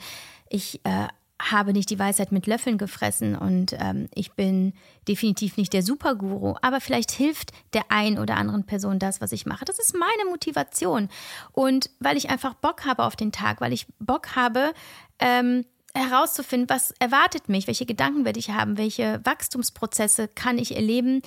ich 0.50 0.82
äh, 0.84 1.08
habe 1.52 1.74
nicht 1.74 1.90
die 1.90 2.00
Weisheit 2.00 2.32
mit 2.32 2.48
Löffeln 2.48 2.78
gefressen 2.78 3.36
und 3.36 3.74
ähm, 3.74 4.08
ich 4.14 4.34
bin 4.34 4.74
definitiv 5.08 5.58
nicht 5.58 5.74
der 5.74 5.84
Superguru, 5.84 6.56
aber 6.62 6.80
vielleicht 6.80 7.12
hilft 7.12 7.52
der 7.74 7.84
ein 7.90 8.18
oder 8.18 8.38
anderen 8.38 8.66
Person 8.66 9.00
das, 9.00 9.20
was 9.20 9.32
ich 9.32 9.46
mache. 9.46 9.66
Das 9.66 9.80
ist 9.80 9.96
meine 9.96 10.30
Motivation. 10.30 11.10
Und 11.52 11.90
weil 12.00 12.18
ich 12.18 12.30
einfach 12.30 12.54
Bock 12.54 12.86
habe 12.86 13.04
auf 13.04 13.16
den 13.16 13.32
Tag, 13.32 13.62
weil 13.62 13.74
ich 13.74 13.88
Bock 14.00 14.36
habe, 14.36 14.74
ähm, 15.20 15.66
herauszufinden, 15.94 16.70
was 16.70 16.92
erwartet 17.00 17.50
mich, 17.50 17.68
welche 17.68 17.86
Gedanken 17.86 18.26
werde 18.26 18.40
ich 18.40 18.50
haben, 18.50 18.78
welche 18.78 19.22
Wachstumsprozesse 19.24 20.28
kann 20.28 20.58
ich 20.58 20.76
erleben 20.76 21.22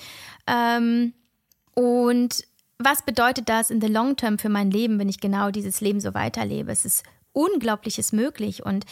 ähm, 0.45 1.13
und 1.73 2.43
was 2.79 3.01
bedeutet 3.01 3.49
das 3.49 3.69
in 3.69 3.81
the 3.81 3.87
long 3.87 4.15
term 4.15 4.37
für 4.37 4.49
mein 4.49 4.71
Leben, 4.71 4.99
wenn 4.99 5.09
ich 5.09 5.19
genau 5.19 5.51
dieses 5.51 5.81
Leben 5.81 5.99
so 5.99 6.13
weiterlebe. 6.13 6.71
Es 6.71 6.85
ist 6.85 7.03
Unglaubliches 7.33 8.13
möglich 8.13 8.65
und 8.65 8.85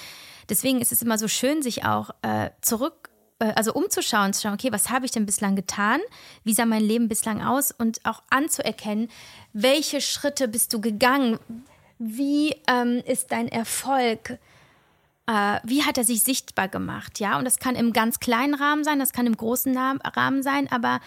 Deswegen 0.50 0.82
ist 0.82 0.92
es 0.92 1.02
immer 1.02 1.18
so 1.18 1.28
schön, 1.28 1.62
sich 1.62 1.86
auch 1.86 2.12
äh, 2.22 2.50
zurück, 2.62 3.10
äh, 3.40 3.54
also 3.56 3.74
umzuschauen, 3.74 4.34
zu 4.34 4.42
schauen, 4.42 4.54
okay, 4.54 4.72
was 4.72 4.90
habe 4.90 5.06
ich 5.06 5.12
denn 5.12 5.26
bislang 5.26 5.56
getan? 5.56 6.00
Wie 6.44 6.54
sah 6.54 6.66
mein 6.66 6.84
Leben 6.84 7.08
bislang 7.08 7.44
aus? 7.44 7.72
Und 7.72 8.00
auch 8.06 8.22
anzuerkennen, 8.30 9.10
welche 9.54 10.02
Schritte 10.02 10.48
bist 10.48 10.74
du 10.74 10.82
gegangen? 10.82 11.40
Wie 11.98 12.56
ähm, 12.68 13.02
ist 13.06 13.32
dein 13.32 13.48
Erfolg? 13.48 14.38
Äh, 15.28 15.60
wie 15.64 15.84
hat 15.84 15.98
er 15.98 16.04
sich 16.04 16.22
sichtbar 16.22 16.68
gemacht? 16.68 17.20
Ja, 17.20 17.40
und 17.40 17.46
das 17.46 17.58
kann 17.58 17.76
im 17.76 17.94
ganz 17.94 18.20
kleinen 18.20 18.54
Rahmen 18.54 18.84
sein, 18.84 19.00
das 19.00 19.14
kann 19.14 19.26
im 19.26 19.38
großen 19.38 19.76
Rahmen 19.76 20.44
sein, 20.44 20.72
aber 20.72 21.00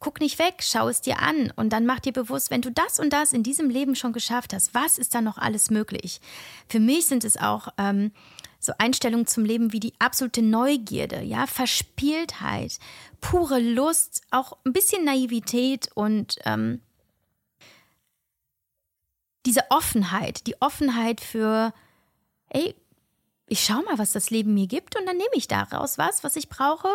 guck 0.00 0.20
nicht 0.20 0.38
weg, 0.38 0.56
schau 0.60 0.88
es 0.88 1.02
dir 1.02 1.20
an 1.20 1.52
und 1.54 1.70
dann 1.72 1.86
mach 1.86 2.00
dir 2.00 2.12
bewusst, 2.12 2.50
wenn 2.50 2.62
du 2.62 2.72
das 2.72 2.98
und 2.98 3.12
das 3.12 3.32
in 3.32 3.42
diesem 3.42 3.68
Leben 3.68 3.94
schon 3.94 4.12
geschafft 4.12 4.54
hast, 4.54 4.74
was 4.74 4.98
ist 4.98 5.14
da 5.14 5.20
noch 5.20 5.38
alles 5.38 5.70
möglich? 5.70 6.20
Für 6.68 6.80
mich 6.80 7.06
sind 7.06 7.22
es 7.22 7.36
auch 7.36 7.68
ähm, 7.76 8.10
so 8.58 8.72
Einstellungen 8.78 9.26
zum 9.26 9.44
Leben 9.44 9.72
wie 9.72 9.80
die 9.80 9.92
absolute 9.98 10.40
Neugierde, 10.40 11.20
ja, 11.20 11.46
Verspieltheit, 11.46 12.78
pure 13.20 13.60
Lust, 13.60 14.22
auch 14.30 14.56
ein 14.64 14.72
bisschen 14.72 15.04
Naivität 15.04 15.90
und 15.94 16.36
ähm, 16.46 16.80
diese 19.44 19.70
Offenheit, 19.70 20.46
die 20.46 20.60
Offenheit 20.60 21.20
für, 21.20 21.74
ey, 22.48 22.74
ich 23.46 23.64
schau 23.64 23.82
mal, 23.82 23.98
was 23.98 24.12
das 24.12 24.30
Leben 24.30 24.54
mir 24.54 24.66
gibt 24.66 24.98
und 24.98 25.04
dann 25.06 25.16
nehme 25.16 25.34
ich 25.34 25.46
daraus 25.46 25.98
was, 25.98 26.24
was 26.24 26.36
ich 26.36 26.48
brauche 26.48 26.88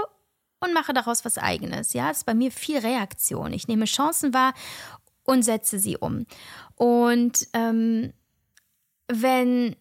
und 0.65 0.73
mache 0.73 0.93
daraus 0.93 1.23
was 1.23 1.37
eigenes. 1.37 1.93
Ja, 1.93 2.11
es 2.11 2.17
ist 2.17 2.25
bei 2.25 2.33
mir 2.33 2.51
viel 2.51 2.79
Reaktion. 2.79 3.53
Ich 3.53 3.67
nehme 3.67 3.85
Chancen 3.85 4.33
wahr 4.33 4.53
und 5.23 5.43
setze 5.43 5.79
sie 5.79 5.97
um. 5.97 6.25
Und 6.75 7.47
ähm, 7.53 8.13
wenn 9.07 9.75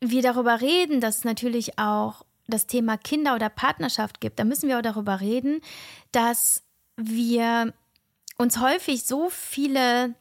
wir 0.00 0.22
darüber 0.22 0.60
reden, 0.60 1.00
dass 1.00 1.18
es 1.18 1.24
natürlich 1.24 1.78
auch 1.78 2.24
das 2.46 2.66
Thema 2.66 2.96
Kinder 2.96 3.34
oder 3.34 3.50
Partnerschaft 3.50 4.20
gibt, 4.20 4.38
dann 4.38 4.48
müssen 4.48 4.68
wir 4.68 4.78
auch 4.78 4.82
darüber 4.82 5.20
reden, 5.20 5.60
dass 6.12 6.62
wir 6.96 7.74
uns 8.38 8.60
häufig 8.60 9.04
so 9.04 9.28
viele 9.30 10.14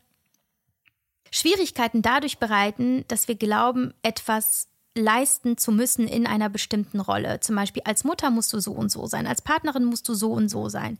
Schwierigkeiten 1.32 2.02
dadurch 2.02 2.38
bereiten, 2.38 3.06
dass 3.08 3.28
wir 3.28 3.36
glauben, 3.36 3.94
etwas 4.02 4.68
leisten 4.98 5.58
zu 5.58 5.72
müssen 5.72 6.08
in 6.08 6.28
einer 6.28 6.50
bestimmten 6.50 7.00
Rolle. 7.00 7.40
Zum 7.40 7.56
Beispiel 7.56 7.84
als 7.86 8.04
Mutter 8.04 8.30
musst 8.30 8.52
du 8.54 8.60
so 8.60 8.72
und 8.72 8.92
so 8.92 9.06
sein, 9.06 9.28
als 9.28 9.42
Partnerin 9.42 9.86
musst 9.86 10.08
du 10.10 10.14
so 10.14 10.32
und 10.32 10.50
so 10.50 10.70
sein. 10.70 10.98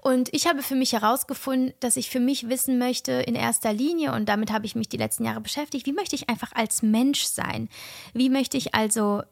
Und 0.00 0.32
ich 0.32 0.46
habe 0.46 0.62
für 0.62 0.76
mich 0.76 0.92
herausgefunden, 0.92 1.74
dass 1.80 1.96
ich 1.96 2.08
für 2.08 2.20
mich 2.20 2.48
wissen 2.48 2.78
möchte 2.78 3.12
in 3.12 3.34
erster 3.34 3.72
Linie, 3.72 4.12
und 4.12 4.28
damit 4.28 4.52
habe 4.52 4.64
ich 4.64 4.76
mich 4.76 4.88
die 4.88 4.96
letzten 4.96 5.24
Jahre 5.24 5.40
beschäftigt, 5.40 5.86
wie 5.86 5.92
möchte 5.92 6.14
ich 6.14 6.28
einfach 6.28 6.52
als 6.52 6.82
Mensch 6.82 7.24
sein? 7.24 7.68
Wie 8.14 8.30
möchte 8.30 8.56
ich 8.56 8.74
also 8.76 9.22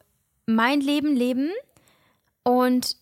mein 0.45 0.81
Leben 0.81 1.15
leben? 1.15 1.51
Und 2.43 2.97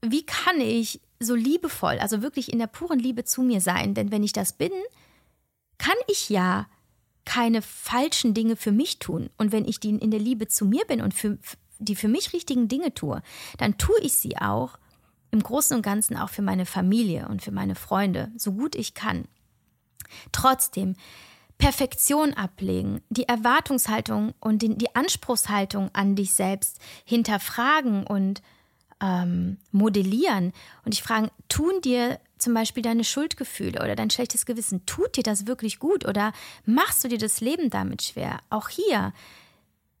wie 0.00 0.24
kann 0.24 0.60
ich 0.60 1.00
so 1.20 1.34
liebevoll, 1.34 1.98
also 1.98 2.22
wirklich 2.22 2.52
in 2.52 2.58
der 2.58 2.68
puren 2.68 2.98
Liebe 2.98 3.24
zu 3.24 3.42
mir 3.42 3.60
sein? 3.60 3.92
Denn 3.92 4.10
wenn 4.10 4.22
ich 4.22 4.32
das 4.32 4.54
bin, 4.54 4.72
kann 5.76 5.96
ich 6.06 6.30
ja 6.30 6.66
keine 7.28 7.60
falschen 7.60 8.32
Dinge 8.32 8.56
für 8.56 8.72
mich 8.72 9.00
tun. 9.00 9.28
Und 9.36 9.52
wenn 9.52 9.68
ich 9.68 9.80
die 9.80 9.90
in 9.90 10.10
der 10.10 10.18
Liebe 10.18 10.48
zu 10.48 10.64
mir 10.64 10.86
bin 10.86 11.02
und 11.02 11.12
für, 11.12 11.36
die 11.78 11.94
für 11.94 12.08
mich 12.08 12.32
richtigen 12.32 12.68
Dinge 12.68 12.94
tue, 12.94 13.20
dann 13.58 13.76
tue 13.76 14.00
ich 14.00 14.14
sie 14.14 14.38
auch 14.38 14.78
im 15.30 15.42
Großen 15.42 15.76
und 15.76 15.82
Ganzen 15.82 16.16
auch 16.16 16.30
für 16.30 16.40
meine 16.40 16.64
Familie 16.64 17.28
und 17.28 17.42
für 17.42 17.50
meine 17.50 17.74
Freunde, 17.74 18.32
so 18.38 18.52
gut 18.52 18.74
ich 18.74 18.94
kann. 18.94 19.26
Trotzdem, 20.32 20.96
Perfektion 21.58 22.32
ablegen, 22.32 23.02
die 23.10 23.28
Erwartungshaltung 23.28 24.32
und 24.40 24.62
die 24.62 24.96
Anspruchshaltung 24.96 25.90
an 25.92 26.16
dich 26.16 26.32
selbst 26.32 26.78
hinterfragen 27.04 28.06
und 28.06 28.40
ähm, 29.02 29.58
modellieren 29.70 30.54
und 30.86 30.94
dich 30.94 31.02
fragen, 31.02 31.30
tun 31.50 31.82
dir 31.82 32.20
zum 32.38 32.54
Beispiel 32.54 32.82
deine 32.82 33.04
Schuldgefühle 33.04 33.82
oder 33.82 33.96
dein 33.96 34.10
schlechtes 34.10 34.46
Gewissen, 34.46 34.86
tut 34.86 35.16
dir 35.16 35.22
das 35.22 35.46
wirklich 35.46 35.78
gut 35.78 36.06
oder 36.06 36.32
machst 36.64 37.04
du 37.04 37.08
dir 37.08 37.18
das 37.18 37.40
Leben 37.40 37.70
damit 37.70 38.02
schwer? 38.02 38.40
Auch 38.50 38.68
hier 38.68 39.12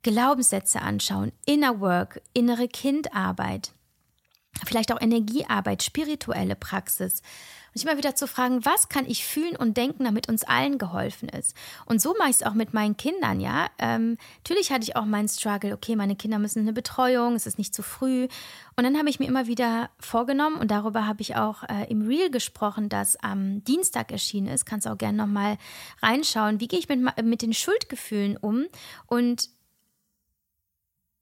Glaubenssätze 0.02 0.80
anschauen, 0.80 1.32
Inner 1.44 1.80
Work, 1.80 2.20
innere 2.32 2.68
Kindarbeit 2.68 3.72
vielleicht 4.66 4.92
auch 4.92 5.00
Energiearbeit, 5.00 5.82
spirituelle 5.82 6.56
Praxis. 6.56 7.22
Sich 7.78 7.86
immer 7.86 7.96
wieder 7.96 8.16
zu 8.16 8.26
fragen, 8.26 8.64
was 8.64 8.88
kann 8.88 9.06
ich 9.06 9.24
fühlen 9.24 9.54
und 9.54 9.76
denken, 9.76 10.02
damit 10.02 10.28
uns 10.28 10.42
allen 10.42 10.78
geholfen 10.78 11.28
ist. 11.28 11.54
Und 11.86 12.02
so 12.02 12.12
mache 12.18 12.30
ich 12.30 12.36
es 12.36 12.42
auch 12.42 12.54
mit 12.54 12.74
meinen 12.74 12.96
Kindern, 12.96 13.38
ja. 13.38 13.68
Ähm, 13.78 14.18
natürlich 14.38 14.72
hatte 14.72 14.82
ich 14.82 14.96
auch 14.96 15.04
meinen 15.04 15.28
Struggle, 15.28 15.74
okay, 15.74 15.94
meine 15.94 16.16
Kinder 16.16 16.40
müssen 16.40 16.58
eine 16.58 16.72
Betreuung, 16.72 17.36
es 17.36 17.46
ist 17.46 17.56
nicht 17.56 17.72
zu 17.72 17.84
früh. 17.84 18.26
Und 18.74 18.82
dann 18.82 18.98
habe 18.98 19.08
ich 19.08 19.20
mir 19.20 19.26
immer 19.26 19.46
wieder 19.46 19.90
vorgenommen, 20.00 20.56
und 20.56 20.72
darüber 20.72 21.06
habe 21.06 21.20
ich 21.22 21.36
auch 21.36 21.62
äh, 21.62 21.88
im 21.88 22.02
Reel 22.02 22.32
gesprochen, 22.32 22.88
das 22.88 23.14
am 23.22 23.62
Dienstag 23.62 24.10
erschienen 24.10 24.48
ist. 24.48 24.66
Kannst 24.66 24.88
auch 24.88 24.98
gerne 24.98 25.16
nochmal 25.16 25.56
reinschauen. 26.02 26.58
Wie 26.58 26.66
gehe 26.66 26.80
ich 26.80 26.88
mit, 26.88 27.00
mit 27.22 27.42
den 27.42 27.54
Schuldgefühlen 27.54 28.36
um? 28.36 28.66
Und 29.06 29.50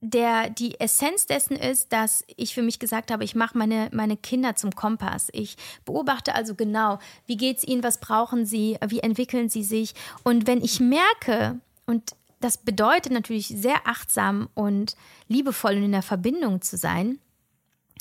der, 0.00 0.50
die 0.50 0.78
Essenz 0.78 1.26
dessen 1.26 1.56
ist, 1.56 1.92
dass 1.92 2.24
ich 2.36 2.54
für 2.54 2.62
mich 2.62 2.78
gesagt 2.78 3.10
habe, 3.10 3.24
ich 3.24 3.34
mache 3.34 3.56
meine, 3.56 3.88
meine 3.92 4.16
Kinder 4.16 4.54
zum 4.54 4.72
Kompass. 4.72 5.28
Ich 5.32 5.56
beobachte 5.84 6.34
also 6.34 6.54
genau, 6.54 6.98
wie 7.26 7.36
geht 7.36 7.58
es 7.58 7.64
ihnen, 7.64 7.82
was 7.82 7.98
brauchen 7.98 8.46
sie, 8.46 8.78
wie 8.86 9.00
entwickeln 9.00 9.48
sie 9.48 9.64
sich. 9.64 9.94
Und 10.22 10.46
wenn 10.46 10.62
ich 10.62 10.80
merke, 10.80 11.58
und 11.86 12.14
das 12.40 12.58
bedeutet 12.58 13.12
natürlich 13.12 13.48
sehr 13.48 13.86
achtsam 13.86 14.48
und 14.54 14.96
liebevoll 15.28 15.76
und 15.76 15.84
in 15.84 15.92
der 15.92 16.02
Verbindung 16.02 16.60
zu 16.60 16.76
sein 16.76 17.18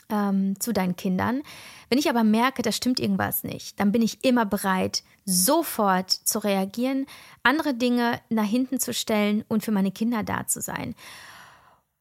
ähm, 0.10 0.60
zu 0.60 0.74
deinen 0.74 0.96
Kindern. 0.96 1.42
Wenn 1.90 2.00
ich 2.00 2.10
aber 2.10 2.24
merke, 2.24 2.62
da 2.62 2.72
stimmt 2.72 3.00
irgendwas 3.00 3.44
nicht, 3.44 3.80
dann 3.80 3.92
bin 3.92 4.02
ich 4.02 4.24
immer 4.24 4.46
bereit, 4.46 5.04
sofort 5.26 6.12
zu 6.12 6.40
reagieren, 6.40 7.06
andere 7.44 7.74
Dinge 7.74 8.20
nach 8.30 8.46
hinten 8.46 8.80
zu 8.80 8.94
stellen 8.94 9.44
und 9.48 9.64
für 9.64 9.72
meine 9.72 9.92
Kinder 9.92 10.24
da 10.24 10.48
zu 10.48 10.62
sein. 10.62 10.96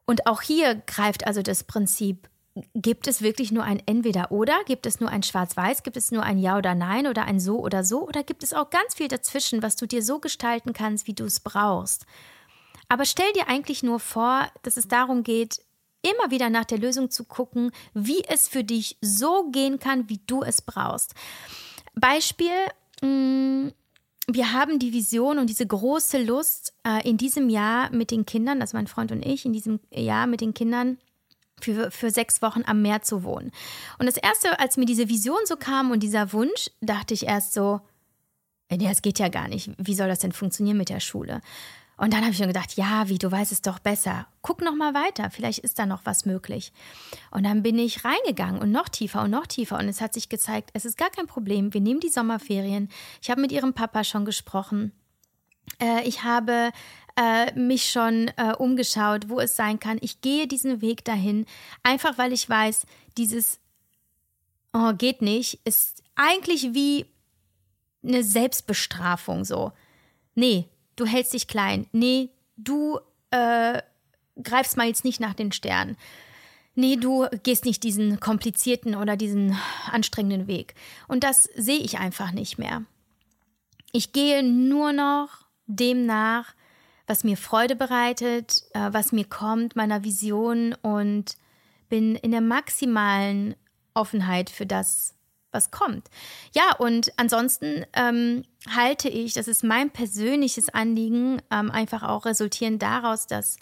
Und 0.07 0.27
auch 0.27 0.43
hier 0.43 0.77
greift 0.87 1.27
also 1.27 1.43
das 1.43 1.65
Prinzip, 1.65 2.29
gibt 2.75 3.09
es 3.09 3.23
wirklich 3.23 3.51
nur 3.51 3.65
ein 3.65 3.83
Entweder-Oder? 3.85 4.63
Gibt 4.67 4.87
es 4.87 5.01
nur 5.01 5.11
ein 5.11 5.23
Schwarz-Weiß? 5.23 5.83
Gibt 5.83 5.97
es 5.97 6.13
nur 6.13 6.23
ein 6.23 6.39
Ja 6.39 6.57
oder 6.57 6.75
Nein 6.75 7.07
oder 7.07 7.25
ein 7.25 7.41
So 7.41 7.59
oder 7.59 7.83
So? 7.83 8.07
Oder 8.07 8.23
gibt 8.23 8.43
es 8.43 8.53
auch 8.53 8.71
ganz 8.71 8.95
viel 8.95 9.09
dazwischen, 9.09 9.63
was 9.63 9.77
du 9.77 9.87
dir 9.87 10.03
so 10.03 10.21
gestalten 10.21 10.73
kannst, 10.73 11.07
wie 11.07 11.15
du 11.15 11.25
es 11.25 11.41
brauchst? 11.41 12.07
Aber 12.89 13.05
stell 13.05 13.33
dir 13.33 13.49
eigentlich 13.49 13.83
nur 13.83 13.99
vor, 13.99 14.47
dass 14.63 14.77
es 14.77 14.87
darum 14.87 15.25
geht, 15.25 15.61
immer 16.03 16.31
wieder 16.31 16.51
nach 16.51 16.67
der 16.67 16.79
Lösung 16.79 17.11
zu 17.11 17.25
gucken, 17.25 17.73
wie 17.95 18.23
es 18.25 18.47
für 18.47 18.63
dich 18.63 18.99
so 19.01 19.51
gehen 19.51 19.79
kann, 19.79 20.09
wie 20.09 20.21
du 20.27 20.43
es 20.43 20.61
brauchst. 20.63 21.15
Beispiel, 21.95 22.53
mh, 23.01 23.09
mm, 23.09 23.73
wir 24.27 24.53
haben 24.53 24.79
die 24.79 24.93
Vision 24.93 25.39
und 25.39 25.49
diese 25.49 25.67
große 25.67 26.23
Lust, 26.23 26.75
äh, 26.87 27.07
in 27.09 27.17
diesem 27.17 27.49
Jahr 27.49 27.91
mit 27.91 28.11
den 28.11 28.25
Kindern, 28.25 28.61
also 28.61 28.77
mein 28.77 28.87
Freund 28.87 29.13
und 29.13 29.25
ich, 29.25 29.45
in 29.45 29.53
diesem 29.53 29.81
Jahr 29.91 30.27
mit 30.27 30.41
den 30.41 30.55
Kindern 30.55 30.99
für, 31.61 31.91
für 31.91 32.11
sechs 32.11 32.43
Wochen 32.43 32.63
am 32.67 32.83
Meer 32.83 33.03
zu 33.03 33.23
wohnen. 33.23 33.51
Und 33.99 34.07
das 34.07 34.17
Erste, 34.17 34.59
als 34.59 34.77
mir 34.77 34.87
diese 34.87 35.09
Vision 35.09 35.39
so 35.45 35.57
kam 35.57 35.91
und 35.91 36.03
dieser 36.03 36.33
Wunsch, 36.33 36.71
dachte 36.81 37.15
ich 37.15 37.27
erst 37.27 37.53
so, 37.53 37.81
nee, 38.71 38.79
das 38.79 39.03
geht 39.03 39.19
ja 39.19 39.29
gar 39.29 39.49
nicht. 39.49 39.71
Wie 39.79 39.95
soll 39.95 40.09
das 40.09 40.21
denn 40.21 40.33
funktionieren 40.33 40.79
mit 40.79 40.89
der 40.89 41.01
Schule? 41.01 41.41
Und 41.97 42.13
dann 42.13 42.23
habe 42.23 42.33
ich 42.33 42.41
mir 42.41 42.49
gedacht, 42.49 42.75
ja, 42.75 43.09
wie, 43.09 43.19
du 43.19 43.31
weißt 43.31 43.53
es 43.53 43.63
doch 43.63 43.79
besser. 43.79 44.27
Guck 44.43 44.61
noch 44.61 44.75
mal 44.75 44.95
weiter, 44.95 45.31
vielleicht 45.31 45.61
ist 45.61 45.79
da 45.79 45.87
noch 45.87 46.05
was 46.05 46.27
möglich. 46.27 46.73
Und 47.31 47.45
dann 47.45 47.63
bin 47.63 47.79
ich 47.79 48.05
reingegangen 48.05 48.61
und 48.61 48.73
noch 48.73 48.89
tiefer 48.89 49.23
und 49.23 49.31
noch 49.31 49.47
tiefer. 49.47 49.79
Und 49.79 49.89
es 49.89 50.01
hat 50.01 50.13
sich 50.13 50.29
gezeigt, 50.29 50.71
es 50.73 50.85
ist 50.85 50.99
gar 50.99 51.11
kein 51.11 51.27
Problem. 51.27 51.73
Wir 51.73 51.81
nehmen 51.81 52.01
die 52.01 52.09
Sommerferien. 52.09 52.89
Ich 53.23 53.31
habe 53.31 53.41
mit 53.41 53.53
ihrem 53.53 53.75
Papa 53.75 54.03
schon 54.03 54.25
gesprochen. 54.25 54.93
Äh, 55.81 56.07
ich 56.07 56.25
habe 56.25 56.73
äh, 57.17 57.53
mich 57.59 57.91
schon 57.91 58.29
äh, 58.37 58.55
umgeschaut, 58.59 59.29
wo 59.29 59.39
es 59.39 59.55
sein 59.55 59.79
kann. 59.79 59.99
Ich 60.01 60.21
gehe 60.21 60.49
diesen 60.49 60.81
Weg 60.81 61.05
dahin, 61.05 61.47
einfach 61.83 62.19
weil 62.19 62.33
ich 62.33 62.49
weiß, 62.49 62.87
dieses 63.17 63.61
oh, 64.73 64.93
geht 64.93 65.23
nicht, 65.23 65.61
ist 65.65 66.03
eigentlich 66.17 66.75
wie 66.75 67.07
eine 68.03 68.23
Selbstbestrafung 68.23 69.45
so. 69.45 69.73
Nee, 70.35 70.69
du 70.97 71.07
hältst 71.07 71.33
dich 71.33 71.49
klein. 71.49 71.87
Nee, 71.93 72.31
du 72.57 72.99
äh, 73.31 73.81
greifst 74.43 74.77
mal 74.77 74.87
jetzt 74.87 75.05
nicht 75.05 75.21
nach 75.21 75.35
den 75.35 75.53
Sternen. 75.53 75.97
Nee, 76.77 76.97
du 76.97 77.27
gehst 77.45 77.65
nicht 77.65 77.85
diesen 77.85 78.19
komplizierten 78.19 78.97
oder 78.97 79.17
diesen 79.17 79.57
anstrengenden 79.91 80.49
Weg. 80.49 80.75
Und 81.07 81.23
das 81.23 81.45
sehe 81.55 81.79
ich 81.79 81.99
einfach 81.99 82.33
nicht 82.33 82.59
mehr. 82.59 82.83
Ich 83.93 84.13
gehe 84.13 84.43
nur 84.43 84.93
noch 84.93 85.47
dem 85.67 86.05
nach, 86.05 86.55
was 87.07 87.23
mir 87.23 87.37
Freude 87.37 87.77
bereitet, 87.77 88.65
äh, 88.73 88.93
was 88.93 89.13
mir 89.13 89.25
kommt, 89.25 89.77
meiner 89.77 90.03
Vision 90.03 90.75
und 90.83 91.37
bin 91.89 92.17
in 92.17 92.33
der 92.33 92.41
maximalen 92.41 93.55
Offenheit 93.93 94.51
für 94.51 94.67
das, 94.67 95.15
was 95.55 95.71
kommt. 95.71 96.09
Ja, 96.53 96.75
und 96.77 97.13
ansonsten 97.17 97.87
ähm, 97.95 98.43
halte 98.75 99.09
ich, 99.09 99.33
das 99.35 99.49
ist 99.49 99.65
mein 99.65 99.91
persönliches 99.91 100.69
Anliegen, 100.69 101.41
ähm, 101.51 101.71
einfach 101.71 102.03
auch 102.03 102.27
resultierend 102.27 102.83
daraus, 102.83 103.27
dass 103.27 103.57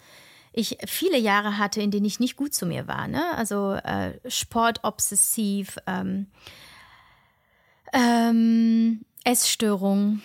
ich 0.51 0.77
viele 0.85 1.17
Jahre 1.17 1.57
hatte, 1.57 1.81
in 1.81 1.91
denen 1.91 2.05
ich 2.05 2.19
nicht 2.19 2.35
gut 2.35 2.53
zu 2.53 2.65
mir 2.65 2.87
war. 2.87 3.07
Ne? 3.07 3.23
Also 3.35 3.73
äh, 3.73 4.13
sportobsessiv, 4.29 5.77
ähm, 5.87 6.27
ähm, 7.91 9.05
Essstörung, 9.23 10.21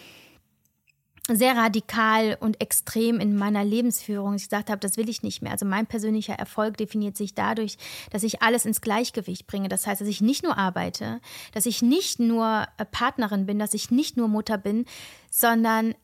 sehr 1.31 1.57
radikal 1.57 2.37
und 2.41 2.61
extrem 2.61 3.21
in 3.21 3.37
meiner 3.37 3.65
Lebensführung. 3.65 4.35
Ich 4.35 4.45
gesagt 4.45 4.71
habe, 4.71 4.81
das 4.81 4.97
will 4.97 5.09
ich 5.09 5.23
nicht 5.23 5.43
mehr. 5.43 5.53
Also 5.53 5.67
mein 5.67 5.87
persönlicher 5.87 6.35
Erfolg 6.35 6.77
definiert 6.79 7.17
sich 7.17 7.35
dadurch, 7.35 7.77
dass 8.11 8.23
ich 8.23 8.43
alles 8.43 8.65
ins 8.65 8.81
Gleichgewicht 8.81 9.47
bringe. 9.47 9.69
Das 9.69 9.87
heißt, 9.87 10.01
dass 10.01 10.09
ich 10.09 10.21
nicht 10.21 10.43
nur 10.43 10.57
arbeite, 10.57 11.21
dass 11.53 11.67
ich 11.67 11.83
nicht 11.83 12.19
nur 12.19 12.67
äh, 12.79 12.85
Partnerin 12.85 13.47
bin, 13.47 13.59
dass 13.59 13.75
ich 13.75 13.91
nicht 13.91 14.17
nur 14.17 14.29
Mutter 14.29 14.57
bin, 14.57 14.87
sondern 15.31 15.95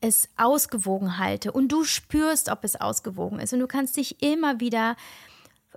es 0.00 0.28
ausgewogen 0.36 1.18
halte 1.18 1.52
und 1.52 1.68
du 1.68 1.84
spürst, 1.84 2.50
ob 2.50 2.64
es 2.64 2.78
ausgewogen 2.78 3.38
ist 3.38 3.54
und 3.54 3.60
du 3.60 3.66
kannst 3.66 3.96
dich 3.96 4.22
immer 4.22 4.60
wieder 4.60 4.94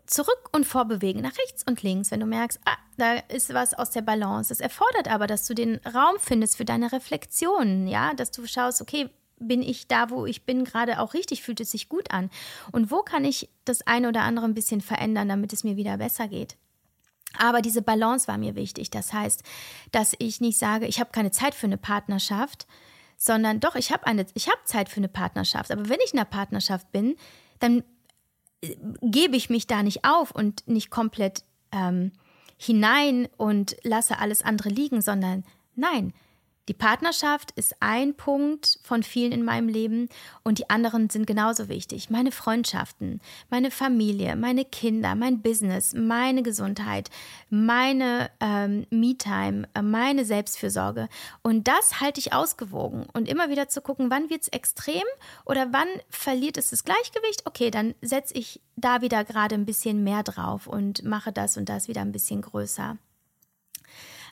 zurück 0.10 0.50
und 0.52 0.66
vorbewegen, 0.66 1.22
nach 1.22 1.38
rechts 1.38 1.64
und 1.68 1.84
links, 1.84 2.12
wenn 2.12 2.20
du 2.20 2.26
merkst, 2.26 2.60
ah, 2.66 2.78
da 2.98 3.14
ist 3.30 3.54
was 3.54 3.74
aus 3.74 3.92
der 3.92 4.02
Balance. 4.02 4.52
Es 4.52 4.60
erfordert 4.60 5.08
aber, 5.08 5.28
dass 5.28 5.46
du 5.46 5.54
den 5.54 5.80
Raum 5.86 6.16
findest 6.20 6.58
für 6.58 6.66
deine 6.66 6.92
Reflexionen, 6.92 7.88
ja, 7.88 8.14
dass 8.14 8.32
du 8.32 8.46
schaust, 8.46 8.82
okay, 8.82 9.10
bin 9.40 9.62
ich 9.62 9.88
da, 9.88 10.10
wo 10.10 10.26
ich 10.26 10.46
bin, 10.46 10.66
gerade 10.66 11.00
auch 11.00 11.14
richtig, 11.14 11.44
fühlt 11.44 11.62
es 11.62 11.72
sich 11.72 11.88
gut 11.88 12.12
an? 12.12 12.30
Und 12.72 12.92
wo 12.92 13.04
kann 13.04 13.24
ich 13.24 13.50
das 13.64 13.86
eine 13.88 14.10
oder 14.10 14.22
andere 14.22 14.46
ein 14.46 14.54
bisschen 14.54 14.82
verändern, 14.82 15.30
damit 15.30 15.54
es 15.54 15.64
mir 15.64 15.78
wieder 15.78 15.98
besser 15.98 16.28
geht? 16.28 16.58
Aber 17.38 17.62
diese 17.62 17.82
Balance 17.82 18.28
war 18.28 18.38
mir 18.38 18.56
wichtig. 18.56 18.90
Das 18.90 19.14
heißt, 19.14 19.44
dass 19.92 20.14
ich 20.18 20.42
nicht 20.42 20.58
sage, 20.58 20.88
ich 20.88 21.00
habe 21.00 21.12
keine 21.12 21.32
Zeit 21.32 21.56
für 21.56 21.68
eine 21.68 21.78
Partnerschaft, 21.78 22.68
sondern 23.18 23.60
doch, 23.60 23.76
ich 23.76 23.92
habe 23.92 24.08
eine, 24.08 24.26
ich 24.34 24.48
habe 24.48 24.60
Zeit 24.66 24.90
für 24.90 24.98
eine 24.98 25.10
Partnerschaft. 25.10 25.72
Aber 25.72 25.88
wenn 25.88 26.00
ich 26.04 26.14
in 26.14 26.20
einer 26.20 26.26
Partnerschaft 26.26 26.92
bin, 26.92 27.16
dann 27.60 27.84
gebe 29.02 29.36
ich 29.36 29.50
mich 29.50 29.68
da 29.68 29.84
nicht 29.84 30.06
auf 30.06 30.32
und 30.32 30.68
nicht 30.68 30.90
komplett 30.90 31.44
ähm, 31.72 32.12
hinein 32.58 33.28
und 33.38 33.78
lasse 33.84 34.20
alles 34.20 34.42
andere 34.42 34.70
liegen, 34.70 35.02
sondern 35.02 35.46
nein, 35.76 36.14
die 36.70 36.76
Partnerschaft 36.76 37.50
ist 37.56 37.76
ein 37.80 38.14
Punkt 38.14 38.78
von 38.84 39.02
vielen 39.02 39.32
in 39.32 39.44
meinem 39.44 39.68
Leben 39.68 40.08
und 40.44 40.60
die 40.60 40.70
anderen 40.70 41.10
sind 41.10 41.26
genauso 41.26 41.68
wichtig. 41.68 42.12
Meine 42.12 42.32
Freundschaften, 42.32 43.22
meine 43.50 43.72
Familie, 43.72 44.36
meine 44.36 44.66
Kinder, 44.66 45.16
mein 45.16 45.42
Business, 45.42 45.96
meine 45.96 46.44
Gesundheit, 46.44 47.10
meine 47.50 48.30
ähm, 48.40 48.86
Me-Time, 48.92 49.68
äh, 49.74 49.82
meine 49.82 50.26
Selbstfürsorge. 50.26 51.10
Und 51.42 51.68
das 51.68 52.02
halte 52.02 52.20
ich 52.20 52.34
ausgewogen 52.34 53.08
und 53.14 53.28
immer 53.28 53.50
wieder 53.50 53.68
zu 53.68 53.82
gucken, 53.82 54.12
wann 54.12 54.30
wird 54.30 54.44
es 54.44 54.48
extrem 54.50 55.02
oder 55.46 55.74
wann 55.74 55.88
verliert 56.08 56.56
es 56.56 56.70
das 56.70 56.84
Gleichgewicht. 56.84 57.48
Okay, 57.48 57.72
dann 57.72 57.96
setze 58.02 58.36
ich 58.36 58.62
da 58.76 59.02
wieder 59.02 59.24
gerade 59.24 59.56
ein 59.56 59.66
bisschen 59.66 60.04
mehr 60.04 60.22
drauf 60.22 60.68
und 60.68 61.04
mache 61.04 61.32
das 61.32 61.58
und 61.58 61.68
das 61.68 61.88
wieder 61.88 62.02
ein 62.02 62.12
bisschen 62.12 62.44
größer. 62.44 63.00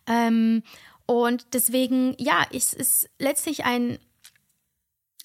Ähm, 0.06 0.62
und 1.08 1.54
deswegen, 1.54 2.16
ja, 2.20 2.46
es 2.54 2.74
ist 2.74 3.10
letztlich 3.18 3.64
ein, 3.64 3.98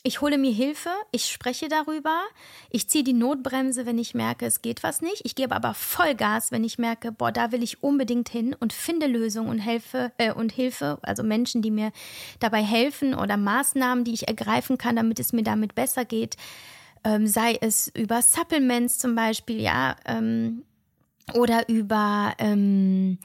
ich 0.05 0.21
hole 0.21 0.39
mir 0.39 0.53
Hilfe, 0.53 0.91
ich 1.11 1.27
spreche 1.31 1.69
darüber, 1.69 2.23
ich 2.71 2.89
ziehe 2.89 3.03
die 3.03 3.13
Notbremse, 3.13 3.85
wenn 3.85 3.99
ich 3.99 4.15
merke, 4.15 4.47
es 4.47 4.63
geht 4.63 4.85
was 4.85 5.01
nicht. 5.01 5.25
Ich 5.25 5.35
gebe 5.35 5.55
aber 5.55 5.75
Vollgas, 5.75 6.53
wenn 6.53 6.63
ich 6.63 6.79
merke, 6.79 7.11
boah, 7.11 7.33
da 7.33 7.51
will 7.51 7.65
ich 7.65 7.83
unbedingt 7.83 8.29
hin 8.29 8.55
und 8.59 8.73
finde 8.73 9.07
Lösungen 9.07 9.51
und 9.51 9.59
helfe 9.59 10.13
äh, 10.19 10.33
und 10.33 10.53
Hilfe, 10.53 10.99
also 11.03 11.25
Menschen, 11.25 11.63
die 11.63 11.73
mir 11.73 11.91
dabei 12.39 12.63
helfen 12.63 13.15
oder 13.15 13.37
Maßnahmen, 13.37 14.05
die 14.05 14.15
ich 14.15 14.29
ergreifen 14.29 14.79
kann, 14.79 14.97
damit 14.97 15.19
es 15.19 15.33
mir 15.33 15.43
damit 15.43 15.75
besser 15.75 16.05
geht. 16.05 16.37
Ähm, 17.05 17.27
sei 17.27 17.59
es 17.61 17.89
über 17.89 18.23
Supplements 18.23 18.99
zum 18.99 19.17
Beispiel, 19.17 19.61
ja, 19.61 19.97
ähm, 20.07 20.63
oder 21.35 21.69
über 21.69 22.35
ähm, 22.39 23.19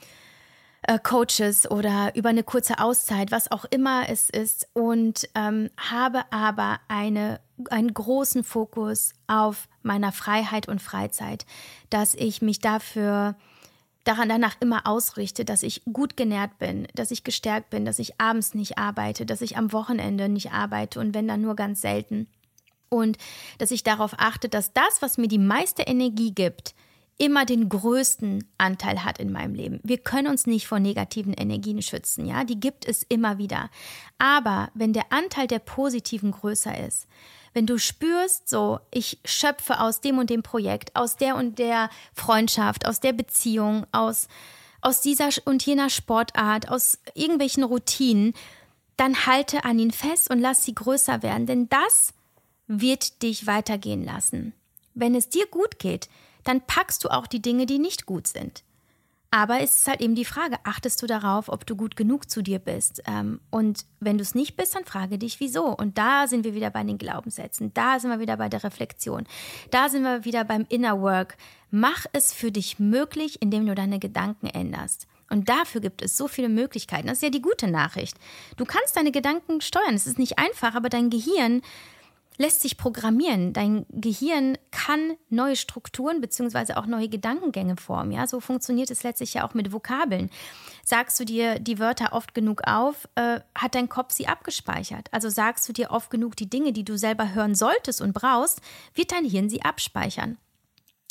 äh, 0.88 0.98
Coaches 0.98 1.70
oder 1.70 2.12
über 2.16 2.30
eine 2.30 2.42
kurze 2.42 2.78
Auszeit, 2.78 3.30
was 3.30 3.52
auch 3.52 3.66
immer 3.66 4.08
es 4.08 4.30
ist, 4.30 4.68
und 4.72 5.28
ähm, 5.34 5.68
habe 5.76 6.22
aber 6.32 6.80
eine, 6.88 7.40
einen 7.68 7.92
großen 7.92 8.42
Fokus 8.42 9.12
auf 9.26 9.68
meiner 9.82 10.12
Freiheit 10.12 10.66
und 10.66 10.80
Freizeit, 10.80 11.44
dass 11.90 12.14
ich 12.14 12.40
mich 12.40 12.60
dafür 12.60 13.36
daran 14.04 14.30
danach 14.30 14.56
immer 14.60 14.86
ausrichte, 14.86 15.44
dass 15.44 15.62
ich 15.62 15.82
gut 15.92 16.16
genährt 16.16 16.58
bin, 16.58 16.88
dass 16.94 17.10
ich 17.10 17.22
gestärkt 17.22 17.68
bin, 17.68 17.84
dass 17.84 17.98
ich 17.98 18.18
abends 18.18 18.54
nicht 18.54 18.78
arbeite, 18.78 19.26
dass 19.26 19.42
ich 19.42 19.58
am 19.58 19.72
Wochenende 19.72 20.30
nicht 20.30 20.52
arbeite 20.52 21.00
und 21.00 21.12
wenn 21.12 21.28
dann 21.28 21.42
nur 21.42 21.54
ganz 21.54 21.82
selten. 21.82 22.28
Und 22.88 23.18
dass 23.58 23.70
ich 23.70 23.82
darauf 23.82 24.14
achte, 24.16 24.48
dass 24.48 24.72
das, 24.72 25.02
was 25.02 25.18
mir 25.18 25.28
die 25.28 25.38
meiste 25.38 25.82
Energie 25.82 26.32
gibt, 26.32 26.74
immer 27.18 27.44
den 27.44 27.68
größten 27.68 28.44
Anteil 28.58 29.04
hat 29.04 29.18
in 29.18 29.32
meinem 29.32 29.54
Leben. 29.54 29.80
Wir 29.82 29.98
können 29.98 30.28
uns 30.28 30.46
nicht 30.46 30.68
vor 30.68 30.78
negativen 30.78 31.34
Energien 31.34 31.82
schützen, 31.82 32.24
ja, 32.24 32.44
die 32.44 32.60
gibt 32.60 32.86
es 32.86 33.02
immer 33.02 33.38
wieder. 33.38 33.70
Aber 34.18 34.70
wenn 34.74 34.92
der 34.92 35.12
Anteil 35.12 35.48
der 35.48 35.58
positiven 35.58 36.30
größer 36.30 36.86
ist, 36.86 37.08
wenn 37.54 37.66
du 37.66 37.78
spürst, 37.78 38.48
so, 38.48 38.78
ich 38.92 39.18
schöpfe 39.24 39.80
aus 39.80 40.00
dem 40.00 40.18
und 40.18 40.30
dem 40.30 40.44
Projekt, 40.44 40.94
aus 40.94 41.16
der 41.16 41.34
und 41.34 41.58
der 41.58 41.90
Freundschaft, 42.14 42.86
aus 42.86 43.00
der 43.00 43.12
Beziehung, 43.12 43.84
aus, 43.90 44.28
aus 44.80 45.00
dieser 45.00 45.30
und 45.44 45.66
jener 45.66 45.90
Sportart, 45.90 46.68
aus 46.68 46.98
irgendwelchen 47.14 47.64
Routinen, 47.64 48.32
dann 48.96 49.26
halte 49.26 49.64
an 49.64 49.78
ihn 49.78 49.90
fest 49.90 50.30
und 50.30 50.38
lass 50.38 50.64
sie 50.64 50.74
größer 50.74 51.22
werden, 51.22 51.46
denn 51.46 51.68
das 51.68 52.12
wird 52.68 53.22
dich 53.22 53.46
weitergehen 53.46 54.04
lassen. 54.04 54.52
Wenn 54.94 55.14
es 55.14 55.28
dir 55.28 55.46
gut 55.46 55.78
geht, 55.78 56.08
dann 56.48 56.62
packst 56.62 57.04
du 57.04 57.10
auch 57.10 57.26
die 57.26 57.42
Dinge, 57.42 57.66
die 57.66 57.78
nicht 57.78 58.06
gut 58.06 58.26
sind. 58.26 58.64
Aber 59.30 59.60
es 59.60 59.76
ist 59.76 59.88
halt 59.88 60.00
eben 60.00 60.14
die 60.14 60.24
Frage, 60.24 60.56
achtest 60.64 61.02
du 61.02 61.06
darauf, 61.06 61.50
ob 61.50 61.66
du 61.66 61.76
gut 61.76 61.96
genug 61.96 62.30
zu 62.30 62.40
dir 62.42 62.58
bist? 62.58 63.02
Ähm, 63.06 63.40
und 63.50 63.84
wenn 64.00 64.16
du 64.16 64.22
es 64.22 64.34
nicht 64.34 64.56
bist, 64.56 64.74
dann 64.74 64.86
frage 64.86 65.18
dich, 65.18 65.38
wieso. 65.38 65.66
Und 65.66 65.98
da 65.98 66.26
sind 66.26 66.44
wir 66.44 66.54
wieder 66.54 66.70
bei 66.70 66.82
den 66.82 66.96
Glaubenssätzen, 66.96 67.74
da 67.74 68.00
sind 68.00 68.10
wir 68.10 68.20
wieder 68.20 68.38
bei 68.38 68.48
der 68.48 68.64
Reflexion, 68.64 69.26
da 69.70 69.90
sind 69.90 70.02
wir 70.02 70.24
wieder 70.24 70.44
beim 70.44 70.64
Inner 70.70 71.02
Work. 71.02 71.36
Mach 71.70 72.06
es 72.14 72.32
für 72.32 72.50
dich 72.50 72.78
möglich, 72.78 73.42
indem 73.42 73.66
du 73.66 73.74
deine 73.74 73.98
Gedanken 73.98 74.46
änderst. 74.46 75.06
Und 75.28 75.50
dafür 75.50 75.82
gibt 75.82 76.00
es 76.00 76.16
so 76.16 76.26
viele 76.26 76.48
Möglichkeiten. 76.48 77.08
Das 77.08 77.18
ist 77.18 77.22
ja 77.22 77.28
die 77.28 77.42
gute 77.42 77.70
Nachricht. 77.70 78.16
Du 78.56 78.64
kannst 78.64 78.96
deine 78.96 79.12
Gedanken 79.12 79.60
steuern. 79.60 79.94
Es 79.94 80.06
ist 80.06 80.18
nicht 80.18 80.38
einfach, 80.38 80.74
aber 80.74 80.88
dein 80.88 81.10
Gehirn 81.10 81.60
lässt 82.38 82.62
sich 82.62 82.78
programmieren. 82.78 83.52
Dein 83.52 83.84
Gehirn 83.90 84.56
kann 84.70 85.16
neue 85.28 85.56
Strukturen 85.56 86.20
beziehungsweise 86.20 86.76
auch 86.76 86.86
neue 86.86 87.08
Gedankengänge 87.08 87.76
formen. 87.76 88.12
Ja, 88.12 88.26
so 88.26 88.40
funktioniert 88.40 88.90
es 88.90 89.02
letztlich 89.02 89.34
ja 89.34 89.46
auch 89.46 89.54
mit 89.54 89.72
Vokabeln. 89.72 90.30
Sagst 90.84 91.20
du 91.20 91.24
dir 91.24 91.58
die 91.58 91.78
Wörter 91.78 92.12
oft 92.12 92.34
genug 92.34 92.62
auf, 92.64 93.08
äh, 93.16 93.40
hat 93.54 93.74
dein 93.74 93.88
Kopf 93.88 94.12
sie 94.12 94.28
abgespeichert. 94.28 95.08
Also 95.12 95.28
sagst 95.28 95.68
du 95.68 95.72
dir 95.72 95.90
oft 95.90 96.10
genug 96.10 96.36
die 96.36 96.48
Dinge, 96.48 96.72
die 96.72 96.84
du 96.84 96.96
selber 96.96 97.34
hören 97.34 97.54
solltest 97.54 98.00
und 98.00 98.14
brauchst, 98.14 98.62
wird 98.94 99.12
dein 99.12 99.24
Hirn 99.24 99.50
sie 99.50 99.62
abspeichern. 99.62 100.38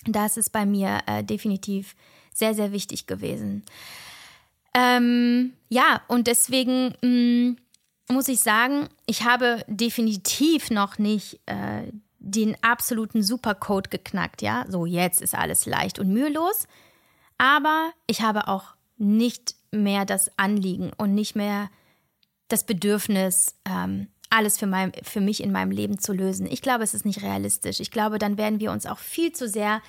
Das 0.05 0.38
ist 0.38 0.51
bei 0.51 0.65
mir 0.65 0.99
äh, 1.05 1.23
definitiv 1.23 1.95
sehr, 2.34 2.53
sehr 2.53 2.71
wichtig 2.71 3.05
gewesen. 3.05 3.63
Ähm, 4.73 5.53
ja, 5.69 6.01
und 6.07 6.28
deswegen 6.28 6.93
mh, 7.01 7.07
mm, 7.09 7.57
muss 8.09 8.27
ich 8.27 8.39
sagen, 8.39 8.87
ich 9.05 9.23
habe 9.23 9.63
definitiv 9.67 10.69
noch 10.71 10.97
nicht 10.97 11.39
äh, 11.45 11.91
den 12.19 12.55
absoluten 12.63 13.23
Supercode 13.23 13.91
geknackt, 13.91 14.41
ja. 14.41 14.65
So, 14.67 14.85
jetzt 14.85 15.21
ist 15.21 15.35
alles 15.35 15.65
leicht 15.65 15.99
und 15.99 16.09
mühelos. 16.09 16.67
Aber 17.37 17.91
ich 18.07 18.21
habe 18.21 18.47
auch 18.47 18.75
nicht 18.97 19.55
mehr 19.71 20.05
das 20.05 20.31
Anliegen 20.37 20.91
und 20.97 21.13
nicht 21.13 21.35
mehr 21.35 21.69
das 22.47 22.65
Bedürfnis, 22.65 23.55
ähm, 23.65 24.07
alles 24.29 24.57
für, 24.57 24.67
mein, 24.67 24.91
für 25.03 25.21
mich 25.21 25.41
in 25.41 25.51
meinem 25.51 25.71
Leben 25.71 25.99
zu 25.99 26.13
lösen. 26.13 26.47
Ich 26.49 26.61
glaube, 26.61 26.83
es 26.83 26.93
ist 26.93 27.05
nicht 27.05 27.21
realistisch. 27.21 27.79
Ich 27.79 27.91
glaube, 27.91 28.17
dann 28.19 28.37
werden 28.37 28.59
wir 28.59 28.71
uns 28.71 28.85
auch 28.85 28.97
viel 28.99 29.31
zu 29.31 29.47
sehr 29.47 29.81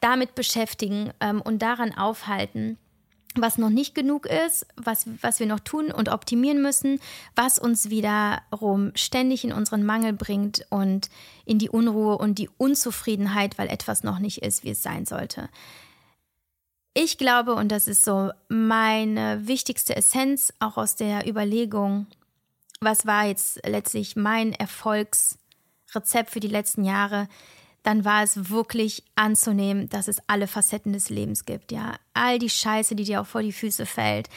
damit 0.00 0.34
beschäftigen 0.34 1.12
ähm, 1.20 1.40
und 1.40 1.60
daran 1.60 1.96
aufhalten, 1.96 2.78
was 3.36 3.58
noch 3.58 3.70
nicht 3.70 3.94
genug 3.94 4.26
ist, 4.26 4.66
was, 4.76 5.06
was 5.22 5.38
wir 5.38 5.46
noch 5.46 5.60
tun 5.60 5.92
und 5.92 6.08
optimieren 6.08 6.62
müssen, 6.62 7.00
was 7.36 7.58
uns 7.58 7.88
wiederum 7.88 8.92
ständig 8.96 9.44
in 9.44 9.52
unseren 9.52 9.84
Mangel 9.84 10.12
bringt 10.12 10.66
und 10.70 11.10
in 11.44 11.58
die 11.58 11.70
Unruhe 11.70 12.18
und 12.18 12.38
die 12.38 12.50
Unzufriedenheit, 12.58 13.56
weil 13.56 13.68
etwas 13.68 14.02
noch 14.02 14.18
nicht 14.18 14.42
ist, 14.42 14.64
wie 14.64 14.70
es 14.70 14.82
sein 14.82 15.06
sollte. 15.06 15.48
Ich 16.92 17.18
glaube, 17.18 17.54
und 17.54 17.70
das 17.70 17.86
ist 17.86 18.04
so 18.04 18.32
meine 18.48 19.46
wichtigste 19.46 19.94
Essenz 19.94 20.52
auch 20.58 20.76
aus 20.76 20.96
der 20.96 21.28
Überlegung, 21.28 22.08
was 22.80 23.06
war 23.06 23.26
jetzt 23.26 23.64
letztlich 23.64 24.16
mein 24.16 24.52
Erfolgsrezept 24.52 26.30
für 26.30 26.40
die 26.40 26.48
letzten 26.48 26.82
Jahre, 26.82 27.28
dann 27.82 28.04
war 28.04 28.22
es 28.22 28.50
wirklich 28.50 29.04
anzunehmen, 29.14 29.88
dass 29.88 30.08
es 30.08 30.18
alle 30.26 30.46
Facetten 30.46 30.92
des 30.92 31.08
Lebens 31.08 31.44
gibt, 31.44 31.72
ja. 31.72 31.94
All 32.12 32.38
die 32.38 32.50
Scheiße, 32.50 32.94
die 32.94 33.04
dir 33.04 33.20
auch 33.20 33.26
vor 33.26 33.42
die 33.42 33.52
Füße 33.52 33.86
fällt, 33.86 34.28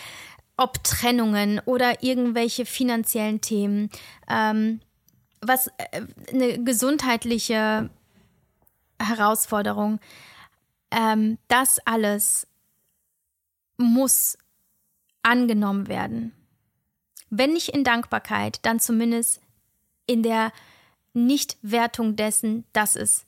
ob 0.58 0.84
Trennungen 0.84 1.60
oder 1.66 2.04
irgendwelche 2.04 2.66
finanziellen 2.66 3.42
Themen, 3.42 3.90
ähm, 4.30 4.80
was 5.42 5.68
äh, 5.68 6.02
eine 6.32 6.64
gesundheitliche 6.64 7.90
Herausforderung, 9.00 10.00
ähm, 10.92 11.38
das 11.48 11.80
alles 11.86 12.48
muss 13.78 14.38
angenommen 15.24 15.88
werden. 15.88 16.34
Wenn 17.30 17.54
nicht 17.54 17.70
in 17.70 17.84
Dankbarkeit, 17.84 18.60
dann 18.64 18.80
zumindest 18.80 19.42
in 20.06 20.22
der 20.22 20.52
Nichtwertung 21.14 22.16
dessen, 22.16 22.66
dass 22.74 22.96
es 22.96 23.26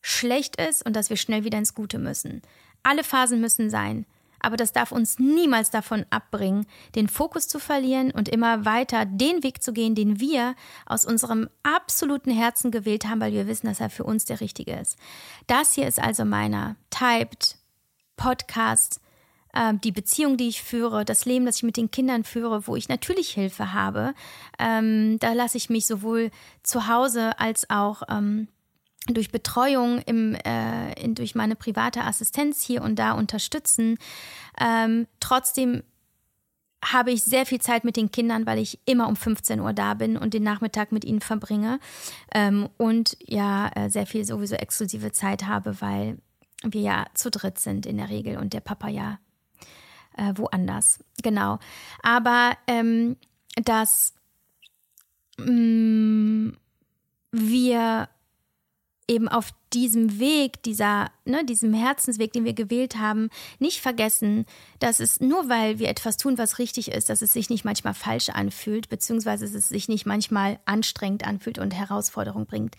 schlecht 0.00 0.60
ist 0.60 0.84
und 0.84 0.94
dass 0.94 1.10
wir 1.10 1.16
schnell 1.16 1.44
wieder 1.44 1.58
ins 1.58 1.74
Gute 1.74 1.98
müssen. 1.98 2.42
Alle 2.82 3.04
Phasen 3.04 3.40
müssen 3.40 3.70
sein, 3.70 4.06
aber 4.40 4.56
das 4.56 4.72
darf 4.72 4.92
uns 4.92 5.18
niemals 5.18 5.70
davon 5.70 6.06
abbringen, 6.10 6.66
den 6.94 7.08
Fokus 7.08 7.48
zu 7.48 7.58
verlieren 7.58 8.10
und 8.10 8.28
immer 8.28 8.64
weiter 8.64 9.04
den 9.04 9.42
Weg 9.42 9.62
zu 9.62 9.72
gehen, 9.72 9.94
den 9.94 10.20
wir 10.20 10.54
aus 10.86 11.04
unserem 11.04 11.48
absoluten 11.62 12.30
Herzen 12.30 12.70
gewählt 12.70 13.06
haben, 13.06 13.20
weil 13.20 13.32
wir 13.32 13.46
wissen, 13.46 13.66
dass 13.66 13.80
er 13.80 13.90
für 13.90 14.04
uns 14.04 14.24
der 14.24 14.40
richtige 14.40 14.76
ist. 14.76 14.96
Das 15.46 15.74
hier 15.74 15.88
ist 15.88 16.00
also 16.00 16.24
meiner 16.24 16.76
Typed 16.90 17.56
Podcast 18.16 19.00
ähm, 19.54 19.80
die 19.80 19.92
Beziehung, 19.92 20.36
die 20.36 20.48
ich 20.48 20.62
führe, 20.62 21.04
das 21.04 21.24
Leben, 21.24 21.46
das 21.46 21.56
ich 21.56 21.62
mit 21.62 21.76
den 21.76 21.90
Kindern 21.90 22.24
führe, 22.24 22.66
wo 22.66 22.76
ich 22.76 22.88
natürlich 22.88 23.30
Hilfe 23.30 23.72
habe. 23.72 24.14
Ähm, 24.58 25.18
da 25.20 25.32
lasse 25.32 25.56
ich 25.56 25.70
mich 25.70 25.86
sowohl 25.86 26.30
zu 26.62 26.86
Hause 26.86 27.38
als 27.38 27.70
auch 27.70 28.02
ähm, 28.08 28.48
durch 29.06 29.30
Betreuung 29.30 29.98
im, 30.00 30.34
äh, 30.34 30.92
in, 31.00 31.14
durch 31.14 31.34
meine 31.34 31.56
private 31.56 32.04
Assistenz 32.04 32.62
hier 32.62 32.82
und 32.82 32.98
da 32.98 33.12
unterstützen. 33.12 33.98
Ähm, 34.60 35.06
trotzdem 35.20 35.82
habe 36.84 37.10
ich 37.10 37.24
sehr 37.24 37.44
viel 37.44 37.60
Zeit 37.60 37.84
mit 37.84 37.96
den 37.96 38.12
Kindern, 38.12 38.46
weil 38.46 38.58
ich 38.58 38.78
immer 38.84 39.08
um 39.08 39.16
15 39.16 39.60
Uhr 39.60 39.72
da 39.72 39.94
bin 39.94 40.16
und 40.16 40.34
den 40.34 40.44
Nachmittag 40.44 40.92
mit 40.92 41.04
ihnen 41.04 41.20
verbringe. 41.20 41.80
Ähm, 42.32 42.68
und 42.76 43.16
ja, 43.20 43.68
äh, 43.74 43.90
sehr 43.90 44.06
viel 44.06 44.24
sowieso 44.24 44.54
exklusive 44.54 45.10
Zeit 45.12 45.46
habe, 45.46 45.80
weil 45.80 46.18
wir 46.62 46.80
ja 46.80 47.06
zu 47.14 47.30
dritt 47.30 47.58
sind 47.58 47.86
in 47.86 47.96
der 47.96 48.10
Regel 48.10 48.36
und 48.36 48.52
der 48.52 48.60
Papa 48.60 48.88
ja 48.88 49.18
äh, 50.16 50.32
woanders. 50.36 50.98
Genau. 51.22 51.58
Aber 52.02 52.56
ähm, 52.66 53.16
dass 53.56 54.14
mh, 55.38 55.50
mm, 55.50 56.56
wir 57.32 58.08
eben 59.08 59.28
auf 59.28 59.50
diesem 59.72 60.20
Weg, 60.20 60.62
dieser, 60.62 61.10
ne, 61.24 61.44
diesem 61.44 61.72
Herzensweg, 61.72 62.32
den 62.32 62.44
wir 62.44 62.52
gewählt 62.52 62.96
haben, 62.96 63.30
nicht 63.58 63.80
vergessen, 63.80 64.44
dass 64.78 65.00
es 65.00 65.20
nur 65.20 65.48
weil 65.48 65.78
wir 65.78 65.88
etwas 65.88 66.16
tun, 66.16 66.38
was 66.38 66.58
richtig 66.58 66.90
ist, 66.90 67.08
dass 67.08 67.22
es 67.22 67.32
sich 67.32 67.50
nicht 67.50 67.64
manchmal 67.64 67.94
falsch 67.94 68.28
anfühlt, 68.28 68.88
beziehungsweise 68.88 69.46
dass 69.46 69.54
es 69.54 69.68
sich 69.68 69.88
nicht 69.88 70.06
manchmal 70.06 70.58
anstrengend 70.66 71.26
anfühlt 71.26 71.58
und 71.58 71.74
Herausforderung 71.74 72.46
bringt. 72.46 72.76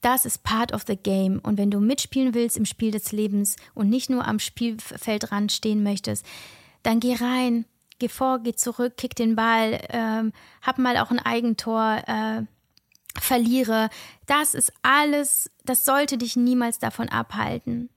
Das 0.00 0.24
ist 0.24 0.42
part 0.42 0.72
of 0.72 0.84
the 0.86 0.96
game. 0.96 1.40
Und 1.42 1.58
wenn 1.58 1.70
du 1.70 1.80
mitspielen 1.80 2.34
willst 2.34 2.56
im 2.56 2.64
Spiel 2.64 2.90
des 2.90 3.12
Lebens 3.12 3.56
und 3.74 3.88
nicht 3.88 4.10
nur 4.10 4.26
am 4.26 4.38
Spielfeldrand 4.38 5.52
stehen 5.52 5.82
möchtest, 5.82 6.24
dann 6.82 7.00
geh 7.00 7.14
rein, 7.14 7.66
geh 7.98 8.08
vor, 8.08 8.38
geh 8.38 8.54
zurück, 8.54 8.96
kick 8.96 9.14
den 9.14 9.36
Ball, 9.36 9.80
ähm, 9.90 10.32
hab 10.62 10.78
mal 10.78 10.96
auch 10.98 11.10
ein 11.10 11.18
Eigentor, 11.18 12.02
äh, 12.06 12.42
verliere. 13.18 13.88
Das 14.26 14.54
ist 14.54 14.72
alles, 14.82 15.50
das 15.64 15.84
sollte 15.84 16.18
dich 16.18 16.36
niemals 16.36 16.78
davon 16.78 17.08
abhalten. 17.08 17.88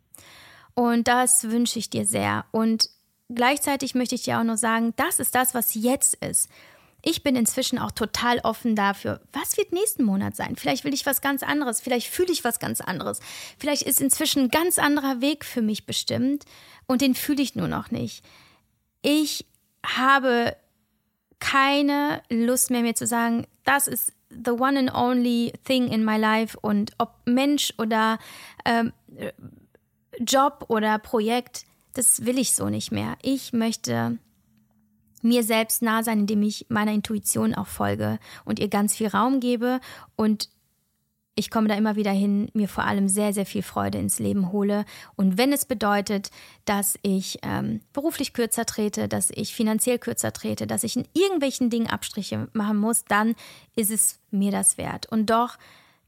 Und 0.76 1.08
das 1.08 1.50
wünsche 1.50 1.80
ich 1.80 1.90
dir 1.90 2.06
sehr. 2.06 2.46
Und 2.52 2.90
gleichzeitig 3.30 3.96
möchte 3.96 4.16
ich 4.16 4.24
dir 4.24 4.40
auch 4.40 4.44
noch 4.44 4.58
sagen, 4.58 4.94
das 4.96 5.20
ist 5.20 5.36
das, 5.36 5.54
was 5.54 5.76
jetzt 5.76 6.16
ist. 6.16 6.50
Ich 7.06 7.22
bin 7.22 7.36
inzwischen 7.36 7.80
auch 7.80 7.92
total 7.92 8.40
offen 8.40 8.78
dafür, 8.78 9.20
was 9.34 9.58
wird 9.58 9.74
nächsten 9.74 10.06
Monat 10.06 10.38
sein. 10.38 10.56
Vielleicht 10.56 10.86
will 10.86 10.94
ich 10.94 11.06
was 11.06 11.20
ganz 11.20 11.44
anderes, 11.44 11.82
vielleicht 11.82 12.08
fühle 12.08 12.32
ich 12.32 12.46
was 12.46 12.60
ganz 12.60 12.80
anderes. 12.80 13.20
Vielleicht 13.60 13.82
ist 13.82 14.00
inzwischen 14.00 14.44
ein 14.44 14.50
ganz 14.50 14.80
anderer 14.80 15.20
Weg 15.20 15.44
für 15.44 15.62
mich 15.62 15.86
bestimmt 15.86 16.46
und 16.88 17.02
den 17.02 17.14
fühle 17.14 17.44
ich 17.44 17.56
nur 17.56 17.68
noch 17.68 17.92
nicht 17.92 18.24
ich 19.04 19.46
habe 19.86 20.56
keine 21.40 22.24
Lust 22.30 22.72
mehr, 22.72 22.82
mir 22.82 22.96
zu 22.96 23.06
sagen, 23.06 23.46
das 23.66 23.88
ist 23.88 24.14
the 24.44 24.52
one 24.52 24.78
and 24.78 24.92
only 24.94 25.54
thing 25.64 25.88
in 25.88 26.04
my 26.04 26.18
life 26.18 26.58
und 26.62 26.92
ob 26.98 27.16
Mensch 27.26 27.74
oder 27.78 28.18
ähm, 28.66 28.94
Job 30.20 30.66
oder 30.68 31.00
Projekt, 31.00 31.66
das 31.94 32.26
will 32.26 32.38
ich 32.38 32.54
so 32.54 32.70
nicht 32.70 32.92
mehr. 32.92 33.16
Ich 33.22 33.54
möchte 33.54 34.18
mir 35.22 35.44
selbst 35.44 35.82
nah 35.82 36.04
sein, 36.04 36.20
indem 36.20 36.44
ich 36.44 36.66
meiner 36.70 36.92
Intuition 36.92 37.56
auch 37.56 37.68
folge 37.68 38.20
und 38.46 38.60
ihr 38.60 38.68
ganz 38.68 38.96
viel 38.96 39.08
Raum 39.08 39.40
gebe 39.40 39.80
und 40.16 40.50
ich 41.36 41.50
komme 41.50 41.68
da 41.68 41.76
immer 41.76 41.96
wieder 41.96 42.12
hin, 42.12 42.50
mir 42.54 42.68
vor 42.68 42.84
allem 42.84 43.08
sehr, 43.08 43.34
sehr 43.34 43.46
viel 43.46 43.64
Freude 43.64 43.98
ins 43.98 44.20
Leben 44.20 44.52
hole. 44.52 44.86
Und 45.16 45.38
wenn 45.38 45.52
es 45.52 45.66
bedeutet, 45.66 46.30
dass 46.66 46.98
ich 47.02 47.40
ähm, 47.42 47.82
beruflich 47.92 48.34
kürzer 48.34 48.66
trete, 48.66 49.08
dass 49.08 49.32
ich 49.32 49.56
finanziell 49.56 49.98
kürzer 49.98 50.32
trete, 50.32 50.68
dass 50.68 50.84
ich 50.84 50.96
in 50.96 51.08
irgendwelchen 51.14 51.70
Dingen 51.70 51.90
Abstriche 51.90 52.50
machen 52.54 52.78
muss, 52.78 53.04
dann 53.06 53.36
ist 53.76 53.90
es 53.90 54.20
mir 54.30 54.52
das 54.52 54.78
wert. 54.78 55.08
Und 55.08 55.30
doch 55.30 55.58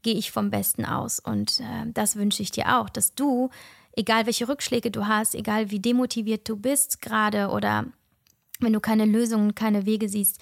gehe 0.02 0.14
ich 0.14 0.30
vom 0.30 0.50
Besten 0.50 0.84
aus. 0.84 1.18
Und 1.18 1.60
äh, 1.60 1.90
das 1.92 2.14
wünsche 2.14 2.42
ich 2.42 2.52
dir 2.52 2.78
auch, 2.78 2.88
dass 2.88 3.14
du, 3.14 3.50
egal 3.96 4.26
welche 4.26 4.48
Rückschläge 4.48 4.92
du 4.92 5.08
hast, 5.08 5.34
egal 5.34 5.72
wie 5.72 5.80
demotiviert 5.80 6.48
du 6.48 6.56
bist 6.56 7.02
gerade 7.02 7.48
oder 7.48 7.86
wenn 8.60 8.72
du 8.72 8.80
keine 8.80 9.04
Lösungen, 9.04 9.56
keine 9.56 9.86
Wege 9.86 10.08
siehst, 10.08 10.40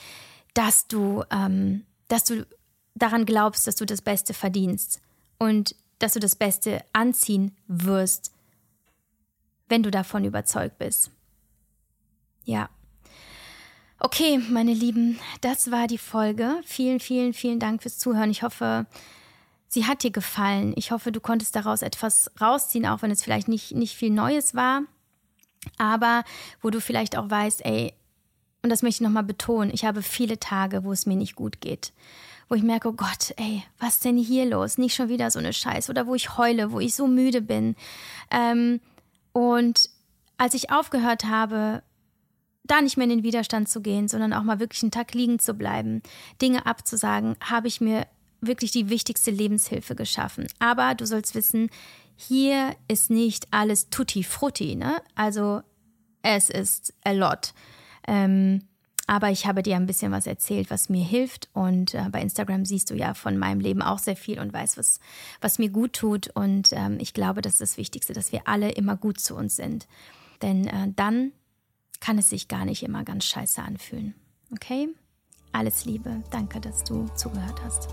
dass 0.53 0.87
du, 0.87 1.24
ähm, 1.30 1.87
dass 2.09 2.24
du 2.24 2.47
daran 2.95 3.26
glaubst, 3.26 3.66
dass 3.66 3.76
du 3.76 3.84
das 3.84 4.03
Beste 4.03 4.34
verdienst 4.34 5.01
und 5.38 5.74
dass 5.99 6.12
du 6.12 6.20
das 6.20 6.36
Beste 6.36 6.84
anziehen 6.92 7.57
wirst, 7.66 8.32
wenn 9.68 9.82
du 9.82 9.90
davon 9.90 10.24
überzeugt 10.24 10.78
bist. 10.78 11.11
Ja. 12.45 12.68
Okay, 13.99 14.38
meine 14.38 14.74
Lieben, 14.74 15.18
das 15.40 15.70
war 15.70 15.86
die 15.86 15.99
Folge. 15.99 16.61
Vielen, 16.64 17.01
vielen, 17.01 17.32
vielen 17.32 17.59
Dank 17.59 17.82
fürs 17.82 17.99
Zuhören. 17.99 18.30
Ich 18.30 18.42
hoffe, 18.42 18.86
sie 19.68 19.86
hat 19.86 20.03
dir 20.03 20.11
gefallen. 20.11 20.74
Ich 20.76 20.90
hoffe, 20.90 21.11
du 21.11 21.20
konntest 21.20 21.57
daraus 21.57 21.80
etwas 21.80 22.30
rausziehen, 22.40 22.86
auch 22.86 23.03
wenn 23.03 23.11
es 23.11 23.22
vielleicht 23.22 23.49
nicht, 23.49 23.72
nicht 23.72 23.97
viel 23.97 24.11
Neues 24.11 24.55
war. 24.55 24.82
Aber 25.78 26.24
wo 26.61 26.68
du 26.68 26.80
vielleicht 26.80 27.16
auch 27.16 27.30
weißt, 27.30 27.64
ey, 27.64 27.95
und 28.64 28.70
das 28.70 28.82
möchte 28.82 29.02
ich 29.02 29.06
nochmal 29.06 29.22
betonen, 29.22 29.70
ich 29.72 29.84
habe 29.84 30.02
viele 30.02 30.40
Tage, 30.40 30.82
wo 30.82 30.90
es 30.90 31.06
mir 31.06 31.16
nicht 31.16 31.36
gut 31.36 31.60
geht 31.60 31.92
wo 32.48 32.54
ich 32.54 32.62
merke, 32.62 32.88
oh 32.88 32.92
Gott, 32.92 33.32
ey, 33.36 33.62
was 33.78 34.00
denn 34.00 34.16
hier 34.16 34.44
los? 34.44 34.78
Nicht 34.78 34.94
schon 34.94 35.08
wieder 35.08 35.30
so 35.30 35.38
eine 35.38 35.52
Scheiß. 35.52 35.90
Oder 35.90 36.06
wo 36.06 36.14
ich 36.14 36.36
heule, 36.36 36.72
wo 36.72 36.80
ich 36.80 36.94
so 36.94 37.06
müde 37.06 37.40
bin. 37.40 37.74
Ähm, 38.30 38.80
und 39.32 39.90
als 40.36 40.54
ich 40.54 40.70
aufgehört 40.70 41.24
habe, 41.24 41.82
da 42.64 42.80
nicht 42.80 42.96
mehr 42.96 43.04
in 43.04 43.10
den 43.10 43.22
Widerstand 43.22 43.68
zu 43.68 43.80
gehen, 43.80 44.08
sondern 44.08 44.32
auch 44.32 44.42
mal 44.42 44.60
wirklich 44.60 44.82
einen 44.82 44.90
Tag 44.90 45.14
liegen 45.14 45.38
zu 45.38 45.54
bleiben, 45.54 46.02
Dinge 46.40 46.66
abzusagen, 46.66 47.36
habe 47.40 47.68
ich 47.68 47.80
mir 47.80 48.06
wirklich 48.40 48.70
die 48.70 48.90
wichtigste 48.90 49.30
Lebenshilfe 49.30 49.94
geschaffen. 49.94 50.46
Aber 50.58 50.94
du 50.94 51.06
sollst 51.06 51.34
wissen, 51.34 51.70
hier 52.16 52.74
ist 52.88 53.10
nicht 53.10 53.48
alles 53.50 53.88
tutti 53.90 54.22
frutti, 54.22 54.76
ne? 54.76 55.02
Also 55.14 55.62
es 56.22 56.50
ist 56.50 56.94
a 57.04 57.12
lot. 57.12 57.52
Ähm, 58.07 58.62
aber 59.07 59.30
ich 59.30 59.46
habe 59.46 59.62
dir 59.62 59.76
ein 59.76 59.86
bisschen 59.86 60.12
was 60.12 60.26
erzählt, 60.26 60.70
was 60.70 60.88
mir 60.88 61.05
hilft. 61.05 61.48
Und 61.52 61.94
äh, 61.94 62.09
bei 62.11 62.22
Instagram 62.22 62.64
siehst 62.64 62.90
du 62.90 62.94
ja 62.94 63.14
von 63.14 63.36
meinem 63.36 63.61
Leben 63.61 63.82
auch 63.82 63.98
sehr 63.98 64.16
viel 64.16 64.38
und 64.40 64.52
weißt, 64.52 64.78
was, 64.78 64.98
was 65.40 65.59
mir 65.59 65.68
gut 65.68 65.92
tut. 65.92 66.28
Und 66.28 66.70
ähm, 66.72 66.98
ich 67.00 67.12
glaube, 67.12 67.42
das 67.42 67.55
ist 67.55 67.61
das 67.61 67.76
Wichtigste, 67.76 68.14
dass 68.14 68.32
wir 68.32 68.42
alle 68.46 68.70
immer 68.70 68.96
gut 68.96 69.20
zu 69.20 69.36
uns 69.36 69.57
sind. 69.57 69.86
Denn 70.40 70.66
äh, 70.66 70.92
dann 70.96 71.32
kann 72.00 72.18
es 72.18 72.30
sich 72.30 72.48
gar 72.48 72.64
nicht 72.64 72.82
immer 72.82 73.05
ganz 73.05 73.24
scheiße 73.26 73.62
anfühlen. 73.62 74.14
Okay? 74.52 74.88
Alles 75.52 75.84
Liebe. 75.84 76.22
Danke, 76.30 76.61
dass 76.61 76.82
du 76.82 77.07
zugehört 77.14 77.62
hast. 77.62 77.88